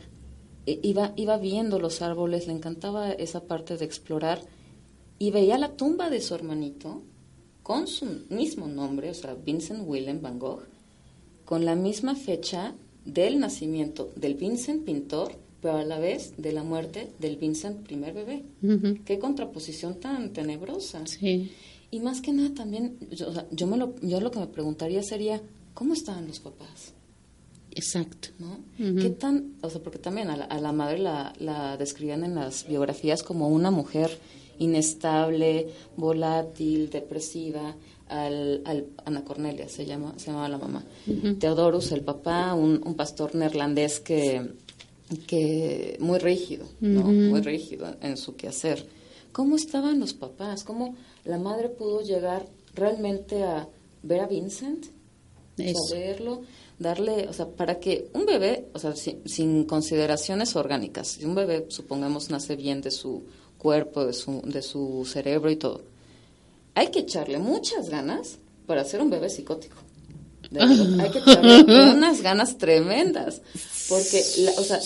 e, 0.65 0.80
iba, 0.84 1.13
iba 1.15 1.38
viendo 1.38 1.80
los 1.80 2.02
árboles, 2.02 2.47
le 2.47 2.54
encantaba 2.54 3.12
esa 3.12 3.43
parte 3.45 3.78
de 3.78 3.86
explorar, 3.86 4.41
y 5.19 5.32
veía 5.32 5.58
la 5.58 5.76
tumba 5.76 6.10
de 6.10 6.21
su 6.21 6.36
hermanito 6.36 7.02
con 7.63 7.88
su 7.88 8.06
mismo 8.30 8.67
nombre, 8.67 9.10
o 9.10 9.13
sea, 9.13 9.34
Vincent 9.34 9.84
Willem 9.86 10.21
Van 10.21 10.39
Gogh, 10.39 10.63
con 11.43 11.65
la 11.65 11.76
misma 11.76 12.15
fecha 12.15 12.76
del 13.04 13.39
nacimiento 13.39 14.12
del 14.15 14.36
Vincent 14.36 14.86
Pintor 14.86 15.34
pero 15.62 15.78
a 15.78 15.84
la 15.84 16.00
vez 16.00 16.34
de 16.38 16.52
la 16.52 16.63
muerte 16.63 17.12
del 17.20 17.38
Vincent 17.38 17.86
primer 17.86 18.13
bebé. 18.13 18.43
Qué 19.06 19.20
contraposición 19.20 20.00
tan 20.00 20.34
tenebrosa. 20.34 21.06
Sí. 21.08 21.52
Y 21.89 22.00
más 22.00 22.22
que 22.22 22.34
nada 22.34 22.54
también, 22.54 22.98
yo, 23.12 23.28
yo, 23.52 23.67
me 23.67 23.78
lo, 23.78 23.96
yo 24.02 24.20
lo 24.20 24.32
que 24.32 24.39
me 24.39 24.48
preguntaría 24.48 25.02
sería, 25.04 25.41
¿cómo 25.74 25.93
estaban 25.93 26.28
los 26.28 26.39
papás? 26.39 26.93
Exacto. 27.72 28.30
¿No? 28.39 28.60
¿Qué 28.78 29.10
tan, 29.12 29.54
o 29.62 29.70
sea, 29.70 29.82
porque 29.82 30.00
también 30.00 30.30
a 30.30 30.60
la, 30.60 30.72
madre 30.72 31.00
la, 31.00 31.34
la, 31.39 31.78
describían 31.78 32.24
en 32.24 32.36
las 32.36 32.67
biografías 32.67 33.24
como 33.24 33.48
una 33.50 33.72
mujer 33.72 34.17
inestable, 34.60 35.67
volátil, 35.96 36.89
depresiva, 36.89 37.76
al, 38.10 38.62
al 38.65 38.88
Ana 39.06 39.24
Cornelia 39.24 39.67
se 39.70 39.86
llama, 39.86 40.13
se 40.17 40.28
llamaba 40.28 40.50
la 40.50 40.58
mamá. 40.58 40.84
Teodorus, 41.39 41.91
el 41.91 42.02
papá, 42.02 42.54
un, 42.54 42.82
un 42.84 42.96
pastor 42.96 43.36
neerlandés 43.36 44.00
que 44.00 44.54
que 45.28 45.98
muy 46.00 46.20
rígido, 46.20 46.65
¿no? 46.80 47.04
Muy 47.04 47.41
rígido 47.41 47.96
en 48.02 48.17
su 48.17 48.36
quehacer. 48.36 48.86
¿Cómo 49.32 49.56
estaban 49.56 50.00
los 50.00 50.13
papás? 50.13 50.63
¿Cómo 50.63 50.96
la 51.24 51.38
madre 51.38 51.70
pudo 51.70 52.02
llegar 52.02 52.48
realmente 52.74 53.43
a 53.43 53.67
ver 54.04 54.22
a 54.22 54.28
Vincent? 54.28 54.86
Saberlo, 55.89 56.41
darle, 56.78 57.28
o 57.28 57.34
sea, 57.34 57.48
para 57.48 57.80
que 57.80 58.10
un 58.13 58.26
bebé, 58.26 58.67
o 58.74 58.80
sea, 58.80 58.93
sin, 58.96 59.63
consideraciones 59.63 60.56
orgánicas, 60.56 61.08
si 61.08 61.26
un 61.26 61.34
bebé, 61.34 61.65
supongamos, 61.70 62.30
nace 62.30 62.56
bien 62.56 62.82
de 62.82 62.91
su 62.91 63.24
cuerpo, 63.58 64.06
de 64.06 64.13
su, 64.13 64.41
de 64.43 64.62
su 64.62 65.04
cerebro 65.12 65.50
y 65.50 65.56
todo, 65.56 65.82
hay 66.76 66.91
que 66.91 67.00
echarle 67.00 67.39
muchas 67.39 67.89
ganas 67.89 68.38
para 68.67 68.84
ser 68.84 69.02
un 69.02 69.10
bebé 69.10 69.30
psicótico. 69.30 69.78
Hay 70.60 71.12
que 71.12 71.20
echarle 71.20 71.64
unas 71.94 72.22
ganas 72.22 72.58
tremendas. 72.58 73.42
Porque, 73.90 74.22
o 74.58 74.64
sea, 74.64 74.80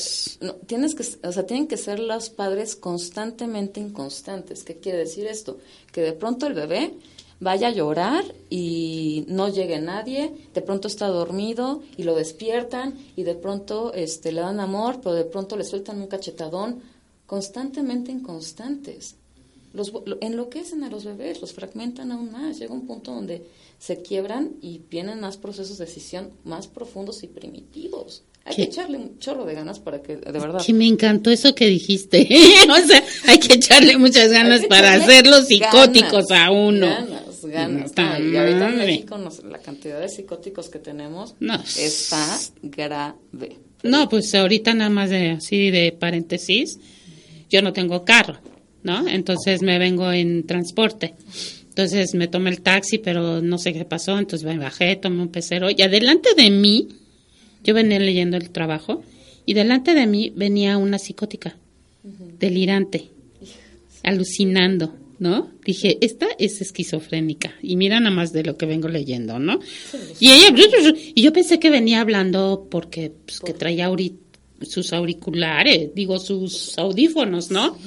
tienes 0.67 0.93
que, 0.93 1.04
o 1.28 1.32
sea, 1.32 1.45
tienen 1.45 1.67
que 1.67 1.78
ser 1.78 2.00
los 2.00 2.30
padres 2.30 2.76
constantemente 2.76 3.80
inconstantes. 3.80 4.63
¿Qué 4.63 4.78
quiere 4.78 5.00
decir 5.00 5.26
esto? 5.26 5.58
Que 5.91 6.02
de 6.02 6.13
pronto 6.13 6.45
el 6.45 6.54
bebé 6.54 6.93
vaya 7.39 7.69
a 7.69 7.71
llorar 7.71 8.24
y 8.50 9.26
no 9.28 9.50
llegue 9.50 9.80
nadie, 9.82 10.32
de 10.54 10.62
pronto 10.62 10.88
está 10.88 11.08
dormido 11.08 11.82
y 11.97 12.04
lo 12.04 12.15
despiertan 12.15 12.93
y 13.15 13.24
de 13.24 13.34
pronto 13.34 13.91
este, 13.93 14.32
le 14.32 14.41
dan 14.41 14.60
amor, 14.60 15.00
pero 15.02 15.15
de 15.15 15.26
pronto 15.26 15.58
le 15.58 15.63
sueltan 15.63 16.00
un 16.00 16.08
cachetadón, 16.08 16.82
constantemente 17.26 18.12
inconstantes. 18.12 19.15
Los, 19.73 19.93
enloquecen 20.19 20.84
a 20.84 20.89
los 20.89 21.05
bebés, 21.05 21.41
los 21.41 21.53
fragmentan 21.53 22.12
aún 22.12 22.31
más. 22.31 22.60
Llega 22.60 22.73
un 22.73 22.86
punto 22.86 23.13
donde 23.13 23.43
se 23.79 24.01
quiebran 24.01 24.55
y 24.62 24.81
vienen 24.89 25.21
más 25.21 25.38
procesos 25.38 25.77
de 25.77 25.86
decisión 25.86 26.31
más 26.43 26.67
profundos 26.67 27.23
y 27.23 27.27
primitivos. 27.27 28.23
Hay 28.43 28.55
que 28.55 28.63
echarle 28.63 28.97
un 28.97 29.19
chorro 29.19 29.45
de 29.45 29.53
ganas 29.53 29.79
para 29.79 30.01
que, 30.01 30.15
de 30.15 30.31
verdad. 30.31 30.63
Que 30.65 30.73
me 30.73 30.88
encantó 30.88 31.29
eso 31.29 31.53
que 31.53 31.67
dijiste. 31.67 32.21
o 32.69 32.88
sea, 32.88 33.03
hay 33.27 33.38
que 33.39 33.53
echarle 33.53 33.97
muchas 33.97 34.31
ganas 34.31 34.65
para 34.65 34.93
hacerlos 34.93 35.47
psicóticos 35.47 36.31
a 36.31 36.49
uno. 36.49 36.88
Ganas, 37.43 37.95
ganas. 37.95 38.19
y 38.21 38.36
ahorita 38.36 38.69
en 38.69 38.77
México 38.77 39.17
la 39.49 39.60
cantidad 39.60 39.99
de 39.99 40.10
psicóticos 40.10 40.69
que 40.69 40.79
tenemos 40.79 41.36
está 41.77 42.39
grave. 42.62 43.57
No, 43.84 44.10
pues 44.10 44.34
ahorita 44.36 44.73
nada 44.73 44.89
más 44.89 45.10
de 45.10 45.31
así 45.31 45.71
de 45.71 45.91
paréntesis, 45.91 46.79
yo 47.49 47.62
no 47.62 47.73
tengo 47.73 48.05
carro, 48.05 48.38
¿no? 48.83 49.07
Entonces 49.07 49.61
me 49.61 49.79
vengo 49.79 50.11
en 50.11 50.45
transporte. 50.45 51.13
Entonces 51.69 52.13
me 52.15 52.27
tomé 52.27 52.49
el 52.49 52.61
taxi, 52.61 52.97
pero 52.97 53.41
no 53.41 53.57
sé 53.57 53.73
qué 53.73 53.85
pasó, 53.85 54.19
entonces 54.19 54.45
me 54.45 54.57
bajé, 54.57 54.97
tomé 54.97 55.21
un 55.21 55.29
pecero 55.29 55.69
y 55.69 55.81
adelante 55.81 56.29
de 56.35 56.49
mí, 56.49 56.89
yo 57.63 57.73
venía 57.73 57.97
leyendo 57.97 58.35
el 58.35 58.49
trabajo, 58.49 59.03
y 59.45 59.53
delante 59.53 59.93
de 59.93 60.05
mí 60.05 60.33
venía 60.35 60.77
una 60.77 60.99
psicótica, 60.99 61.55
delirante, 62.39 63.09
alucinando, 64.03 64.93
¿no? 65.19 65.51
Dije, 65.65 65.97
esta 66.01 66.27
es 66.39 66.61
esquizofrénica. 66.61 67.53
Y 67.61 67.75
mira 67.75 67.99
nada 67.99 68.15
más 68.15 68.33
de 68.33 68.43
lo 68.43 68.57
que 68.57 68.65
vengo 68.65 68.87
leyendo, 68.87 69.39
¿no? 69.39 69.59
Y 70.19 70.31
ella, 70.31 70.53
y 71.15 71.21
yo 71.21 71.31
pensé 71.31 71.59
que 71.59 71.69
venía 71.69 72.01
hablando 72.01 72.67
porque 72.69 73.11
pues, 73.25 73.39
que 73.39 73.53
traía 73.53 73.89
sus 74.63 74.93
auriculares, 74.93 75.93
digo, 75.95 76.19
sus 76.19 76.77
audífonos, 76.77 77.49
¿no? 77.51 77.77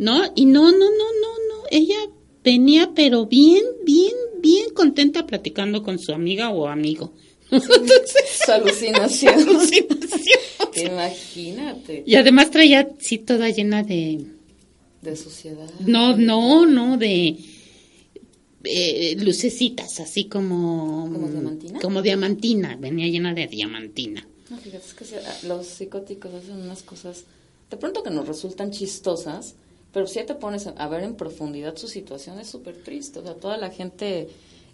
¿No? 0.00 0.32
Y 0.34 0.46
no, 0.46 0.72
no, 0.72 0.78
no, 0.78 0.88
no, 0.88 1.32
no. 1.48 1.64
Ella 1.70 1.98
venía, 2.42 2.92
pero 2.94 3.26
bien, 3.26 3.62
bien, 3.84 4.14
bien 4.40 4.70
contenta 4.72 5.26
platicando 5.26 5.82
con 5.82 5.98
su 5.98 6.12
amiga 6.12 6.48
o 6.48 6.68
amigo. 6.68 7.12
su 7.50 8.50
alucinación. 8.50 9.34
alucinación. 9.40 10.40
Imagínate. 10.74 12.02
Y 12.06 12.14
además 12.14 12.50
traía, 12.50 12.88
sí, 12.98 13.18
toda 13.18 13.50
llena 13.50 13.82
de... 13.82 14.24
De 15.02 15.16
suciedad. 15.16 15.70
No, 15.80 16.16
no, 16.16 16.64
no, 16.64 16.96
de... 16.96 17.36
Eh, 18.64 19.16
lucecitas, 19.20 20.00
así 20.00 20.24
como... 20.24 21.10
¿Como 21.12 21.28
diamantina? 21.28 21.78
Como 21.78 22.00
diamantina, 22.00 22.76
venía 22.76 23.06
llena 23.06 23.34
de 23.34 23.48
diamantina. 23.48 24.26
No, 24.48 24.56
fíjate, 24.56 24.84
es 24.86 24.94
que 24.94 25.46
los 25.46 25.66
psicóticos 25.66 26.32
hacen 26.32 26.56
unas 26.56 26.82
cosas, 26.82 27.24
de 27.70 27.76
pronto 27.76 28.02
que 28.02 28.10
nos 28.10 28.26
resultan 28.26 28.70
chistosas, 28.70 29.56
pero 29.92 30.06
si 30.06 30.22
te 30.24 30.34
pones 30.34 30.66
a 30.66 30.88
ver 30.88 31.02
en 31.02 31.16
profundidad 31.16 31.76
su 31.76 31.88
situación 31.88 32.38
es 32.38 32.48
súper 32.48 32.82
triste. 32.82 33.18
O 33.18 33.22
sea, 33.22 33.34
toda 33.34 33.56
la 33.56 33.70
gente 33.70 34.28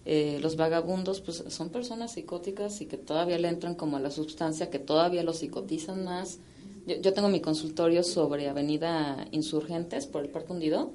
eh, 0.09 0.39
los 0.41 0.57
vagabundos 0.57 1.21
pues 1.21 1.43
son 1.49 1.71
personas 1.71 2.13
psicóticas 2.13 2.81
y 2.81 2.87
que 2.87 2.97
todavía 2.97 3.39
le 3.39 3.49
entran 3.49 3.75
como 3.75 3.97
a 3.97 4.01
la 4.01 4.13
sustancia, 4.13 4.71
que 4.71 4.79
todavía 4.79 5.25
los 5.25 5.39
psicotizan 5.39 6.05
más. 6.05 6.39
Yo, 6.87 7.13
tengo 7.13 7.29
mi 7.29 7.41
consultorio 7.41 8.05
sobre 8.05 8.49
Avenida 8.49 9.27
Insurgentes 9.33 10.07
por 10.07 10.23
el 10.23 10.31
Parque 10.31 10.53
Hundido 10.53 10.93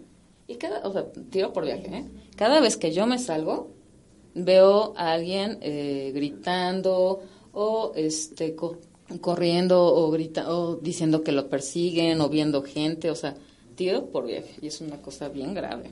y 0.48 0.56
cada, 0.56 0.88
o 0.88 0.94
sea, 0.94 1.12
tiro 1.30 1.52
por 1.52 1.66
viaje, 1.66 1.94
¿eh? 1.94 2.06
Cada 2.38 2.62
vez 2.62 2.78
que 2.78 2.94
yo 2.94 3.06
me 3.06 3.20
salgo, 3.20 3.72
veo 4.34 4.94
a 4.96 5.12
alguien 5.12 5.58
eh, 5.60 6.12
gritando 6.16 7.22
o 7.52 7.92
este 7.96 8.56
corriendo 9.20 9.84
o 9.84 10.10
grita 10.10 10.56
o 10.56 10.78
diciendo 10.78 11.22
que 11.22 11.34
lo 11.34 11.50
persiguen 11.50 12.22
o 12.22 12.30
viendo 12.30 12.64
gente, 12.64 13.12
o 13.12 13.16
sea, 13.16 13.36
tiro 13.82 14.06
por 14.12 14.28
viaje 14.28 14.54
y 14.62 14.68
es 14.68 14.80
una 14.80 14.98
cosa 14.98 15.28
bien 15.30 15.56
grave, 15.56 15.90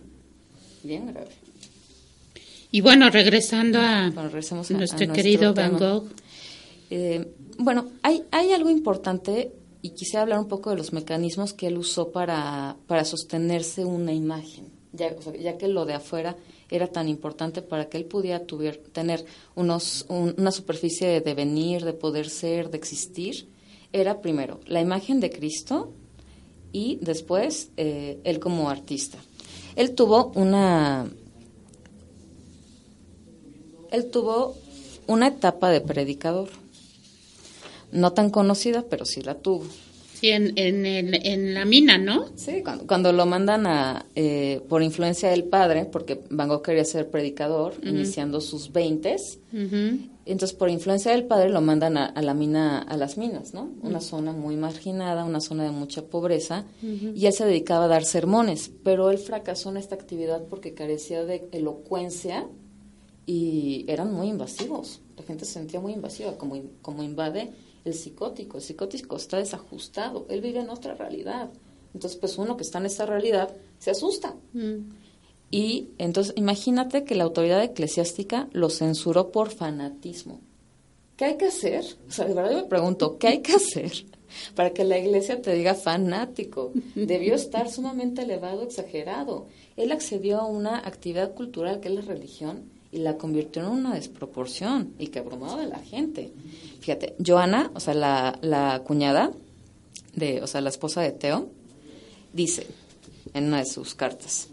bien 0.84 1.08
grave. 1.08 1.32
Y 2.72 2.82
bueno, 2.82 3.10
regresando 3.10 3.80
a, 3.80 4.12
nuestro 4.12 5.12
querido 5.12 5.56
Van 5.56 5.76
Gogh. 5.76 6.08
Eh, 6.92 7.26
bueno, 7.58 7.90
hay, 8.04 8.24
hay 8.30 8.52
algo 8.52 8.70
importante 8.70 9.52
y 9.82 9.90
quisiera 9.92 10.22
hablar 10.22 10.40
un 10.40 10.48
poco 10.48 10.70
de 10.70 10.76
los 10.78 10.94
mecanismos 10.94 11.54
que 11.54 11.66
él 11.66 11.80
usó 11.80 12.12
para, 12.12 12.78
para 12.86 13.06
sostenerse 13.06 13.86
una 13.86 14.14
imagen, 14.14 14.68
ya, 14.94 15.16
ya 15.40 15.58
que 15.58 15.68
lo 15.68 15.86
de 15.86 15.94
afuera 15.96 16.36
era 16.70 16.88
tan 16.88 17.08
importante 17.10 17.64
para 17.64 17.90
que 17.90 17.98
él 17.98 18.06
pudiera 18.06 18.40
tener 18.92 19.26
unos, 19.56 20.06
una 20.10 20.52
superficie 20.52 21.08
de 21.08 21.22
devenir, 21.22 21.84
de 21.86 21.94
poder 21.94 22.30
ser, 22.30 22.70
de 22.70 22.78
existir, 22.78 23.48
era 23.92 24.22
primero 24.22 24.60
la 24.68 24.80
imagen 24.80 25.20
de 25.20 25.32
Cristo 25.32 25.92
y 26.72 27.00
después 27.02 27.70
eh, 27.78 28.20
él 28.24 28.40
como 28.40 28.70
artista. 28.70 29.18
Él 29.76 29.96
tuvo 29.96 30.32
una, 30.36 31.10
él 33.92 34.10
tuvo 34.12 34.56
una 35.08 35.28
etapa 35.28 35.70
de 35.70 35.82
predicador, 35.82 36.50
no 37.92 38.14
tan 38.14 38.30
conocida, 38.30 38.84
pero 38.90 39.06
sí 39.06 39.22
la 39.22 39.36
tuvo. 39.36 39.66
Sí, 40.20 40.32
en, 40.32 40.58
en, 40.58 41.54
la 41.54 41.64
mina, 41.64 41.98
¿no? 41.98 42.26
Sí, 42.36 42.62
cuando, 42.86 43.14
lo 43.14 43.26
mandan 43.26 43.66
a, 43.66 44.06
eh, 44.16 44.62
por 44.68 44.84
influencia 44.84 45.30
del 45.30 45.46
padre, 45.46 45.86
porque 45.86 46.20
Van 46.30 46.50
Gogh 46.50 46.62
quería 46.62 46.84
ser 46.84 47.10
predicador, 47.10 47.76
iniciando 47.84 48.42
sus 48.42 48.74
veintes, 48.74 49.40
entonces 50.26 50.58
por 50.58 50.70
influencia 50.70 51.14
del 51.14 51.24
padre 51.24 51.50
lo 51.50 51.62
mandan 51.62 51.96
a, 51.96 52.22
la 52.22 52.34
mina, 52.34 52.80
a 52.80 52.98
las 52.98 53.18
minas, 53.18 53.54
¿no? 53.54 53.70
Una 53.82 54.02
zona 54.02 54.34
muy 54.34 54.58
marginada, 54.58 55.24
una 55.24 55.40
zona 55.40 55.64
de 55.64 55.72
mucha 55.72 56.02
pobreza, 56.02 56.66
y 56.82 57.26
él 57.26 57.32
se 57.32 57.46
dedicaba 57.46 57.86
a 57.86 57.88
dar 57.88 58.04
sermones, 58.04 58.72
pero 58.84 59.12
él 59.12 59.20
fracasó 59.20 59.70
en 59.70 59.78
esta 59.78 59.96
actividad 59.96 60.44
porque 60.50 60.74
carecía 60.74 61.24
de 61.24 61.48
elocuencia 61.54 62.46
y 63.26 63.86
eran 63.88 64.14
muy 64.14 64.28
invasivos. 64.28 65.00
La 65.16 65.24
gente 65.24 65.46
se 65.46 65.54
sentía 65.54 65.80
muy 65.80 65.94
invasiva, 65.94 66.38
como, 66.38 66.62
como 66.82 67.04
invade 67.04 67.52
el 67.86 67.94
psicótico. 67.94 68.58
El 68.58 68.64
psicótico 68.64 69.16
está 69.16 69.38
desajustado, 69.38 70.26
él 70.30 70.42
vive 70.42 70.60
en 70.60 70.70
otra 70.70 70.96
realidad. 70.96 71.50
Entonces, 71.94 72.20
pues 72.20 72.38
uno 72.38 72.58
que 72.58 72.64
está 72.64 72.80
en 72.80 72.86
esa 72.86 73.06
realidad 73.06 73.54
se 73.80 73.92
asusta. 73.92 74.36
Mm. 74.54 74.90
Y 75.52 75.90
entonces, 75.98 76.34
imagínate 76.38 77.04
que 77.04 77.16
la 77.16 77.24
autoridad 77.24 77.64
eclesiástica 77.64 78.48
lo 78.52 78.70
censuró 78.70 79.32
por 79.32 79.50
fanatismo. 79.50 80.42
¿Qué 81.18 81.26
hay 81.26 81.38
que 81.38 81.48
hacer? 81.48 81.84
O 82.08 82.12
sea, 82.12 82.26
de 82.26 82.34
verdad 82.34 82.52
yo 82.52 82.58
me 82.60 82.70
pregunto, 82.70 83.18
¿qué 83.18 83.28
hay 83.28 83.40
que 83.40 83.54
hacer 83.54 83.92
para 84.56 84.70
que 84.70 84.84
la 84.84 84.98
iglesia 84.98 85.42
te 85.42 85.54
diga 85.54 85.74
fanático? 85.74 86.72
Debió 86.96 87.36
estar 87.36 87.70
sumamente 87.70 88.22
elevado, 88.22 88.62
exagerado. 88.62 89.48
Él 89.76 89.92
accedió 89.92 90.40
a 90.40 90.46
una 90.46 90.78
actividad 90.78 91.34
cultural 91.34 91.80
que 91.80 91.90
es 91.90 91.96
la 91.96 92.02
religión 92.02 92.70
y 92.92 93.00
la 93.00 93.18
convirtió 93.18 93.62
en 93.64 93.70
una 93.70 93.94
desproporción 93.94 94.94
y 94.98 95.08
que 95.08 95.20
abrumaba 95.20 95.62
a 95.62 95.68
la 95.68 95.80
gente. 95.80 96.32
Fíjate, 96.80 97.16
Joana, 97.26 97.72
o 97.76 97.80
sea, 97.80 97.94
la, 97.94 98.40
la 98.42 98.82
cuñada, 98.86 99.32
de, 100.16 100.42
o 100.42 100.48
sea, 100.48 100.62
la 100.62 100.70
esposa 100.70 101.02
de 101.02 101.12
Teo, 101.12 101.50
dice 102.34 102.68
en 103.34 103.46
una 103.46 103.60
de 103.60 103.66
sus 103.66 103.94
cartas, 103.94 104.48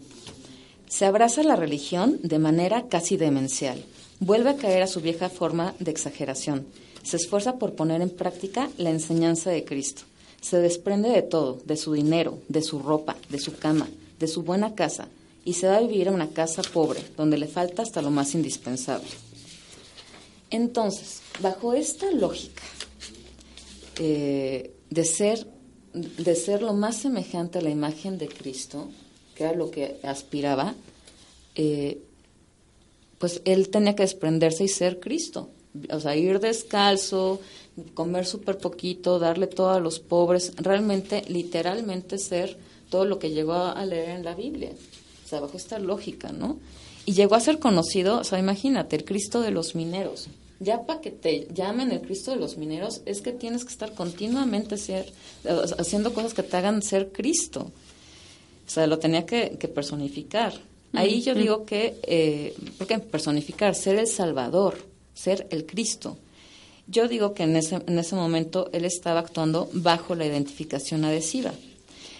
se 0.87 1.05
abraza 1.05 1.43
la 1.43 1.55
religión 1.55 2.19
de 2.23 2.39
manera 2.39 2.87
casi 2.87 3.17
demencial, 3.17 3.83
vuelve 4.19 4.51
a 4.51 4.57
caer 4.57 4.83
a 4.83 4.87
su 4.87 5.01
vieja 5.01 5.29
forma 5.29 5.73
de 5.79 5.91
exageración, 5.91 6.67
se 7.03 7.17
esfuerza 7.17 7.57
por 7.57 7.73
poner 7.73 8.01
en 8.01 8.09
práctica 8.09 8.69
la 8.77 8.91
enseñanza 8.91 9.49
de 9.49 9.65
Cristo, 9.65 10.03
se 10.41 10.59
desprende 10.59 11.09
de 11.09 11.23
todo, 11.23 11.59
de 11.65 11.75
su 11.75 11.93
dinero, 11.93 12.37
de 12.47 12.61
su 12.61 12.79
ropa, 12.79 13.15
de 13.29 13.39
su 13.39 13.57
cama, 13.57 13.89
de 14.19 14.27
su 14.27 14.43
buena 14.43 14.75
casa, 14.75 15.07
y 15.47 15.53
se 15.53 15.65
va 15.65 15.77
a 15.77 15.79
vivir 15.79 16.09
a 16.09 16.11
una 16.11 16.27
casa 16.31 16.61
pobre, 16.61 17.01
donde 17.15 17.37
le 17.37 17.47
falta 17.47 17.81
hasta 17.81 18.01
lo 18.01 18.11
más 18.11 18.35
indispensable. 18.35 19.07
Entonces, 20.49 21.21
bajo 21.39 21.73
esta 21.73 22.11
lógica 22.11 22.63
eh, 23.97 24.73
de, 24.89 25.05
ser, 25.05 25.47
de 25.93 26.35
ser 26.35 26.61
lo 26.61 26.73
más 26.73 26.97
semejante 26.97 27.59
a 27.59 27.61
la 27.61 27.69
imagen 27.69 28.17
de 28.17 28.27
Cristo, 28.27 28.89
que 29.35 29.45
era 29.45 29.53
lo 29.53 29.71
que 29.71 30.01
aspiraba, 30.03 30.75
eh, 31.55 32.01
pues 33.17 33.41
él 33.45 33.69
tenía 33.69 33.95
que 33.95 34.03
desprenderse 34.03 34.65
y 34.65 34.67
ser 34.67 34.99
Cristo. 34.99 35.49
O 35.91 36.01
sea, 36.01 36.13
ir 36.17 36.41
descalzo, 36.41 37.39
comer 37.93 38.25
súper 38.25 38.57
poquito, 38.57 39.17
darle 39.17 39.47
todo 39.47 39.69
a 39.69 39.79
los 39.79 39.99
pobres, 39.99 40.51
realmente, 40.57 41.23
literalmente 41.29 42.17
ser 42.17 42.57
todo 42.89 43.05
lo 43.05 43.17
que 43.17 43.29
llegó 43.29 43.53
a 43.53 43.85
leer 43.85 44.09
en 44.09 44.25
la 44.25 44.35
Biblia 44.35 44.73
o 45.27 45.29
sea, 45.29 45.41
bajo 45.41 45.57
esta 45.57 45.77
lógica, 45.77 46.31
¿no? 46.31 46.57
Y 47.05 47.11
llegó 47.11 47.35
a 47.35 47.41
ser 47.41 47.59
conocido, 47.59 48.19
o 48.19 48.23
sea, 48.23 48.39
imagínate, 48.39 48.95
el 48.95 49.03
Cristo 49.03 49.41
de 49.41 49.51
los 49.51 49.75
mineros. 49.75 50.29
Ya 50.61 50.85
para 50.85 51.01
que 51.01 51.11
te 51.11 51.49
llamen 51.53 51.91
el 51.91 51.99
Cristo 51.99 52.31
de 52.31 52.37
los 52.37 52.57
mineros 52.57 53.01
es 53.05 53.19
que 53.19 53.33
tienes 53.33 53.65
que 53.65 53.71
estar 53.73 53.93
continuamente 53.93 54.77
ser, 54.77 55.11
haciendo 55.77 56.13
cosas 56.13 56.33
que 56.33 56.43
te 56.43 56.55
hagan 56.55 56.81
ser 56.81 57.11
Cristo. 57.11 57.73
O 58.65 58.69
sea, 58.69 58.87
lo 58.87 58.99
tenía 58.99 59.25
que, 59.25 59.49
personificar. 59.67 60.53
Ahí 60.93 61.21
yo 61.21 61.35
digo 61.35 61.65
que, 61.65 61.99
eh, 62.03 62.55
¿por 62.77 62.87
qué 62.87 62.97
personificar? 62.99 63.75
Ser 63.75 63.97
el 63.97 64.07
Salvador, 64.07 64.77
ser 65.13 65.45
el 65.51 65.65
Cristo. 65.65 66.17
Yo 66.87 67.09
digo 67.09 67.33
que 67.33 67.43
en 67.43 67.57
ese, 67.57 67.81
en 67.85 67.99
ese 67.99 68.15
momento 68.15 68.69
él 68.71 68.85
estaba 68.85 69.19
actuando 69.19 69.69
bajo 69.73 70.15
la 70.15 70.25
identificación 70.25 71.03
adhesiva. 71.03 71.51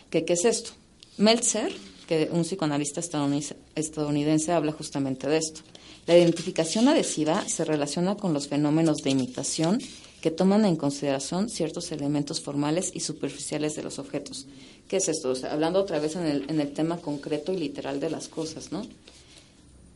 ¿Qué, 0.10 0.26
qué 0.26 0.34
es 0.34 0.44
esto? 0.44 0.72
Meltzer 1.18 1.74
que 2.08 2.30
un 2.32 2.42
psicoanalista 2.42 3.02
estadounidense, 3.02 4.52
habla 4.52 4.72
justamente 4.72 5.28
de 5.28 5.38
esto. 5.38 5.62
La 6.08 6.18
identificación 6.18 6.88
adhesiva 6.88 7.48
se 7.48 7.66
relaciona 7.66 8.16
con 8.16 8.34
los 8.34 8.48
fenómenos 8.48 8.98
de 9.04 9.10
imitación 9.10 9.80
que 10.22 10.32
toman 10.32 10.66
en 10.66 10.78
consideración 10.78 11.50
ciertos 11.50 11.92
elementos 11.92 12.42
formales 12.42 12.92
y 12.94 13.02
superficiales 13.02 13.76
de 13.76 13.84
los 13.84 14.00
objetos. 14.00 14.48
¿Qué 14.88 14.98
es 14.98 15.10
esto? 15.10 15.34
hablando 15.52 15.80
otra 15.80 16.00
vez 16.00 16.16
en 16.16 16.26
el, 16.26 16.50
en 16.50 16.60
el 16.62 16.74
tema 16.74 16.98
concreto 16.98 17.52
y 17.52 17.58
literal 17.58 18.00
de 18.00 18.10
las 18.10 18.28
cosas, 18.30 18.72
¿no? 18.72 18.84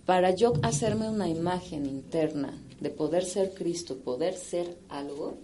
Para 0.06 0.36
yo 0.36 0.54
hacerme 0.62 1.10
una 1.10 1.30
imagen 1.30 1.86
interna 1.86 2.54
de 2.80 2.89
poder 2.89 3.24
ser 3.24 3.54
Cristo, 3.54 3.97
poder 3.97 4.36
ser 4.36 4.78
algo, 4.89 5.38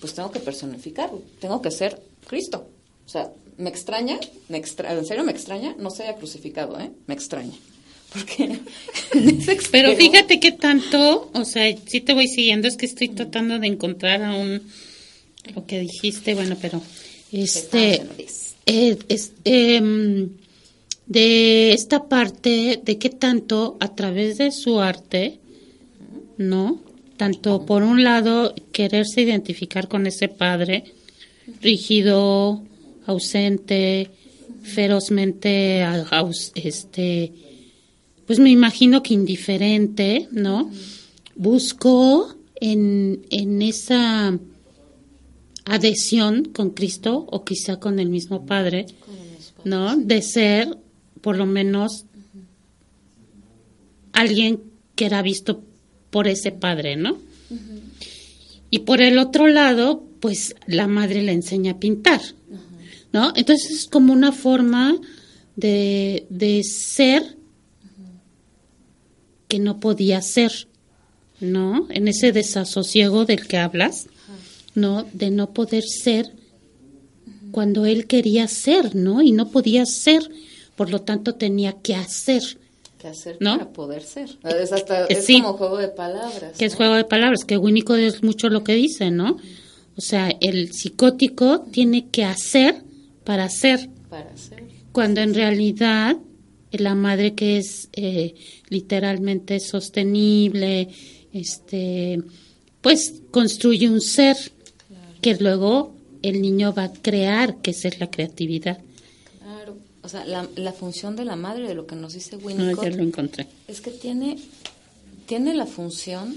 pues 0.00 0.14
tengo 0.14 0.30
que 0.30 0.40
personificarlo, 0.40 1.22
tengo 1.38 1.62
que 1.62 1.70
ser 1.70 2.02
Cristo. 2.26 2.66
O 3.06 3.08
sea, 3.08 3.30
me 3.56 3.70
extraña, 3.70 4.18
me 4.48 4.58
extra, 4.58 4.92
en 4.92 5.04
serio 5.04 5.24
me 5.24 5.32
extraña, 5.32 5.74
no 5.78 5.90
se 5.90 6.04
haya 6.04 6.16
crucificado, 6.16 6.78
¿eh? 6.78 6.90
Me 7.06 7.14
extraña. 7.14 7.54
Porque 8.12 8.60
Pero 9.72 9.96
fíjate 9.96 10.38
que 10.38 10.52
tanto, 10.52 11.30
o 11.32 11.44
sea, 11.44 11.74
sí 11.86 12.00
te 12.00 12.14
voy 12.14 12.28
siguiendo, 12.28 12.68
es 12.68 12.76
que 12.76 12.86
estoy 12.86 13.08
tratando 13.08 13.58
de 13.58 13.66
encontrar 13.66 14.22
aún 14.22 14.62
lo 15.54 15.66
que 15.66 15.80
dijiste, 15.80 16.34
bueno, 16.34 16.56
pero 16.60 16.80
este 17.32 18.02
eh, 18.66 18.96
es, 19.08 19.32
em, 19.44 20.30
de 21.06 21.72
esta 21.72 22.08
parte 22.08 22.80
de 22.82 22.98
qué 22.98 23.10
tanto 23.10 23.76
a 23.80 23.94
través 23.94 24.38
de 24.38 24.52
su 24.52 24.80
arte, 24.80 25.38
¿no? 26.38 26.80
Tanto 27.16 27.66
por 27.66 27.82
un 27.82 28.04
lado 28.04 28.54
quererse 28.72 29.22
identificar 29.22 29.88
con 29.88 30.06
ese 30.06 30.28
padre 30.28 30.84
rígido, 31.60 32.62
ausente, 33.06 34.10
ferozmente 34.62 35.84
este 36.54 37.32
pues 38.26 38.38
me 38.38 38.50
imagino 38.50 39.02
que 39.02 39.12
indiferente, 39.12 40.28
¿no? 40.32 40.70
Buscó 41.34 42.34
en, 42.58 43.26
en 43.30 43.60
esa 43.60 44.38
adhesión 45.66 46.46
con 46.46 46.70
Cristo 46.70 47.26
o 47.30 47.44
quizá 47.44 47.76
con 47.78 47.98
el 47.98 48.08
mismo 48.08 48.46
Padre, 48.46 48.86
¿no? 49.64 49.96
De 49.96 50.22
ser 50.22 50.78
por 51.20 51.36
lo 51.36 51.46
menos 51.46 52.06
alguien 54.12 54.60
que 54.94 55.06
era 55.06 55.22
visto 55.22 55.62
por 56.10 56.28
ese 56.28 56.52
Padre, 56.52 56.96
¿no? 56.96 57.18
Y 58.70 58.80
por 58.80 59.00
el 59.02 59.18
otro 59.18 59.46
lado, 59.48 60.04
pues 60.20 60.54
la 60.66 60.88
madre 60.88 61.22
le 61.22 61.32
enseña 61.32 61.72
a 61.72 61.78
pintar, 61.78 62.20
¿no? 63.14 63.32
Entonces 63.36 63.70
es 63.70 63.86
como 63.86 64.12
una 64.12 64.32
forma 64.32 64.96
de, 65.54 66.26
de 66.30 66.62
ser 66.64 67.38
que 69.46 69.60
no 69.60 69.78
podía 69.78 70.20
ser, 70.20 70.66
¿no? 71.40 71.86
En 71.90 72.08
ese 72.08 72.32
desasosiego 72.32 73.24
del 73.24 73.46
que 73.46 73.56
hablas, 73.56 74.08
¿no? 74.74 75.06
De 75.12 75.30
no 75.30 75.52
poder 75.54 75.84
ser 75.84 76.32
cuando 77.52 77.86
él 77.86 78.08
quería 78.08 78.48
ser, 78.48 78.96
¿no? 78.96 79.22
Y 79.22 79.30
no 79.30 79.48
podía 79.50 79.86
ser, 79.86 80.28
por 80.74 80.90
lo 80.90 81.02
tanto 81.02 81.36
tenía 81.36 81.72
que 81.80 81.94
hacer, 81.94 82.42
¿Qué 82.98 83.06
hacer 83.08 83.36
¿No? 83.38 83.58
para 83.58 83.70
poder 83.72 84.02
ser? 84.02 84.30
Es, 84.42 84.72
hasta, 84.72 85.02
Eh, 85.04 85.06
es 85.10 85.24
sí. 85.26 85.40
como 85.40 85.52
juego 85.56 85.78
de 85.78 85.86
palabras. 85.88 86.56
que 86.58 86.64
es 86.64 86.74
juego 86.74 86.94
de 86.94 87.04
palabras, 87.04 87.44
que 87.44 87.58
Winnicott 87.58 87.98
es 87.98 88.24
mucho 88.24 88.48
lo 88.48 88.64
que 88.64 88.74
dice, 88.74 89.12
¿no? 89.12 89.36
O 89.96 90.00
sea, 90.00 90.30
el 90.40 90.72
psicótico 90.72 91.60
tiene 91.70 92.08
que 92.08 92.24
hacer 92.24 92.82
para 93.24 93.48
ser, 93.48 93.88
Para 94.10 94.36
ser. 94.36 94.62
cuando 94.92 95.20
en 95.20 95.34
realidad 95.34 96.16
eh, 96.70 96.78
la 96.78 96.94
madre 96.94 97.34
que 97.34 97.56
es 97.58 97.88
eh, 97.92 98.34
literalmente 98.68 99.60
sostenible, 99.60 100.88
este, 101.32 102.22
pues 102.80 103.22
construye 103.30 103.88
un 103.88 104.00
ser 104.00 104.36
que 105.20 105.34
luego 105.36 105.94
el 106.22 106.40
niño 106.42 106.72
va 106.74 106.84
a 106.84 106.92
crear, 106.92 107.56
que 107.60 107.70
esa 107.72 107.88
es 107.88 107.98
la 108.00 108.10
creatividad. 108.10 108.78
Claro. 109.42 109.76
O 110.02 110.08
sea, 110.08 110.24
la, 110.26 110.48
la 110.56 110.72
función 110.72 111.16
de 111.16 111.24
la 111.24 111.36
madre, 111.36 111.66
de 111.68 111.74
lo 111.74 111.86
que 111.86 111.96
nos 111.96 112.12
dice 112.14 112.36
No, 112.36 112.44
Winnicott, 112.46 112.84
ya 112.84 112.90
lo 112.90 113.02
encontré. 113.02 113.46
es 113.68 113.80
que 113.80 113.90
tiene, 113.90 114.36
tiene 115.26 115.54
la 115.54 115.66
función 115.66 116.36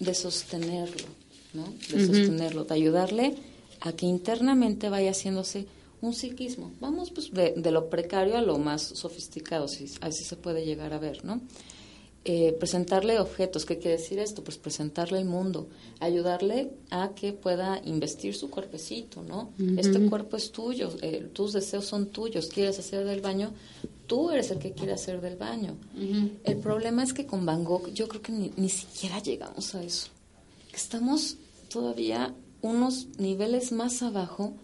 de 0.00 0.14
sostenerlo, 0.14 1.06
¿no? 1.54 1.64
De 1.90 2.06
sostenerlo, 2.06 2.64
de 2.64 2.74
ayudarle 2.74 3.34
a 3.80 3.92
que 3.92 4.06
internamente 4.06 4.88
vaya 4.88 5.10
haciéndose 5.10 5.66
un 6.00 6.12
psiquismo. 6.14 6.72
Vamos 6.80 7.10
pues 7.10 7.32
de, 7.32 7.54
de 7.56 7.70
lo 7.70 7.88
precario 7.88 8.36
a 8.36 8.42
lo 8.42 8.58
más 8.58 8.82
sofisticado, 8.82 9.68
si 9.68 9.90
así 10.00 10.24
se 10.24 10.36
puede 10.36 10.64
llegar 10.64 10.92
a 10.92 10.98
ver, 10.98 11.24
¿no? 11.24 11.40
Eh, 12.28 12.56
presentarle 12.58 13.20
objetos, 13.20 13.64
¿qué 13.64 13.78
quiere 13.78 13.98
decir 13.98 14.18
esto? 14.18 14.42
Pues 14.42 14.58
presentarle 14.58 15.18
el 15.20 15.26
mundo, 15.26 15.68
ayudarle 16.00 16.72
a 16.90 17.12
que 17.14 17.32
pueda 17.32 17.80
investir 17.84 18.34
su 18.34 18.50
cuerpecito, 18.50 19.22
¿no? 19.22 19.52
Este 19.76 20.04
cuerpo 20.08 20.36
es 20.36 20.50
tuyo, 20.50 20.90
eh, 21.02 21.30
tus 21.32 21.52
deseos 21.52 21.84
son 21.84 22.06
tuyos, 22.06 22.48
quieres 22.48 22.80
hacer 22.80 23.04
del 23.04 23.20
baño, 23.20 23.52
tú 24.08 24.32
eres 24.32 24.50
el 24.50 24.58
que 24.58 24.72
quiere 24.72 24.94
hacer 24.94 25.20
del 25.20 25.36
baño. 25.36 25.76
El 26.42 26.56
problema 26.56 27.04
es 27.04 27.12
que 27.12 27.26
con 27.26 27.46
Van 27.46 27.62
Gogh 27.62 27.92
yo 27.94 28.08
creo 28.08 28.22
que 28.22 28.32
ni, 28.32 28.50
ni 28.56 28.70
siquiera 28.70 29.20
llegamos 29.20 29.76
a 29.76 29.84
eso. 29.84 30.08
Estamos 30.74 31.36
todavía 31.68 32.34
unos 32.60 33.06
niveles 33.18 33.70
más 33.70 34.02
abajo 34.02 34.54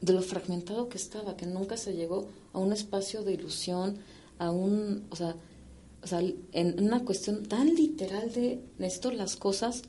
de 0.00 0.12
lo 0.12 0.22
fragmentado 0.22 0.88
que 0.88 0.96
estaba, 0.96 1.36
que 1.36 1.46
nunca 1.46 1.76
se 1.76 1.94
llegó 1.94 2.28
a 2.52 2.58
un 2.58 2.72
espacio 2.72 3.22
de 3.22 3.34
ilusión, 3.34 3.98
a 4.38 4.50
un, 4.50 5.04
o 5.10 5.16
sea, 5.16 5.36
o 6.02 6.06
sea, 6.06 6.20
en 6.52 6.82
una 6.82 7.04
cuestión 7.04 7.44
tan 7.44 7.74
literal 7.74 8.32
de 8.32 8.60
necesito 8.78 9.12
las 9.12 9.36
cosas, 9.36 9.82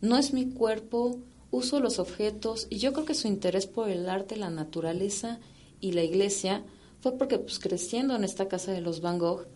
no 0.00 0.16
es 0.16 0.32
mi 0.32 0.46
cuerpo, 0.46 1.18
uso 1.50 1.80
los 1.80 1.98
objetos, 1.98 2.66
y 2.70 2.78
yo 2.78 2.92
creo 2.92 3.04
que 3.04 3.14
su 3.14 3.28
interés 3.28 3.66
por 3.66 3.90
el 3.90 4.08
arte, 4.08 4.36
la 4.36 4.50
naturaleza 4.50 5.40
y 5.80 5.92
la 5.92 6.02
iglesia 6.02 6.64
fue 7.00 7.12
porque 7.16 7.38
pues 7.38 7.58
creciendo 7.58 8.16
en 8.16 8.24
esta 8.24 8.48
casa 8.48 8.72
de 8.72 8.80
los 8.80 9.00
Van 9.00 9.18
Gogh, 9.18 9.46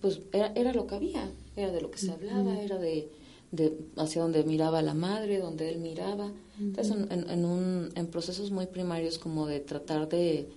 pues 0.00 0.20
era, 0.32 0.52
era 0.54 0.72
lo 0.72 0.86
que 0.86 0.94
había, 0.94 1.30
era 1.56 1.70
de 1.70 1.80
lo 1.80 1.90
que 1.90 1.98
se 1.98 2.10
hablaba, 2.10 2.60
era 2.60 2.78
de, 2.78 3.08
de 3.54 3.78
hacia 3.96 4.22
donde 4.22 4.42
miraba 4.44 4.82
la 4.82 4.94
madre, 4.94 5.38
donde 5.38 5.68
él 5.68 5.78
miraba. 5.78 6.32
Entonces, 6.60 6.96
en, 7.10 7.44
un, 7.44 7.90
en 7.94 8.06
procesos 8.08 8.50
muy 8.50 8.66
primarios 8.66 9.18
como 9.18 9.46
de 9.46 9.60
tratar 9.60 10.08
de, 10.08 10.48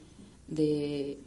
de 0.47 1.19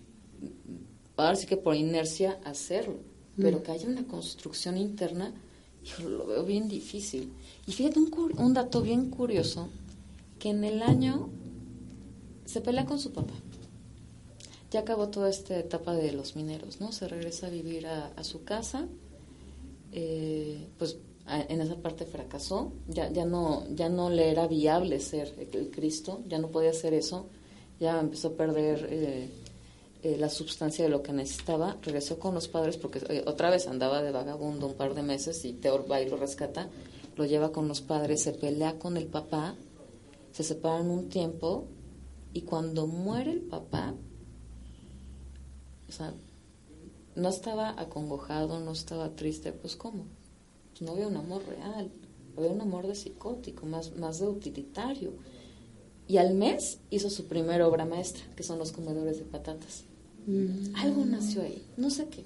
ahora 1.16 1.36
sí 1.36 1.46
que 1.46 1.56
por 1.56 1.76
inercia 1.76 2.38
hacerlo, 2.44 2.96
pero 3.36 3.62
que 3.62 3.72
haya 3.72 3.88
una 3.88 4.06
construcción 4.06 4.76
interna, 4.76 5.32
yo 5.84 6.08
lo 6.08 6.26
veo 6.26 6.44
bien 6.44 6.68
difícil. 6.68 7.32
Y 7.66 7.72
fíjate 7.72 8.00
un, 8.00 8.10
un 8.38 8.52
dato 8.52 8.82
bien 8.82 9.10
curioso, 9.10 9.68
que 10.38 10.50
en 10.50 10.64
el 10.64 10.82
año 10.82 11.30
se 12.44 12.60
pelea 12.60 12.84
con 12.84 12.98
su 12.98 13.12
papá. 13.12 13.34
Ya 14.70 14.80
acabó 14.80 15.08
toda 15.08 15.28
esta 15.28 15.58
etapa 15.58 15.94
de 15.94 16.12
los 16.12 16.36
mineros, 16.36 16.80
¿no? 16.80 16.92
Se 16.92 17.08
regresa 17.08 17.46
a 17.46 17.50
vivir 17.50 17.86
a, 17.86 18.08
a 18.08 18.24
su 18.24 18.44
casa, 18.44 18.86
eh, 19.92 20.68
pues 20.78 20.96
en 21.30 21.60
esa 21.60 21.76
parte 21.76 22.06
fracasó, 22.06 22.72
ya, 22.88 23.10
ya, 23.10 23.24
no, 23.24 23.64
ya 23.74 23.88
no 23.88 24.10
le 24.10 24.30
era 24.30 24.46
viable 24.46 24.98
ser 25.00 25.48
el, 25.52 25.70
Cristo, 25.70 26.22
ya 26.26 26.38
no 26.38 26.48
podía 26.48 26.70
hacer 26.70 26.92
eso, 26.94 27.26
ya 27.78 28.00
empezó 28.00 28.28
a 28.28 28.32
perder 28.32 28.88
eh, 28.90 29.30
eh, 30.02 30.16
la 30.18 30.28
sustancia 30.28 30.84
de 30.84 30.90
lo 30.90 31.02
que 31.02 31.12
necesitaba, 31.12 31.76
regresó 31.82 32.18
con 32.18 32.34
los 32.34 32.48
padres 32.48 32.76
porque 32.76 33.00
eh, 33.08 33.22
otra 33.26 33.50
vez 33.50 33.68
andaba 33.68 34.02
de 34.02 34.10
vagabundo 34.10 34.66
un 34.66 34.74
par 34.74 34.94
de 34.94 35.02
meses 35.02 35.44
y 35.44 35.52
Teor 35.52 35.90
va 35.90 36.00
y 36.00 36.08
lo 36.08 36.16
rescata, 36.16 36.68
lo 37.16 37.24
lleva 37.24 37.52
con 37.52 37.68
los 37.68 37.80
padres, 37.80 38.22
se 38.22 38.32
pelea 38.32 38.78
con 38.78 38.96
el 38.96 39.06
papá, 39.06 39.54
se 40.32 40.42
separan 40.42 40.90
un 40.90 41.08
tiempo 41.08 41.66
y 42.32 42.42
cuando 42.42 42.86
muere 42.86 43.32
el 43.32 43.42
papá, 43.42 43.94
o 45.88 45.92
sea, 45.92 46.12
no 47.14 47.28
estaba 47.28 47.80
acongojado, 47.80 48.60
no 48.60 48.72
estaba 48.72 49.10
triste, 49.10 49.52
pues 49.52 49.76
¿cómo? 49.76 50.06
Pues 50.80 50.88
no 50.90 50.92
había 50.96 51.08
un 51.08 51.16
amor 51.16 51.42
real, 51.46 51.90
había 52.36 52.50
un 52.50 52.60
amor 52.62 52.86
de 52.86 52.94
psicótico, 52.94 53.66
más, 53.66 53.94
más 53.96 54.18
de 54.18 54.26
utilitario. 54.28 55.12
Y 56.08 56.16
al 56.16 56.34
mes 56.34 56.78
hizo 56.90 57.10
su 57.10 57.26
primera 57.26 57.68
obra 57.68 57.84
maestra, 57.84 58.24
que 58.34 58.42
son 58.42 58.58
los 58.58 58.72
comedores 58.72 59.18
de 59.18 59.24
patatas. 59.24 59.84
Algo 60.74 61.04
nació 61.04 61.42
ahí, 61.42 61.62
no 61.76 61.90
sé 61.90 62.06
qué. 62.08 62.24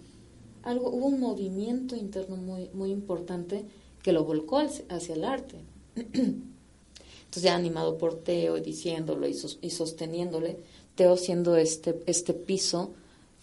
Algo, 0.62 0.88
hubo 0.90 1.06
un 1.06 1.18
movimiento 1.20 1.96
interno 1.96 2.36
muy, 2.36 2.70
muy 2.72 2.90
importante 2.92 3.64
que 4.02 4.12
lo 4.12 4.24
volcó 4.24 4.58
hacia 4.58 5.14
el 5.14 5.24
arte. 5.24 5.56
Entonces 5.96 7.42
ya 7.42 7.56
animado 7.56 7.98
por 7.98 8.14
Teo 8.22 8.56
y 8.56 8.60
diciéndolo 8.60 9.26
y, 9.26 9.34
sos- 9.34 9.58
y 9.60 9.70
sosteniéndole, 9.70 10.58
Teo 10.94 11.16
siendo 11.16 11.56
este, 11.56 12.00
este 12.06 12.32
piso 12.34 12.92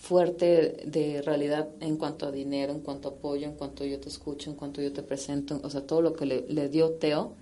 fuerte 0.02 0.84
de 0.88 1.22
realidad 1.22 1.70
en 1.80 1.96
cuanto 1.96 2.26
a 2.26 2.32
dinero, 2.32 2.74
en 2.74 2.80
cuanto 2.80 3.08
a 3.08 3.12
apoyo, 3.12 3.46
en 3.46 3.54
cuanto 3.54 3.86
yo 3.86 4.00
te 4.00 4.10
escucho, 4.10 4.50
en 4.50 4.56
cuanto 4.56 4.82
yo 4.82 4.92
te 4.92 5.04
presento, 5.04 5.62
o 5.64 5.70
sea, 5.70 5.86
todo 5.86 6.02
lo 6.02 6.14
que 6.14 6.26
le, 6.26 6.46
le 6.50 6.70
dio 6.70 6.94
Teo 6.94 7.36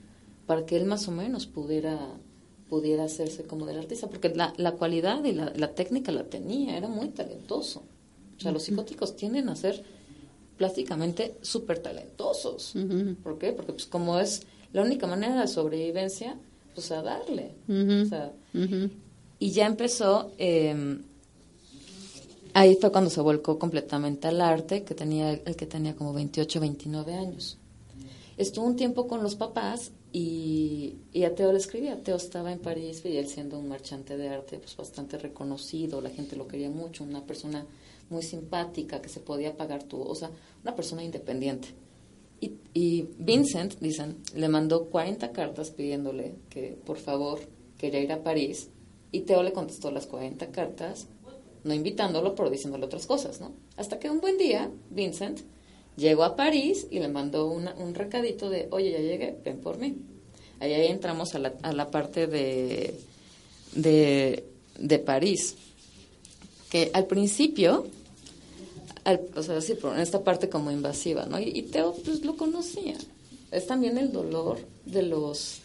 para 0.45 0.65
que 0.65 0.75
él 0.75 0.83
más 0.83 1.07
o 1.07 1.11
menos 1.11 1.47
pudiera 1.47 1.97
pudiera 2.67 3.05
hacerse 3.05 3.43
como 3.43 3.65
del 3.65 3.79
artista, 3.79 4.07
porque 4.07 4.29
la, 4.29 4.53
la 4.57 4.73
cualidad 4.73 5.23
y 5.23 5.31
la, 5.31 5.51
la 5.55 5.73
técnica 5.73 6.11
la 6.11 6.25
tenía, 6.25 6.77
era 6.77 6.87
muy 6.87 7.09
talentoso. 7.09 7.81
O 8.37 8.41
sea, 8.41 8.51
los 8.51 8.63
psicóticos 8.63 9.15
tienden 9.15 9.49
a 9.49 9.55
ser 9.55 9.83
plásticamente 10.55 11.35
súper 11.41 11.79
talentosos. 11.79 12.75
¿Por 13.23 13.39
qué? 13.39 13.53
Porque 13.53 13.71
pues 13.71 13.87
como 13.87 14.19
es 14.19 14.43
la 14.71 14.83
única 14.83 15.07
manera 15.07 15.41
de 15.41 15.47
sobrevivencia, 15.47 16.37
pues 16.75 16.91
a 16.91 17.01
darle. 17.01 17.55
O 17.67 18.05
sea, 18.05 18.33
y 19.39 19.51
ya 19.51 19.65
empezó, 19.65 20.31
eh, 20.37 20.99
ahí 22.53 22.77
fue 22.79 22.91
cuando 22.91 23.09
se 23.09 23.21
volcó 23.21 23.59
completamente 23.59 24.27
al 24.27 24.41
arte, 24.41 24.83
que 24.83 24.95
tenía 24.95 25.31
el 25.31 25.55
que 25.55 25.65
tenía 25.65 25.95
como 25.95 26.13
28, 26.13 26.59
29 26.59 27.13
años. 27.13 27.57
Estuvo 28.37 28.65
un 28.65 28.75
tiempo 28.75 29.07
con 29.07 29.21
los 29.21 29.35
papás 29.35 29.91
y, 30.13 30.95
y, 31.11 31.23
a 31.25 31.35
Teo 31.35 31.51
le 31.51 31.57
escribía. 31.57 32.01
Teo 32.01 32.15
estaba 32.15 32.51
en 32.51 32.59
París 32.59 33.01
y 33.03 33.17
él 33.17 33.27
siendo 33.27 33.59
un 33.59 33.67
marchante 33.67 34.15
de 34.17 34.29
arte 34.29 34.59
pues 34.59 34.77
bastante 34.77 35.17
reconocido, 35.17 35.99
la 35.99 36.09
gente 36.09 36.35
lo 36.35 36.47
quería 36.47 36.69
mucho, 36.69 37.03
una 37.03 37.25
persona 37.25 37.65
muy 38.09 38.23
simpática 38.23 39.01
que 39.01 39.09
se 39.09 39.19
podía 39.19 39.55
pagar 39.55 39.83
todo, 39.83 40.05
o 40.05 40.15
sea, 40.15 40.31
una 40.63 40.75
persona 40.75 41.03
independiente. 41.03 41.69
Y, 42.41 42.53
y 42.73 43.09
Vincent, 43.17 43.77
dicen, 43.79 44.17
le 44.33 44.47
mandó 44.47 44.85
40 44.85 45.31
cartas 45.31 45.71
pidiéndole 45.71 46.35
que 46.49 46.77
por 46.85 46.97
favor 46.97 47.39
quería 47.77 47.99
ir 47.99 48.11
a 48.13 48.23
París 48.23 48.69
y 49.11 49.21
Teo 49.21 49.43
le 49.43 49.53
contestó 49.53 49.91
las 49.91 50.05
40 50.05 50.51
cartas, 50.51 51.07
no 51.63 51.73
invitándolo, 51.73 52.35
pero 52.35 52.49
diciéndole 52.49 52.85
otras 52.85 53.05
cosas, 53.05 53.41
¿no? 53.41 53.53
Hasta 53.77 53.99
que 53.99 54.09
un 54.09 54.21
buen 54.21 54.37
día, 54.37 54.71
Vincent 54.89 55.39
llegó 55.97 56.23
a 56.23 56.35
París 56.35 56.87
y 56.89 56.99
le 56.99 57.09
mandó 57.09 57.47
un 57.47 57.95
recadito 57.95 58.49
de, 58.49 58.67
oye, 58.71 58.91
ya 58.91 58.99
llegué, 58.99 59.37
ven 59.43 59.59
por 59.59 59.77
mí. 59.77 59.97
Ahí, 60.59 60.87
entramos 60.87 61.35
a 61.35 61.39
la, 61.39 61.53
a 61.61 61.71
la 61.71 61.89
parte 61.89 62.27
de, 62.27 62.93
de, 63.73 64.43
de, 64.77 64.99
París, 64.99 65.55
que 66.69 66.91
al 66.93 67.05
principio, 67.05 67.87
al, 69.05 69.21
o 69.35 69.43
sea, 69.43 69.61
sí, 69.61 69.77
en 69.81 69.99
esta 69.99 70.21
parte 70.23 70.49
como 70.49 70.69
invasiva, 70.69 71.25
¿no? 71.25 71.39
Y, 71.39 71.49
y 71.55 71.61
Teo, 71.63 71.93
pues, 72.03 72.25
lo 72.25 72.35
conocía. 72.35 72.97
Es 73.51 73.67
también 73.67 73.97
el 73.97 74.11
dolor 74.11 74.59
de 74.85 75.03
los 75.03 75.61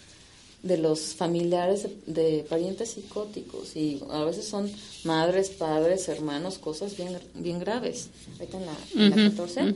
de 0.64 0.78
los 0.78 1.14
familiares 1.14 1.86
de, 2.06 2.44
parientes 2.48 2.92
psicóticos 2.92 3.76
y 3.76 4.00
a 4.10 4.24
veces 4.24 4.46
son 4.46 4.70
madres, 5.04 5.50
padres, 5.50 6.08
hermanos, 6.08 6.58
cosas 6.58 6.96
bien, 6.96 7.18
bien 7.34 7.58
graves. 7.60 8.08
Ahorita 8.40 8.58
en 8.96 9.10
la, 9.10 9.30
14 9.30 9.74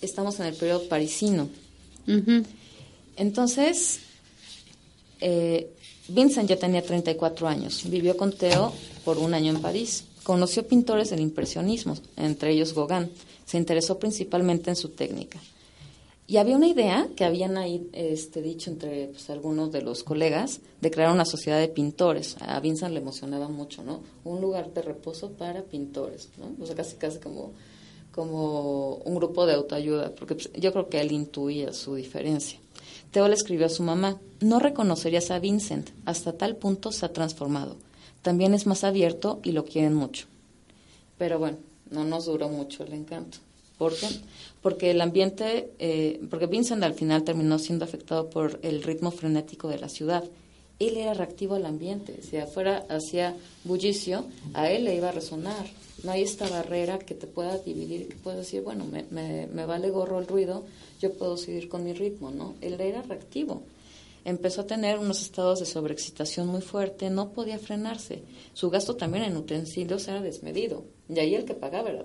estamos 0.00 0.40
en 0.40 0.46
el 0.46 0.54
periodo 0.54 0.88
parisino. 0.88 1.48
Entonces, 3.16 4.00
eh, 5.20 5.70
Vincent 6.08 6.48
ya 6.48 6.56
tenía 6.58 6.82
34 6.82 7.46
años, 7.46 7.82
vivió 7.88 8.16
con 8.16 8.32
Theo 8.32 8.72
por 9.04 9.18
un 9.18 9.34
año 9.34 9.52
en 9.52 9.60
París. 9.60 10.04
Conoció 10.22 10.66
pintores 10.66 11.10
del 11.10 11.20
impresionismo, 11.20 11.96
entre 12.16 12.52
ellos 12.52 12.74
Gauguin. 12.74 13.10
Se 13.44 13.58
interesó 13.58 13.98
principalmente 13.98 14.70
en 14.70 14.76
su 14.76 14.88
técnica. 14.88 15.38
Y 16.30 16.36
había 16.36 16.54
una 16.54 16.68
idea 16.68 17.08
que 17.16 17.24
habían 17.24 17.56
ahí 17.56 17.90
este, 17.92 18.40
dicho 18.40 18.70
entre 18.70 19.08
pues, 19.08 19.28
algunos 19.30 19.72
de 19.72 19.82
los 19.82 20.04
colegas 20.04 20.60
de 20.80 20.92
crear 20.92 21.10
una 21.10 21.24
sociedad 21.24 21.58
de 21.58 21.66
pintores. 21.66 22.36
A 22.38 22.60
Vincent 22.60 22.92
le 22.92 23.00
emocionaba 23.00 23.48
mucho, 23.48 23.82
¿no? 23.82 24.00
Un 24.22 24.40
lugar 24.40 24.72
de 24.72 24.80
reposo 24.80 25.32
para 25.32 25.62
pintores, 25.64 26.28
¿no? 26.38 26.54
O 26.62 26.66
sea, 26.66 26.76
casi, 26.76 26.94
casi 26.94 27.18
como, 27.18 27.50
como 28.12 28.94
un 28.98 29.16
grupo 29.16 29.44
de 29.44 29.54
autoayuda, 29.54 30.14
porque 30.14 30.36
pues, 30.36 30.52
yo 30.52 30.70
creo 30.70 30.88
que 30.88 31.00
él 31.00 31.10
intuía 31.10 31.72
su 31.72 31.96
diferencia. 31.96 32.60
Teo 33.10 33.26
le 33.26 33.34
escribió 33.34 33.66
a 33.66 33.68
su 33.68 33.82
mamá, 33.82 34.20
no 34.38 34.60
reconocerías 34.60 35.32
a 35.32 35.40
Vincent, 35.40 35.90
hasta 36.04 36.34
tal 36.34 36.54
punto 36.54 36.92
se 36.92 37.06
ha 37.06 37.12
transformado. 37.12 37.74
También 38.22 38.54
es 38.54 38.68
más 38.68 38.84
abierto 38.84 39.40
y 39.42 39.50
lo 39.50 39.64
quieren 39.64 39.94
mucho. 39.94 40.28
Pero 41.18 41.40
bueno, 41.40 41.58
no 41.90 42.04
nos 42.04 42.26
duró 42.26 42.48
mucho 42.48 42.84
el 42.84 42.92
encanto. 42.92 43.38
Porque 44.62 44.90
el 44.90 45.00
ambiente, 45.00 45.72
eh, 45.78 46.20
porque 46.28 46.46
Vincent 46.46 46.82
al 46.82 46.94
final 46.94 47.24
terminó 47.24 47.58
siendo 47.58 47.84
afectado 47.84 48.28
por 48.28 48.60
el 48.62 48.82
ritmo 48.82 49.10
frenético 49.10 49.68
de 49.68 49.78
la 49.78 49.88
ciudad. 49.88 50.24
Él 50.78 50.96
era 50.96 51.14
reactivo 51.14 51.54
al 51.54 51.66
ambiente, 51.66 52.22
si 52.22 52.38
afuera 52.38 52.86
hacía 52.88 53.36
bullicio, 53.64 54.24
a 54.54 54.70
él 54.70 54.84
le 54.84 54.94
iba 54.94 55.10
a 55.10 55.12
resonar. 55.12 55.66
No 56.04 56.12
hay 56.12 56.22
esta 56.22 56.48
barrera 56.48 56.98
que 56.98 57.14
te 57.14 57.26
pueda 57.26 57.58
dividir, 57.58 58.08
que 58.08 58.16
puedas 58.16 58.40
decir, 58.40 58.62
bueno, 58.62 58.86
me, 58.86 59.04
me, 59.10 59.66
vale 59.66 59.90
gorro 59.90 60.18
el 60.18 60.26
ruido, 60.26 60.64
yo 61.00 61.12
puedo 61.12 61.36
seguir 61.36 61.68
con 61.68 61.84
mi 61.84 61.92
ritmo, 61.92 62.30
¿no? 62.30 62.54
Él 62.62 62.80
era 62.80 63.02
reactivo 63.02 63.62
empezó 64.24 64.62
a 64.62 64.66
tener 64.66 64.98
unos 64.98 65.22
estados 65.22 65.60
de 65.60 65.66
sobreexcitación 65.66 66.46
muy 66.46 66.60
fuerte, 66.60 67.10
no 67.10 67.32
podía 67.32 67.58
frenarse. 67.58 68.22
Su 68.52 68.70
gasto 68.70 68.96
también 68.96 69.24
en 69.24 69.36
utensilios 69.36 70.08
era 70.08 70.20
desmedido. 70.20 70.84
Y 71.08 71.18
ahí 71.18 71.34
el 71.34 71.44
que 71.44 71.54
pagaba 71.54 71.90
era 71.90 72.04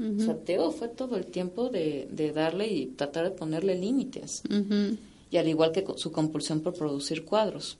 O 0.00 0.20
sea, 0.22 0.36
Teo 0.36 0.70
fue 0.70 0.88
todo 0.88 1.16
el 1.16 1.26
tiempo 1.26 1.70
de, 1.70 2.08
de 2.12 2.32
darle 2.32 2.68
y 2.68 2.86
tratar 2.86 3.24
de 3.24 3.30
ponerle 3.32 3.74
límites. 3.74 4.42
Y 5.30 5.36
al 5.36 5.48
igual 5.48 5.72
que 5.72 5.84
su 5.96 6.12
compulsión 6.12 6.60
por 6.60 6.74
producir 6.74 7.24
cuadros. 7.24 7.78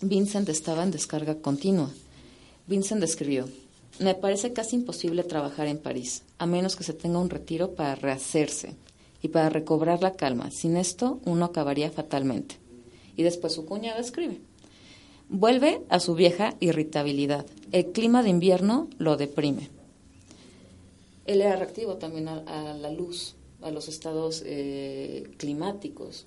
Vincent 0.00 0.48
estaba 0.48 0.84
en 0.84 0.92
descarga 0.92 1.34
continua. 1.34 1.90
Vincent 2.68 3.02
escribió, 3.02 3.48
me 3.98 4.14
parece 4.14 4.52
casi 4.52 4.76
imposible 4.76 5.24
trabajar 5.24 5.66
en 5.66 5.78
París, 5.78 6.22
a 6.38 6.46
menos 6.46 6.76
que 6.76 6.84
se 6.84 6.94
tenga 6.94 7.18
un 7.18 7.30
retiro 7.30 7.74
para 7.74 7.96
rehacerse 7.96 8.76
y 9.20 9.28
para 9.28 9.50
recobrar 9.50 10.02
la 10.02 10.14
calma. 10.14 10.52
Sin 10.52 10.76
esto, 10.76 11.20
uno 11.24 11.46
acabaría 11.46 11.90
fatalmente. 11.90 12.56
Y 13.16 13.24
después 13.24 13.52
su 13.52 13.66
cuñada 13.66 13.98
escribe, 13.98 14.40
vuelve 15.28 15.82
a 15.88 15.98
su 15.98 16.14
vieja 16.14 16.54
irritabilidad. 16.60 17.44
El 17.72 17.86
clima 17.86 18.22
de 18.22 18.30
invierno 18.30 18.88
lo 18.98 19.16
deprime 19.16 19.79
él 21.26 21.40
era 21.40 21.56
reactivo 21.56 21.96
también 21.96 22.28
a, 22.28 22.74
la 22.74 22.90
luz, 22.90 23.34
a 23.62 23.70
los 23.70 23.88
estados 23.88 24.42
eh, 24.46 25.30
climáticos. 25.36 26.26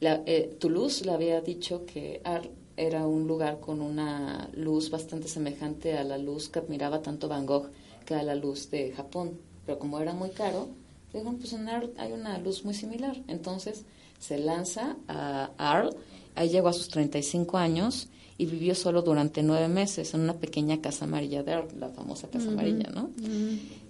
La, 0.00 0.22
eh, 0.26 0.56
Toulouse 0.58 1.04
le 1.04 1.12
había 1.12 1.40
dicho 1.40 1.86
que 1.86 2.20
Ar 2.24 2.50
era 2.76 3.06
un 3.06 3.26
lugar 3.26 3.60
con 3.60 3.80
una 3.80 4.48
luz 4.54 4.90
bastante 4.90 5.28
semejante 5.28 5.96
a 5.96 6.04
la 6.04 6.18
luz 6.18 6.48
que 6.48 6.58
admiraba 6.58 7.02
tanto 7.02 7.28
Van 7.28 7.46
Gogh 7.46 7.70
que 8.04 8.14
a 8.14 8.22
la 8.22 8.34
luz 8.34 8.70
de 8.70 8.92
Japón. 8.92 9.38
Pero 9.66 9.78
como 9.78 10.00
era 10.00 10.14
muy 10.14 10.30
caro, 10.30 10.68
dijeron, 11.12 11.36
pues 11.36 11.52
en 11.52 11.68
Arles 11.68 11.90
hay 11.98 12.12
una 12.12 12.38
luz 12.38 12.64
muy 12.64 12.74
similar. 12.74 13.22
Entonces 13.28 13.84
se 14.18 14.38
lanza 14.38 14.96
a 15.08 15.50
Arles, 15.58 15.94
ahí 16.34 16.48
llegó 16.48 16.68
a 16.68 16.72
sus 16.72 16.88
35 16.88 17.58
años 17.58 18.08
y 18.38 18.46
vivió 18.46 18.74
solo 18.74 19.02
durante 19.02 19.42
nueve 19.42 19.68
meses 19.68 20.14
en 20.14 20.22
una 20.22 20.34
pequeña 20.34 20.80
casa 20.80 21.04
amarilla 21.04 21.42
de 21.42 21.52
Arles, 21.52 21.74
la 21.74 21.90
famosa 21.90 22.28
casa 22.28 22.48
amarilla, 22.48 22.90
¿no? 22.90 23.10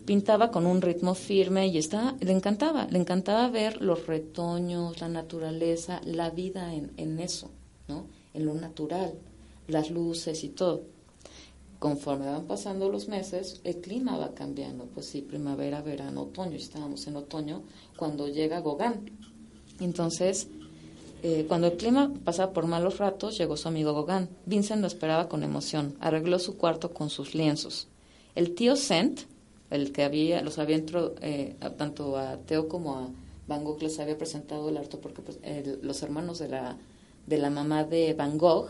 Pintaba 0.04 0.50
con 0.50 0.66
un 0.66 0.82
ritmo 0.82 1.14
firme 1.14 1.66
y 1.68 1.72
le 1.72 2.32
encantaba, 2.32 2.86
le 2.90 2.98
encantaba 2.98 3.48
ver 3.48 3.80
los 3.80 4.06
retoños, 4.06 5.00
la 5.00 5.08
naturaleza, 5.08 6.00
la 6.04 6.30
vida 6.30 6.74
en, 6.74 6.92
en 6.96 7.20
eso, 7.20 7.50
¿no? 7.88 8.06
En 8.34 8.44
lo 8.44 8.54
natural, 8.54 9.14
las 9.68 9.90
luces 9.90 10.44
y 10.44 10.48
todo. 10.48 10.82
Conforme 11.78 12.26
van 12.26 12.46
pasando 12.46 12.88
los 12.88 13.08
meses, 13.08 13.60
el 13.64 13.80
clima 13.80 14.16
va 14.16 14.34
cambiando. 14.34 14.84
Pues 14.86 15.06
sí, 15.06 15.20
primavera, 15.20 15.82
verano, 15.82 16.22
otoño. 16.22 16.56
Estábamos 16.56 17.06
en 17.08 17.16
otoño 17.16 17.62
cuando 17.96 18.28
llega 18.28 18.60
Gauguin. 18.60 19.10
Entonces, 19.80 20.46
eh, 21.24 21.44
cuando 21.48 21.66
el 21.66 21.76
clima 21.76 22.12
pasaba 22.24 22.52
por 22.52 22.66
malos 22.66 22.98
ratos, 22.98 23.36
llegó 23.36 23.56
su 23.56 23.66
amigo 23.66 23.94
Gauguin. 23.94 24.28
Vincent 24.46 24.80
lo 24.80 24.86
esperaba 24.86 25.28
con 25.28 25.42
emoción. 25.42 25.96
Arregló 25.98 26.38
su 26.38 26.56
cuarto 26.56 26.94
con 26.94 27.10
sus 27.10 27.34
lienzos. 27.34 27.88
El 28.36 28.54
tío 28.54 28.76
Sent 28.76 29.22
el 29.72 29.92
que 29.92 30.04
había, 30.04 30.42
los 30.42 30.58
había 30.58 30.76
entrado, 30.76 31.14
eh, 31.22 31.56
tanto 31.76 32.16
a 32.16 32.36
Teo 32.38 32.68
como 32.68 32.96
a 32.96 33.08
Van 33.48 33.64
Gogh 33.64 33.82
les 33.82 33.98
había 33.98 34.16
presentado 34.16 34.68
el 34.68 34.76
arte 34.76 34.98
porque 34.98 35.22
pues, 35.22 35.38
los 35.82 36.02
hermanos 36.02 36.38
de 36.38 36.48
la, 36.48 36.76
de 37.26 37.38
la 37.38 37.50
mamá 37.50 37.84
de 37.84 38.14
Van 38.14 38.38
Gogh 38.38 38.68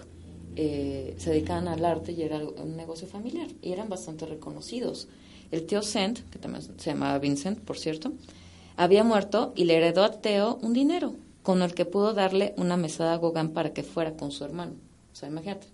eh, 0.55 1.15
se 1.19 1.31
dedicaban 1.31 1.69
al 1.69 1.85
arte 1.85 2.13
y 2.13 2.23
era 2.23 2.39
un 2.39 2.77
negocio 2.77 3.07
familiar 3.09 3.49
y 3.61 3.73
eran 3.73 3.89
bastante 3.89 4.27
reconocidos. 4.27 5.09
El 5.51 5.67
tío 5.67 5.83
Sent, 5.83 6.21
que 6.31 6.39
también 6.39 6.63
se 6.63 6.91
llamaba 6.91 7.19
Vincent, 7.19 7.59
por 7.59 7.79
cierto, 7.79 8.13
había 8.77 9.05
muerto 9.05 9.53
y 9.57 9.65
le 9.65 9.77
heredó 9.77 10.05
a 10.05 10.21
Teo 10.21 10.59
un 10.63 10.73
dinero 10.73 11.15
con 11.43 11.63
el 11.63 11.75
que 11.75 11.85
pudo 11.85 12.15
darle 12.15 12.55
una 12.57 12.77
mesada 12.77 13.15
a 13.15 13.19
Gauguin 13.19 13.51
para 13.51 13.73
que 13.73 13.83
fuera 13.83 14.17
con 14.17 14.31
su 14.31 14.45
hermano. 14.45 14.73
O 15.13 15.17
sea, 15.17 15.29
imagínate, 15.29 15.67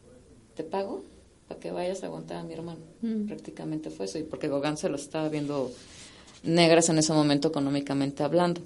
te 0.54 0.64
pago 0.64 1.04
para 1.48 1.58
que 1.58 1.70
vayas 1.70 2.02
a 2.02 2.06
aguantar 2.06 2.36
a 2.36 2.42
mi 2.44 2.52
hermano. 2.52 2.80
Mm. 3.00 3.26
Prácticamente 3.26 3.90
fue 3.90 4.06
eso, 4.06 4.18
y 4.18 4.22
porque 4.22 4.48
Gauguin 4.48 4.76
se 4.76 4.88
lo 4.88 4.96
estaba 4.96 5.28
viendo 5.28 5.72
negras 6.42 6.88
en 6.90 6.98
ese 6.98 7.12
momento 7.12 7.48
económicamente 7.48 8.22
hablando. 8.22 8.60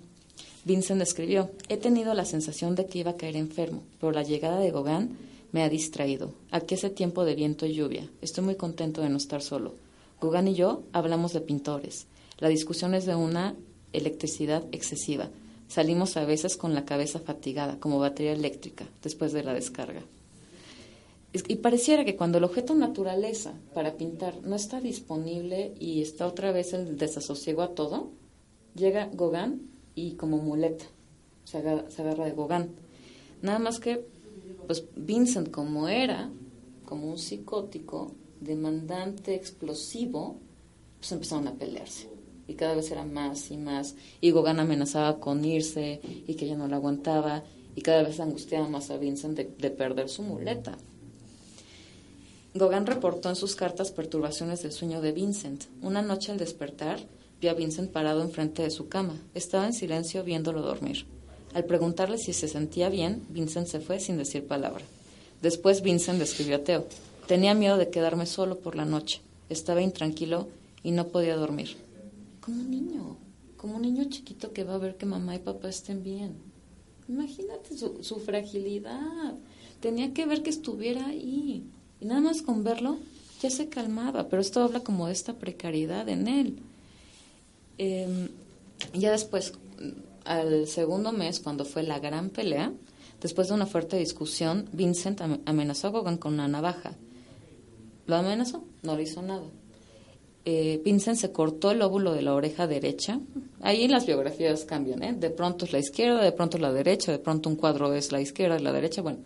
Vincent 0.65 1.01
escribió, 1.01 1.51
he 1.69 1.77
tenido 1.77 2.15
la 2.15 2.25
sensación 2.25 2.75
de 2.75 2.87
que 2.87 2.99
iba 2.99 3.13
a 3.13 3.17
caer 3.17 3.37
enfermo, 3.37 3.83
pero 4.01 4.13
la 4.13 4.23
llegada 4.23 4.59
de 4.59 4.71
Gauguin 4.71 5.17
me 5.53 5.63
ha 5.63 5.69
distraído. 5.69 6.33
Aquí 6.51 6.75
hace 6.75 6.91
tiempo 6.91 7.25
de 7.25 7.35
viento 7.35 7.67
y 7.67 7.75
lluvia. 7.75 8.09
Estoy 8.21 8.45
muy 8.45 8.57
contento 8.57 9.01
de 9.01 9.09
no 9.09 9.17
estar 9.17 9.43
solo. 9.43 9.75
Gauguin 10.21 10.49
y 10.49 10.55
yo 10.55 10.83
hablamos 10.93 11.33
de 11.33 11.41
pintores. 11.41 12.07
La 12.39 12.49
discusión 12.49 12.95
es 12.95 13.07
de 13.07 13.15
una 13.15 13.55
electricidad 13.93 14.65
excesiva. 14.73 15.29
Salimos 15.69 16.17
a 16.17 16.25
veces 16.25 16.57
con 16.57 16.75
la 16.75 16.85
cabeza 16.85 17.19
fatigada, 17.19 17.79
como 17.79 17.99
batería 17.99 18.33
eléctrica, 18.33 18.87
después 19.03 19.33
de 19.33 19.43
la 19.43 19.55
descarga. 19.55 20.03
Y 21.33 21.57
pareciera 21.57 22.05
que 22.05 22.17
cuando 22.17 22.37
el 22.37 22.45
objeto 22.45 22.75
naturaleza 22.75 23.55
para 23.73 23.97
pintar 23.97 24.43
no 24.43 24.55
está 24.55 24.81
disponible 24.81 25.73
y 25.81 26.03
está 26.03 26.27
otra 26.27 26.53
vez 26.53 26.75
el 26.75 26.99
desasosiego 26.99 27.63
a 27.63 27.75
todo, 27.75 28.11
llega 28.75 29.09
Gauguin 29.15 29.71
y 29.95 30.13
como 30.17 30.37
muleta 30.39 30.85
se 31.45 31.59
agarra, 31.59 32.25
de 32.27 32.33
Gauguin. 32.33 32.75
Nada 33.41 33.59
más 33.59 33.81
que, 33.81 34.05
pues 34.67 34.85
Vincent 34.95 35.51
como 35.51 35.89
era, 35.89 36.31
como 36.85 37.09
un 37.09 37.19
psicótico, 37.19 38.13
demandante, 38.41 39.35
explosivo, 39.35 40.37
pues 40.99 41.13
empezaron 41.13 41.49
a 41.49 41.55
pelearse. 41.55 42.09
Y 42.47 42.55
cada 42.55 42.75
vez 42.75 42.91
era 42.91 43.05
más 43.05 43.51
y 43.51 43.57
más. 43.57 43.97
Y 44.21 44.33
Gauguin 44.33 44.61
amenazaba 44.61 45.19
con 45.19 45.43
irse 45.47 46.01
y 46.27 46.35
que 46.35 46.47
ya 46.47 46.57
no 46.57 46.69
lo 46.69 46.77
aguantaba 46.77 47.43
y 47.75 47.81
cada 47.81 48.03
vez 48.03 48.21
angustiaba 48.21 48.69
más 48.69 48.91
a 48.91 48.99
Vincent 48.99 49.39
de 49.39 49.71
perder 49.71 50.11
su 50.11 50.23
muleta. 50.23 50.77
Gauguin 52.55 52.85
reportó 52.85 53.31
en 53.31 53.37
sus 53.37 53.57
cartas 53.57 53.93
perturbaciones 53.93 54.63
del 54.63 54.73
sueño 54.73 55.01
de 55.01 55.13
Vincent. 55.13 55.65
Una 55.81 56.03
noche 56.03 56.33
al 56.33 56.39
despertar, 56.39 57.01
vio 57.41 57.51
a 57.51 57.55
Vincent 57.55 57.91
parado 57.91 58.21
enfrente 58.21 58.63
de 58.63 58.71
su 58.71 58.89
cama. 58.89 59.17
Estaba 59.35 59.67
en 59.67 59.73
silencio 59.73 60.23
viéndolo 60.23 60.61
dormir. 60.61 61.07
Al 61.55 61.65
preguntarle 61.65 62.19
si 62.19 62.35
se 62.35 62.49
sentía 62.49 62.91
bien, 62.91 63.23
Vincent 63.31 63.69
se 63.69 63.81
fue 63.81 64.01
sin 64.01 64.19
decir 64.19 64.47
palabra. 64.47 64.85
Después 65.41 65.81
Vincent 65.81 66.19
le 66.19 66.25
escribió 66.25 66.57
a 66.57 66.59
Teo. 66.59 66.87
Tenía 67.27 67.55
miedo 67.55 67.79
de 67.79 67.89
quedarme 67.89 68.27
solo 68.27 68.59
por 68.59 68.77
la 68.77 68.85
noche. 68.85 69.23
Estaba 69.49 69.81
intranquilo 69.81 70.49
y 70.83 70.91
no 70.91 71.09
podía 71.09 71.37
dormir. 71.37 71.77
Como 72.43 72.61
un 72.61 72.71
niño, 72.71 73.17
como 73.57 73.77
un 73.77 73.83
niño 73.83 74.05
chiquito 74.11 74.53
que 74.53 74.65
va 74.65 74.75
a 74.75 74.79
ver 74.79 74.97
que 74.97 75.07
mamá 75.07 75.37
y 75.37 75.39
papá 75.39 75.71
estén 75.71 76.03
bien. 76.03 76.37
Imagínate 77.09 77.79
su, 77.79 78.05
su 78.05 78.21
fragilidad. 78.21 79.35
Tenía 79.81 80.13
que 80.13 80.27
ver 80.27 80.43
que 80.43 80.51
estuviera 80.51 81.07
ahí. 81.07 81.65
Y 82.03 82.05
nada 82.05 82.21
más 82.21 82.43
con 82.43 82.65
verlo 82.65 82.99
ya 83.41 83.49
se 83.49 83.69
calmaba, 83.69 84.29
pero 84.29 84.43
esto 84.43 84.61
habla 84.61 84.81
como 84.81 85.07
de 85.07 85.13
esta 85.13 85.35
precariedad 85.35 86.09
en 86.09 86.27
él. 86.27 86.59
Eh, 87.79 88.29
ya 88.93 89.13
después, 89.13 89.53
al 90.25 90.67
segundo 90.67 91.13
mes, 91.13 91.39
cuando 91.39 91.65
fue 91.65 91.85
la 91.85 92.01
gran 92.01 92.31
pelea, 92.31 92.73
después 93.21 93.49
de 93.49 93.55
una 93.55 93.67
fuerte 93.67 93.99
discusión, 93.99 94.69
Vincent 94.73 95.21
amenazó 95.45 95.89
a 95.89 95.91
Gauguin 95.93 96.17
con 96.17 96.35
una 96.35 96.49
navaja. 96.49 96.97
Lo 98.09 98.17
amenazó, 98.17 98.65
no 98.83 98.97
le 98.97 99.05
hizo 99.05 99.23
nada. 99.23 99.47
Eh, 100.45 100.83
Vincent 100.85 101.19
se 101.19 101.31
cortó 101.31 101.71
el 101.71 101.83
óvulo 101.83 102.15
de 102.15 102.23
la 102.23 102.35
oreja 102.35 102.67
derecha. 102.67 103.21
Ahí 103.61 103.87
las 103.87 104.07
biografías 104.07 104.65
cambian, 104.65 105.05
¿eh? 105.05 105.13
De 105.13 105.31
pronto 105.31 105.67
es 105.67 105.73
la 105.73 105.79
izquierda, 105.79 106.21
de 106.21 106.33
pronto 106.33 106.59
la 106.59 106.73
derecha, 106.73 107.13
de 107.13 107.21
pronto 107.21 107.49
un 107.49 107.55
cuadro 107.55 107.95
es 107.95 108.11
la 108.11 108.21
izquierda 108.21 108.59
y 108.59 108.63
la 108.63 108.73
derecha. 108.73 109.03
Bueno, 109.03 109.21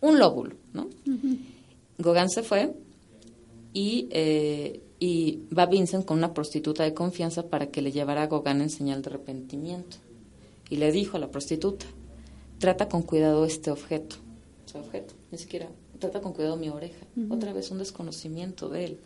un 0.00 0.20
lóbulo, 0.20 0.54
¿no? 0.72 0.88
Gauguin 2.02 2.28
se 2.28 2.42
fue 2.42 2.74
y, 3.72 4.08
eh, 4.10 4.80
y 4.98 5.40
va 5.56 5.66
Vincent 5.66 6.04
con 6.04 6.18
una 6.18 6.34
prostituta 6.34 6.84
de 6.84 6.94
confianza 6.94 7.48
para 7.48 7.68
que 7.68 7.82
le 7.82 7.92
llevara 7.92 8.22
a 8.22 8.26
Gauguin 8.26 8.60
en 8.60 8.70
señal 8.70 9.02
de 9.02 9.10
arrepentimiento. 9.10 9.96
Y 10.70 10.76
le 10.76 10.92
dijo 10.92 11.16
a 11.16 11.20
la 11.20 11.30
prostituta, 11.30 11.86
trata 12.58 12.88
con 12.88 13.02
cuidado 13.02 13.44
este 13.44 13.70
objeto. 13.70 14.16
Objeto, 14.74 15.14
ni 15.30 15.36
siquiera, 15.36 15.68
trata 15.98 16.20
con 16.20 16.32
cuidado 16.32 16.56
mi 16.56 16.68
oreja. 16.68 17.04
Otra 17.28 17.52
vez 17.52 17.70
un 17.70 17.78
desconocimiento 17.78 18.68
de 18.68 18.84
él. 18.84 18.98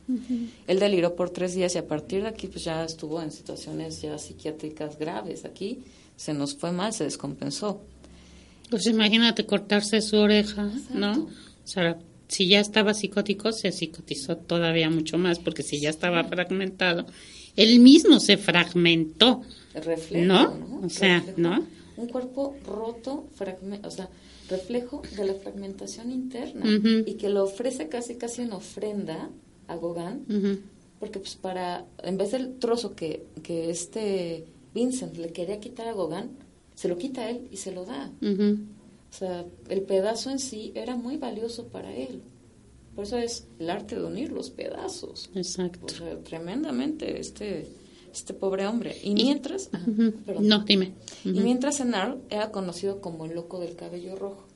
Él 0.66 0.78
deliró 0.78 1.16
por 1.16 1.30
tres 1.30 1.55
días 1.55 1.74
y 1.74 1.78
a 1.78 1.86
partir 1.86 2.22
de 2.22 2.28
aquí 2.28 2.47
pues 2.47 2.64
ya 2.64 2.84
estuvo 2.84 3.20
en 3.20 3.32
situaciones 3.32 4.01
ya 4.01 4.16
psiquiátricas 4.18 4.99
graves. 4.99 5.44
Aquí 5.44 5.82
se 6.16 6.34
nos 6.34 6.57
fue 6.57 6.72
mal, 6.72 6.92
se 6.92 7.05
descompensó. 7.05 7.80
Pues 8.70 8.86
imagínate 8.86 9.44
cortarse 9.44 10.01
su 10.01 10.16
oreja, 10.16 10.70
¿no? 10.92 11.24
O 11.24 11.28
sea, 11.68 11.99
si 12.29 12.49
ya 12.49 12.61
estaba 12.61 12.95
psicótico, 12.95 13.53
se 13.53 13.72
psicotizó 13.72 14.37
todavía 14.37 14.91
mucho 14.91 15.18
más, 15.18 15.39
porque 15.39 15.62
si 15.62 15.81
ya 15.81 15.91
estaba 15.91 16.24
fragmentado, 16.24 17.07
él 17.57 17.79
mismo 17.81 18.20
se 18.20 18.37
fragmentó. 18.37 19.43
Reflejo, 19.74 20.27
¿No? 20.27 20.55
¿no? 20.55 20.87
O 20.87 20.89
sea, 20.91 21.18
Reflejo. 21.18 21.41
¿no? 21.41 21.66
Un 21.97 22.09
cuerpo 22.09 22.57
roto, 22.66 23.27
o 23.83 23.91
sea, 23.91 24.11
reflejo 24.49 25.03
de 25.16 25.24
la 25.24 25.35
fragmentación 25.35 26.11
interna 26.11 26.64
y 27.07 27.14
que 27.14 27.29
lo 27.31 27.45
ofrece 27.45 27.89
casi 27.89 28.16
casi 28.16 28.43
en 28.43 28.53
ofrenda 28.53 29.31
a 29.66 29.77
Gauguin, 29.77 30.62
porque 31.01 31.18
pues 31.18 31.37
para, 31.37 31.85
en 32.03 32.16
vez 32.16 32.33
del 32.33 32.59
trozo 32.59 32.95
que, 32.95 33.24
que 33.43 33.70
este 33.70 34.45
Vincent 34.74 35.16
le 35.16 35.33
quería 35.33 35.59
quitar 35.59 35.89
a 35.89 35.95
Gauguin, 35.95 36.31
se 36.74 36.89
lo 36.89 36.99
quita 36.99 37.22
a 37.22 37.31
él 37.31 37.49
y 37.51 37.57
se 37.57 37.72
lo 37.72 37.85
da. 37.87 38.11
Ujú. 38.20 38.59
O 39.11 39.14
sea, 39.14 39.44
el 39.68 39.82
pedazo 39.82 40.30
en 40.30 40.38
sí 40.38 40.72
era 40.74 40.96
muy 40.96 41.16
valioso 41.16 41.68
para 41.68 41.94
él. 41.94 42.22
Por 42.94 43.04
eso 43.04 43.18
es 43.18 43.46
el 43.59 43.68
arte 43.68 43.96
de 43.96 44.04
unir 44.04 44.32
los 44.32 44.50
pedazos. 44.50 45.30
Exacto. 45.34 45.84
O 45.86 45.88
sea, 45.88 46.18
tremendamente 46.20 47.20
este, 47.20 47.68
este 48.12 48.32
pobre 48.32 48.66
hombre. 48.66 48.96
Y 49.02 49.14
mientras... 49.14 49.68
Ujú. 49.86 50.12
perdón. 50.24 50.48
No, 50.48 50.64
dime. 50.64 50.94
Y 51.24 51.40
mientras 51.40 51.80
Enard 51.80 52.18
era 52.30 52.50
conocido 52.50 53.00
como 53.00 53.26
el 53.26 53.34
loco 53.34 53.61
del 53.61 53.76
cabello 53.76 54.16
rojo. 54.16 54.46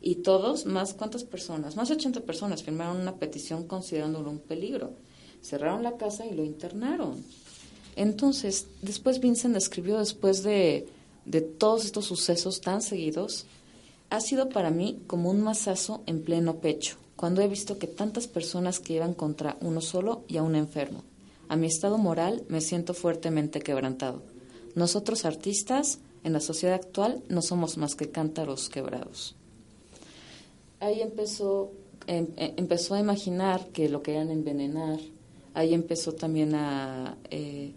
Y 0.00 0.16
todos, 0.16 0.66
más 0.66 0.94
cuántas 0.94 1.24
personas, 1.24 1.76
más 1.76 1.88
de 1.88 1.94
80 1.94 2.20
personas 2.20 2.62
firmaron 2.62 3.00
una 3.00 3.16
petición 3.16 3.66
considerándolo 3.66 4.30
un 4.30 4.38
peligro. 4.38 4.92
Cerraron 5.42 5.82
la 5.82 5.96
casa 5.96 6.26
y 6.26 6.34
lo 6.34 6.44
internaron. 6.44 7.24
Entonces, 7.96 8.66
después 8.82 9.18
Vincent 9.18 9.56
escribió, 9.56 9.98
después 9.98 10.42
de, 10.42 10.86
de 11.24 11.40
todos 11.40 11.84
estos 11.84 12.04
sucesos 12.04 12.60
tan 12.60 12.80
seguidos, 12.80 13.46
ha 14.10 14.20
sido 14.20 14.48
para 14.48 14.70
mí 14.70 15.02
como 15.06 15.30
un 15.30 15.40
mazazo 15.40 16.02
en 16.06 16.22
pleno 16.22 16.56
pecho, 16.60 16.96
cuando 17.16 17.42
he 17.42 17.48
visto 17.48 17.78
que 17.78 17.86
tantas 17.86 18.26
personas 18.26 18.80
que 18.80 18.94
iban 18.94 19.14
contra 19.14 19.56
uno 19.60 19.80
solo 19.80 20.24
y 20.28 20.36
a 20.36 20.42
un 20.42 20.54
enfermo. 20.54 21.02
A 21.48 21.56
mi 21.56 21.66
estado 21.66 21.98
moral 21.98 22.44
me 22.48 22.60
siento 22.60 22.94
fuertemente 22.94 23.60
quebrantado. 23.60 24.22
Nosotros 24.74 25.24
artistas, 25.24 25.98
en 26.24 26.32
la 26.32 26.40
sociedad 26.40 26.74
actual, 26.74 27.22
no 27.28 27.42
somos 27.42 27.76
más 27.76 27.94
que 27.94 28.10
cántaros 28.10 28.68
quebrados. 28.68 29.34
Ahí 30.80 31.00
empezó, 31.00 31.72
em- 32.06 32.28
em- 32.36 32.54
empezó 32.56 32.94
a 32.94 33.00
imaginar 33.00 33.66
que 33.68 33.88
lo 33.88 34.02
querían 34.02 34.30
envenenar. 34.30 35.00
Ahí 35.54 35.74
empezó 35.74 36.12
también 36.12 36.54
a, 36.54 37.16
eh, 37.30 37.72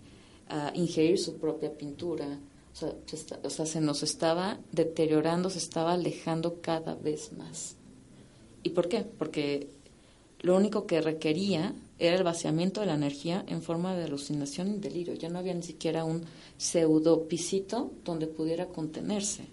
a 0.50 0.72
ingerir 0.76 1.18
su 1.18 1.38
propia 1.38 1.76
pintura. 1.76 2.40
O 2.74 2.76
sea, 2.76 2.94
se 3.06 3.36
o 3.44 3.50
sea, 3.50 3.66
se 3.66 3.82
nos 3.82 4.04
estaba 4.04 4.60
deteriorando, 4.72 5.50
se 5.50 5.60
estaba 5.60 5.94
alejando 5.94 6.62
cada 6.62 6.96
vez 6.96 7.34
más. 7.34 7.76
¿Y 8.64 8.70
por 8.70 8.88
qué? 8.88 9.02
Porque 9.02 9.68
lo 10.40 10.56
único 10.56 10.88
que 10.88 11.02
requería 11.02 11.74
era 12.00 12.16
el 12.16 12.24
vaciamiento 12.24 12.82
de 12.82 12.88
la 12.88 12.96
energía 12.96 13.46
en 13.48 13.62
forma 13.62 13.96
de 13.96 14.06
alucinación 14.06 14.74
y 14.74 14.80
delirio. 14.80 15.14
Ya 15.14 15.30
no 15.30 15.40
había 15.40 15.54
ni 15.54 15.64
siquiera 15.64 16.04
un 16.04 16.24
pseudo 16.58 17.28
pisito 17.28 17.92
donde 18.04 18.28
pudiera 18.28 18.66
contenerse. 18.68 19.44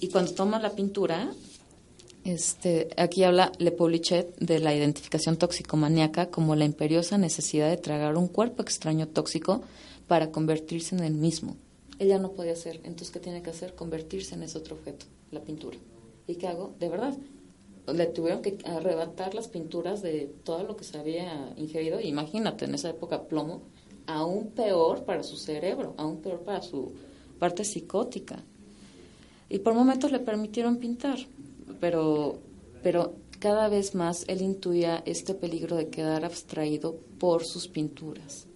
Y 0.00 0.08
cuando 0.08 0.32
toma 0.32 0.58
la 0.58 0.70
pintura, 0.70 1.32
este, 2.24 2.88
aquí 2.96 3.22
habla 3.22 3.52
Le 3.58 3.70
Paulichet 3.70 4.36
de 4.38 4.58
la 4.58 4.74
identificación 4.74 5.36
toxicomaníaca 5.36 6.30
como 6.30 6.56
la 6.56 6.64
imperiosa 6.64 7.18
necesidad 7.18 7.70
de 7.70 7.76
tragar 7.76 8.16
un 8.16 8.28
cuerpo 8.28 8.62
extraño 8.62 9.06
tóxico 9.06 9.62
para 10.08 10.32
convertirse 10.32 10.96
en 10.96 11.04
el 11.04 11.14
mismo. 11.14 11.56
Ella 11.98 12.18
no 12.18 12.32
podía 12.32 12.52
hacer, 12.52 12.76
entonces 12.84 13.10
¿qué 13.10 13.20
tiene 13.20 13.42
que 13.42 13.50
hacer? 13.50 13.74
Convertirse 13.74 14.34
en 14.34 14.42
ese 14.42 14.58
otro 14.58 14.76
objeto, 14.76 15.06
la 15.30 15.42
pintura. 15.42 15.78
¿Y 16.26 16.36
qué 16.36 16.48
hago? 16.48 16.74
De 16.78 16.88
verdad, 16.88 17.16
le 17.92 18.06
tuvieron 18.06 18.42
que 18.42 18.58
arrebatar 18.64 19.34
las 19.34 19.48
pinturas 19.48 20.02
de 20.02 20.32
todo 20.42 20.64
lo 20.64 20.76
que 20.76 20.84
se 20.84 20.98
había 20.98 21.52
ingerido. 21.56 22.00
Imagínate, 22.00 22.64
en 22.64 22.74
esa 22.74 22.90
época 22.90 23.28
plomo, 23.28 23.62
aún 24.06 24.48
peor 24.48 25.04
para 25.04 25.22
su 25.22 25.36
cerebro, 25.36 25.94
aún 25.96 26.18
peor 26.18 26.40
para 26.40 26.62
su 26.62 26.92
parte 27.38 27.64
psicótica. 27.64 28.42
Y 29.48 29.58
por 29.58 29.74
momentos 29.74 30.10
le 30.10 30.20
permitieron 30.20 30.78
pintar, 30.78 31.18
pero, 31.80 32.38
pero 32.82 33.14
cada 33.38 33.68
vez 33.68 33.94
más 33.94 34.24
él 34.28 34.40
intuía 34.40 35.02
este 35.04 35.34
peligro 35.34 35.76
de 35.76 35.88
quedar 35.88 36.24
abstraído 36.24 36.96
por 37.18 37.44
sus 37.44 37.68
pinturas. 37.68 38.46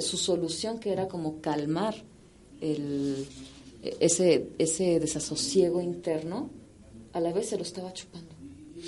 Su 0.00 0.16
solución 0.16 0.78
que 0.78 0.90
era 0.92 1.08
como 1.08 1.40
calmar 1.40 1.94
el, 2.60 3.26
ese, 4.00 4.46
ese 4.58 4.98
desasosiego 5.00 5.80
interno, 5.80 6.50
a 7.12 7.20
la 7.20 7.32
vez 7.32 7.48
se 7.50 7.56
lo 7.56 7.62
estaba 7.62 7.92
chupando. 7.92 8.28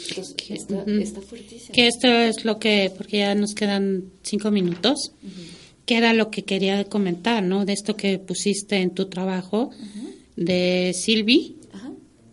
Entonces, 0.08 0.34
Que- 0.34 0.54
está, 0.54 0.82
está 0.84 1.20
fuertísimo. 1.20 1.72
Que 1.72 1.86
esto 1.86 2.08
es 2.08 2.44
lo 2.44 2.58
que, 2.58 2.92
porque 2.96 3.18
ya 3.18 3.34
nos 3.34 3.54
quedan 3.54 4.10
cinco 4.22 4.50
minutos, 4.50 5.12
que 5.86 5.96
era 5.96 6.12
lo 6.12 6.30
que 6.30 6.42
quería 6.42 6.84
comentar, 6.84 7.42
¿no? 7.42 7.64
De 7.64 7.72
esto 7.72 7.96
que 7.96 8.18
pusiste 8.18 8.76
en 8.76 8.90
tu 8.90 9.06
trabajo 9.06 9.70
de 10.36 10.92
Silvi. 10.94 11.56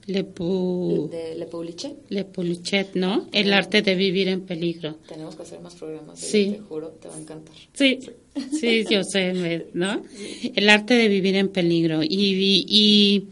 Le, 0.05 0.24
De 0.24 1.36
Le 1.38 1.45
Paulichet. 1.45 1.95
Le 2.09 2.26
Poulichet, 2.26 2.93
¿no? 2.95 3.30
El 3.32 3.53
arte 3.53 3.82
de 3.82 3.95
vivir 3.95 4.28
en 4.28 4.41
peligro. 4.41 4.97
Tenemos 5.07 5.34
que 5.38 5.43
hacer 5.43 5.61
más 5.61 5.76
programas. 5.76 6.19
Sí. 6.19 6.55
Te 6.57 6.59
juro, 6.59 6.89
te 6.89 7.07
va 7.07 7.15
a 7.15 7.19
encantar. 7.21 7.55
Sí, 7.74 7.99
sí, 8.01 8.09
yo 8.89 9.03
sé, 9.03 9.67
¿no? 9.73 10.01
El 10.55 10.69
arte 10.69 10.95
de 10.95 11.07
vivir 11.07 11.36
en 11.36 11.49
peligro. 11.49 12.03
Y, 12.03 12.07
y, 12.07 12.65
y, 12.67 13.27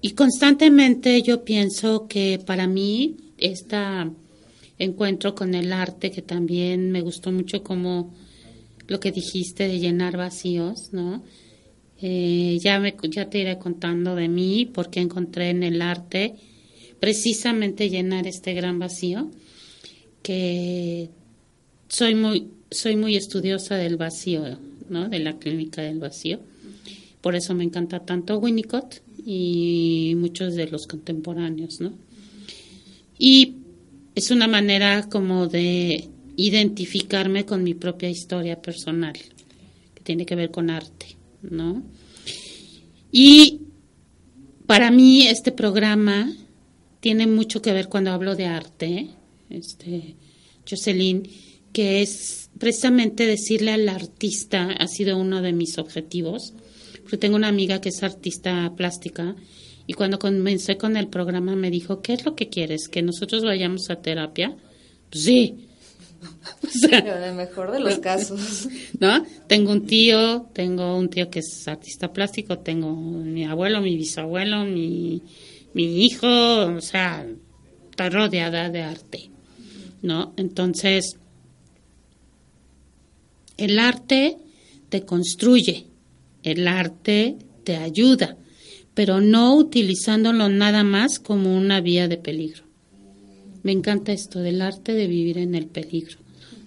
y 0.00 0.10
constantemente 0.10 1.22
yo 1.22 1.44
pienso 1.44 2.06
que 2.06 2.40
para 2.44 2.66
mí 2.66 3.16
este 3.38 3.76
encuentro 4.78 5.34
con 5.34 5.54
el 5.54 5.72
arte, 5.72 6.10
que 6.10 6.22
también 6.22 6.90
me 6.90 7.00
gustó 7.00 7.32
mucho 7.32 7.62
como 7.62 8.14
lo 8.86 9.00
que 9.00 9.12
dijiste 9.12 9.66
de 9.68 9.78
llenar 9.78 10.16
vacíos, 10.16 10.90
¿no? 10.92 11.22
Eh, 12.02 12.58
ya, 12.60 12.80
me, 12.80 12.94
ya 13.08 13.30
te 13.30 13.38
iré 13.38 13.58
contando 13.58 14.14
de 14.14 14.28
mí, 14.28 14.66
porque 14.66 15.00
encontré 15.00 15.50
en 15.50 15.62
el 15.62 15.80
arte 15.80 16.34
precisamente 17.00 17.88
llenar 17.88 18.26
este 18.26 18.52
gran 18.54 18.78
vacío 18.78 19.30
que 20.22 21.10
soy 21.94 22.16
muy 22.16 22.48
soy 22.72 22.96
muy 22.96 23.14
estudiosa 23.14 23.76
del 23.76 23.96
vacío, 23.96 24.58
¿no? 24.88 25.08
De 25.08 25.20
la 25.20 25.38
clínica 25.38 25.80
del 25.80 26.00
vacío. 26.00 26.40
Por 27.20 27.36
eso 27.36 27.54
me 27.54 27.62
encanta 27.62 28.00
tanto 28.00 28.38
Winnicott 28.38 29.00
y 29.24 30.14
muchos 30.16 30.56
de 30.56 30.66
los 30.66 30.88
contemporáneos, 30.88 31.80
¿no? 31.80 31.92
Y 33.16 33.54
es 34.16 34.32
una 34.32 34.48
manera 34.48 35.08
como 35.08 35.46
de 35.46 36.08
identificarme 36.36 37.46
con 37.46 37.62
mi 37.62 37.74
propia 37.74 38.10
historia 38.10 38.60
personal, 38.60 39.16
que 39.94 40.02
tiene 40.02 40.26
que 40.26 40.34
ver 40.34 40.50
con 40.50 40.70
arte, 40.70 41.16
¿no? 41.42 41.80
Y 43.12 43.60
para 44.66 44.90
mí 44.90 45.28
este 45.28 45.52
programa 45.52 46.34
tiene 46.98 47.28
mucho 47.28 47.62
que 47.62 47.72
ver 47.72 47.88
cuando 47.88 48.10
hablo 48.10 48.34
de 48.34 48.46
arte, 48.46 49.10
este, 49.48 50.16
Jocelyn, 50.68 51.22
que 51.74 52.02
es 52.02 52.50
precisamente 52.58 53.26
decirle 53.26 53.72
al 53.72 53.88
artista, 53.88 54.70
ha 54.70 54.86
sido 54.86 55.18
uno 55.18 55.42
de 55.42 55.52
mis 55.52 55.76
objetivos, 55.76 56.54
porque 57.02 57.18
tengo 57.18 57.36
una 57.36 57.48
amiga 57.48 57.80
que 57.80 57.88
es 57.88 58.02
artista 58.02 58.72
plástica 58.76 59.34
y 59.86 59.94
cuando 59.94 60.18
comencé 60.18 60.76
con 60.78 60.96
el 60.96 61.08
programa 61.08 61.56
me 61.56 61.70
dijo, 61.70 62.00
¿qué 62.00 62.14
es 62.14 62.24
lo 62.24 62.36
que 62.36 62.48
quieres? 62.48 62.88
¿Que 62.88 63.02
nosotros 63.02 63.44
vayamos 63.44 63.90
a 63.90 63.96
terapia? 63.96 64.56
Pues 65.10 65.24
sí. 65.24 65.66
o 66.62 66.70
sea, 66.70 66.98
en 67.18 67.24
el 67.24 67.34
mejor 67.34 67.72
de 67.72 67.80
los 67.80 67.98
casos. 67.98 68.68
¿No? 69.00 69.26
Tengo 69.48 69.72
un 69.72 69.84
tío, 69.84 70.46
tengo 70.52 70.96
un 70.96 71.10
tío 71.10 71.28
que 71.28 71.40
es 71.40 71.66
artista 71.66 72.12
plástico, 72.12 72.60
tengo 72.60 72.94
mi 72.94 73.44
abuelo, 73.44 73.80
mi 73.80 73.96
bisabuelo, 73.96 74.64
mi, 74.64 75.22
mi 75.74 76.04
hijo, 76.04 76.28
o 76.28 76.80
sea, 76.80 77.26
está 77.90 78.08
rodeada 78.10 78.70
de 78.70 78.82
arte. 78.82 79.30
¿No? 80.02 80.34
Entonces, 80.36 81.18
el 83.56 83.78
arte 83.78 84.36
te 84.88 85.02
construye, 85.02 85.86
el 86.42 86.66
arte 86.68 87.36
te 87.64 87.76
ayuda, 87.76 88.36
pero 88.94 89.20
no 89.20 89.54
utilizándolo 89.56 90.48
nada 90.48 90.84
más 90.84 91.18
como 91.18 91.56
una 91.56 91.80
vía 91.80 92.08
de 92.08 92.16
peligro. 92.16 92.64
Me 93.62 93.72
encanta 93.72 94.12
esto 94.12 94.40
del 94.40 94.60
arte 94.60 94.92
de 94.92 95.06
vivir 95.06 95.38
en 95.38 95.54
el 95.54 95.66
peligro, 95.66 96.18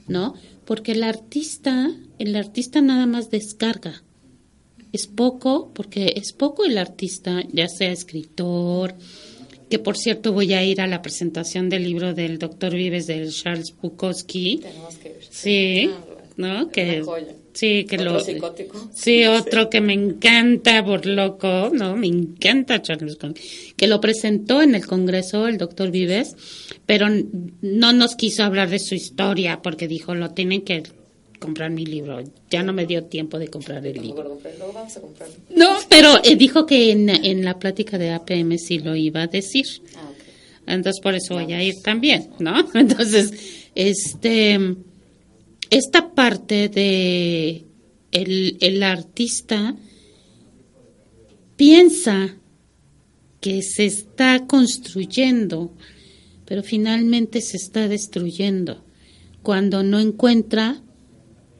¿no? 0.08 0.34
Porque 0.66 0.94
el 0.94 1.04
artista, 1.04 1.92
el 2.20 2.36
artista 2.36 2.82
nada 2.82 3.06
más 3.06 3.30
descarga. 3.30 4.04
Es 4.92 5.06
poco, 5.06 5.72
porque 5.74 6.14
es 6.16 6.34
poco 6.34 6.66
el 6.66 6.78
artista, 6.78 7.44
ya 7.54 7.68
sea 7.68 7.92
escritor, 7.92 8.96
que 9.70 9.80
por 9.80 9.98
cierto 9.98 10.32
voy 10.34 10.54
a 10.54 10.64
ir 10.64 10.82
a 10.82 10.88
la 10.88 11.02
presentación 11.02 11.70
del 11.70 11.84
libro 11.84 12.14
del 12.14 12.40
doctor 12.40 12.74
Vives 12.74 13.06
de 13.06 13.30
Charles 13.30 13.76
Bukowski. 13.82 14.60
Tenemos 14.62 14.98
que 14.98 15.10
ir. 15.10 15.16
Sí, 15.30 15.90
Ah. 15.94 16.07
¿No? 16.38 16.70
Que 16.70 17.02
joya. 17.04 17.28
sí, 17.54 17.86
que 17.86 17.96
¿Otro 17.98 18.14
lo 18.14 18.20
psicótico? 18.22 18.90
Sí, 18.96 19.26
otro 19.26 19.70
que 19.70 19.82
me 19.82 19.94
encanta 19.94 20.84
por 20.86 21.06
loco, 21.06 21.70
¿no? 21.74 21.96
Me 21.98 22.08
encanta 22.08 22.82
Charles 22.82 23.16
Bukowski, 23.16 23.74
que 23.76 23.88
lo 23.88 24.00
presentó 24.00 24.62
en 24.62 24.76
el 24.76 24.86
Congreso 24.86 25.48
el 25.48 25.58
doctor 25.58 25.92
Vives, 25.92 26.36
pero 26.86 27.08
no 27.62 27.94
nos 27.94 28.16
quiso 28.16 28.44
hablar 28.44 28.70
de 28.70 28.80
su 28.80 28.96
historia 28.96 29.60
porque 29.62 29.88
dijo, 29.88 30.16
lo 30.16 30.30
tienen 30.32 30.62
que 30.62 30.84
comprar 31.40 31.70
mi 31.70 31.86
libro. 31.86 32.20
Ya 32.50 32.64
no 32.64 32.74
me 32.74 32.86
dio 32.88 33.04
tiempo 33.04 33.38
de 33.38 33.48
comprar 33.48 33.86
el 33.86 33.98
No 33.98 34.02
libro. 34.02 34.40
pero 34.42 34.72
vamos 34.74 34.98
a. 34.98 35.02
No, 35.56 35.78
pero 35.90 36.16
eh, 36.24 36.36
dijo 36.36 36.66
que 36.66 36.92
en, 36.92 37.10
en 37.10 37.46
la 37.46 37.60
plática 37.60 37.98
de 38.00 38.12
APM 38.12 38.58
sí 38.58 38.80
lo 38.80 38.96
iba 38.96 39.22
a 39.24 39.28
decir. 39.28 39.66
Ah. 39.96 40.10
Entonces 40.66 41.00
por 41.02 41.14
eso 41.16 41.36
voy 41.36 41.54
a 41.54 41.62
ir 41.64 41.76
también, 41.84 42.30
¿no? 42.40 42.68
Entonces, 42.74 43.32
este, 43.76 44.60
esta 45.70 46.14
parte 46.14 46.70
de 46.70 47.66
el, 48.12 48.58
el 48.62 48.84
artista 48.84 49.76
piensa 51.56 52.36
que 53.42 53.62
se 53.62 53.86
está 53.86 54.46
construyendo, 54.48 55.72
pero 56.46 56.64
finalmente 56.64 57.42
se 57.42 57.58
está 57.58 57.88
destruyendo 57.88 58.84
cuando 59.44 59.84
no 59.84 60.00
encuentra 60.00 60.82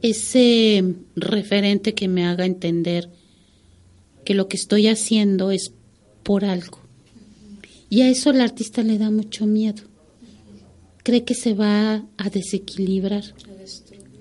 ese 0.02 0.84
referente 1.16 1.94
que 1.94 2.08
me 2.08 2.26
haga 2.26 2.44
entender 2.44 3.10
que 4.24 4.34
lo 4.34 4.48
que 4.48 4.56
estoy 4.56 4.88
haciendo 4.88 5.50
es 5.50 5.72
por 6.22 6.44
algo. 6.44 6.80
Y 7.90 8.02
a 8.02 8.10
eso 8.10 8.30
el 8.30 8.40
artista 8.40 8.82
le 8.82 8.98
da 8.98 9.10
mucho 9.10 9.46
miedo. 9.46 9.82
Cree 11.02 11.24
que 11.24 11.34
se 11.34 11.54
va 11.54 12.04
a 12.18 12.30
desequilibrar, 12.30 13.24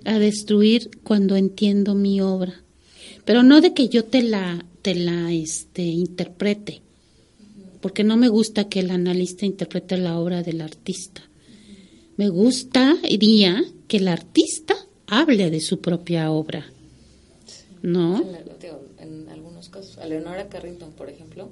a 0.08 0.20
destruir 0.20 0.89
cuando 1.03 1.36
entiendo 1.36 1.93
mi 1.93 2.22
obra. 2.22 2.64
Pero 3.26 3.43
no 3.43 3.60
de 3.60 3.74
que 3.74 3.89
yo 3.89 4.05
te 4.05 4.24
la, 4.24 4.66
te 4.82 4.95
la 4.95 5.34
este, 5.34 5.84
interprete, 5.84 6.82
porque 7.82 8.03
no 8.03 8.16
me 8.16 8.30
gusta 8.30 8.70
que 8.70 8.80
el 8.80 8.89
analista 8.89 9.45
interprete 9.45 9.97
la 9.97 10.18
obra 10.18 10.43
del 10.43 10.62
artista. 10.62 11.22
Me 12.16 12.30
gustaría 12.30 13.64
que 13.88 13.97
el 13.97 14.08
artista 14.08 14.76
hable 15.08 15.49
de 15.49 15.60
su 15.60 15.82
propia 15.82 16.32
obra. 16.32 16.66
¿No? 17.82 18.24
En, 18.99 19.30
algunos 19.30 19.70
casos, 19.70 19.97
a 19.97 20.05
Leonora 20.05 20.49
Carrington, 20.49 20.91
por 20.93 21.10
ejemplo, 21.10 21.49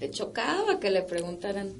le 0.00 0.10
chocaba 0.10 0.80
que 0.80 0.90
le 0.90 1.02
preguntaran, 1.02 1.72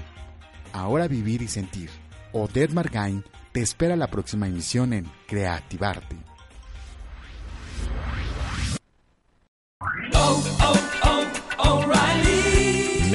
Ahora 0.73 1.07
vivir 1.07 1.43
y 1.43 1.47
sentir. 1.47 1.91
Odette 2.31 2.73
Margain 2.73 3.23
te 3.51 3.61
espera 3.61 3.95
la 3.95 4.07
próxima 4.07 4.47
emisión 4.47 4.93
en 4.93 5.05
Creativarte. 5.27 6.17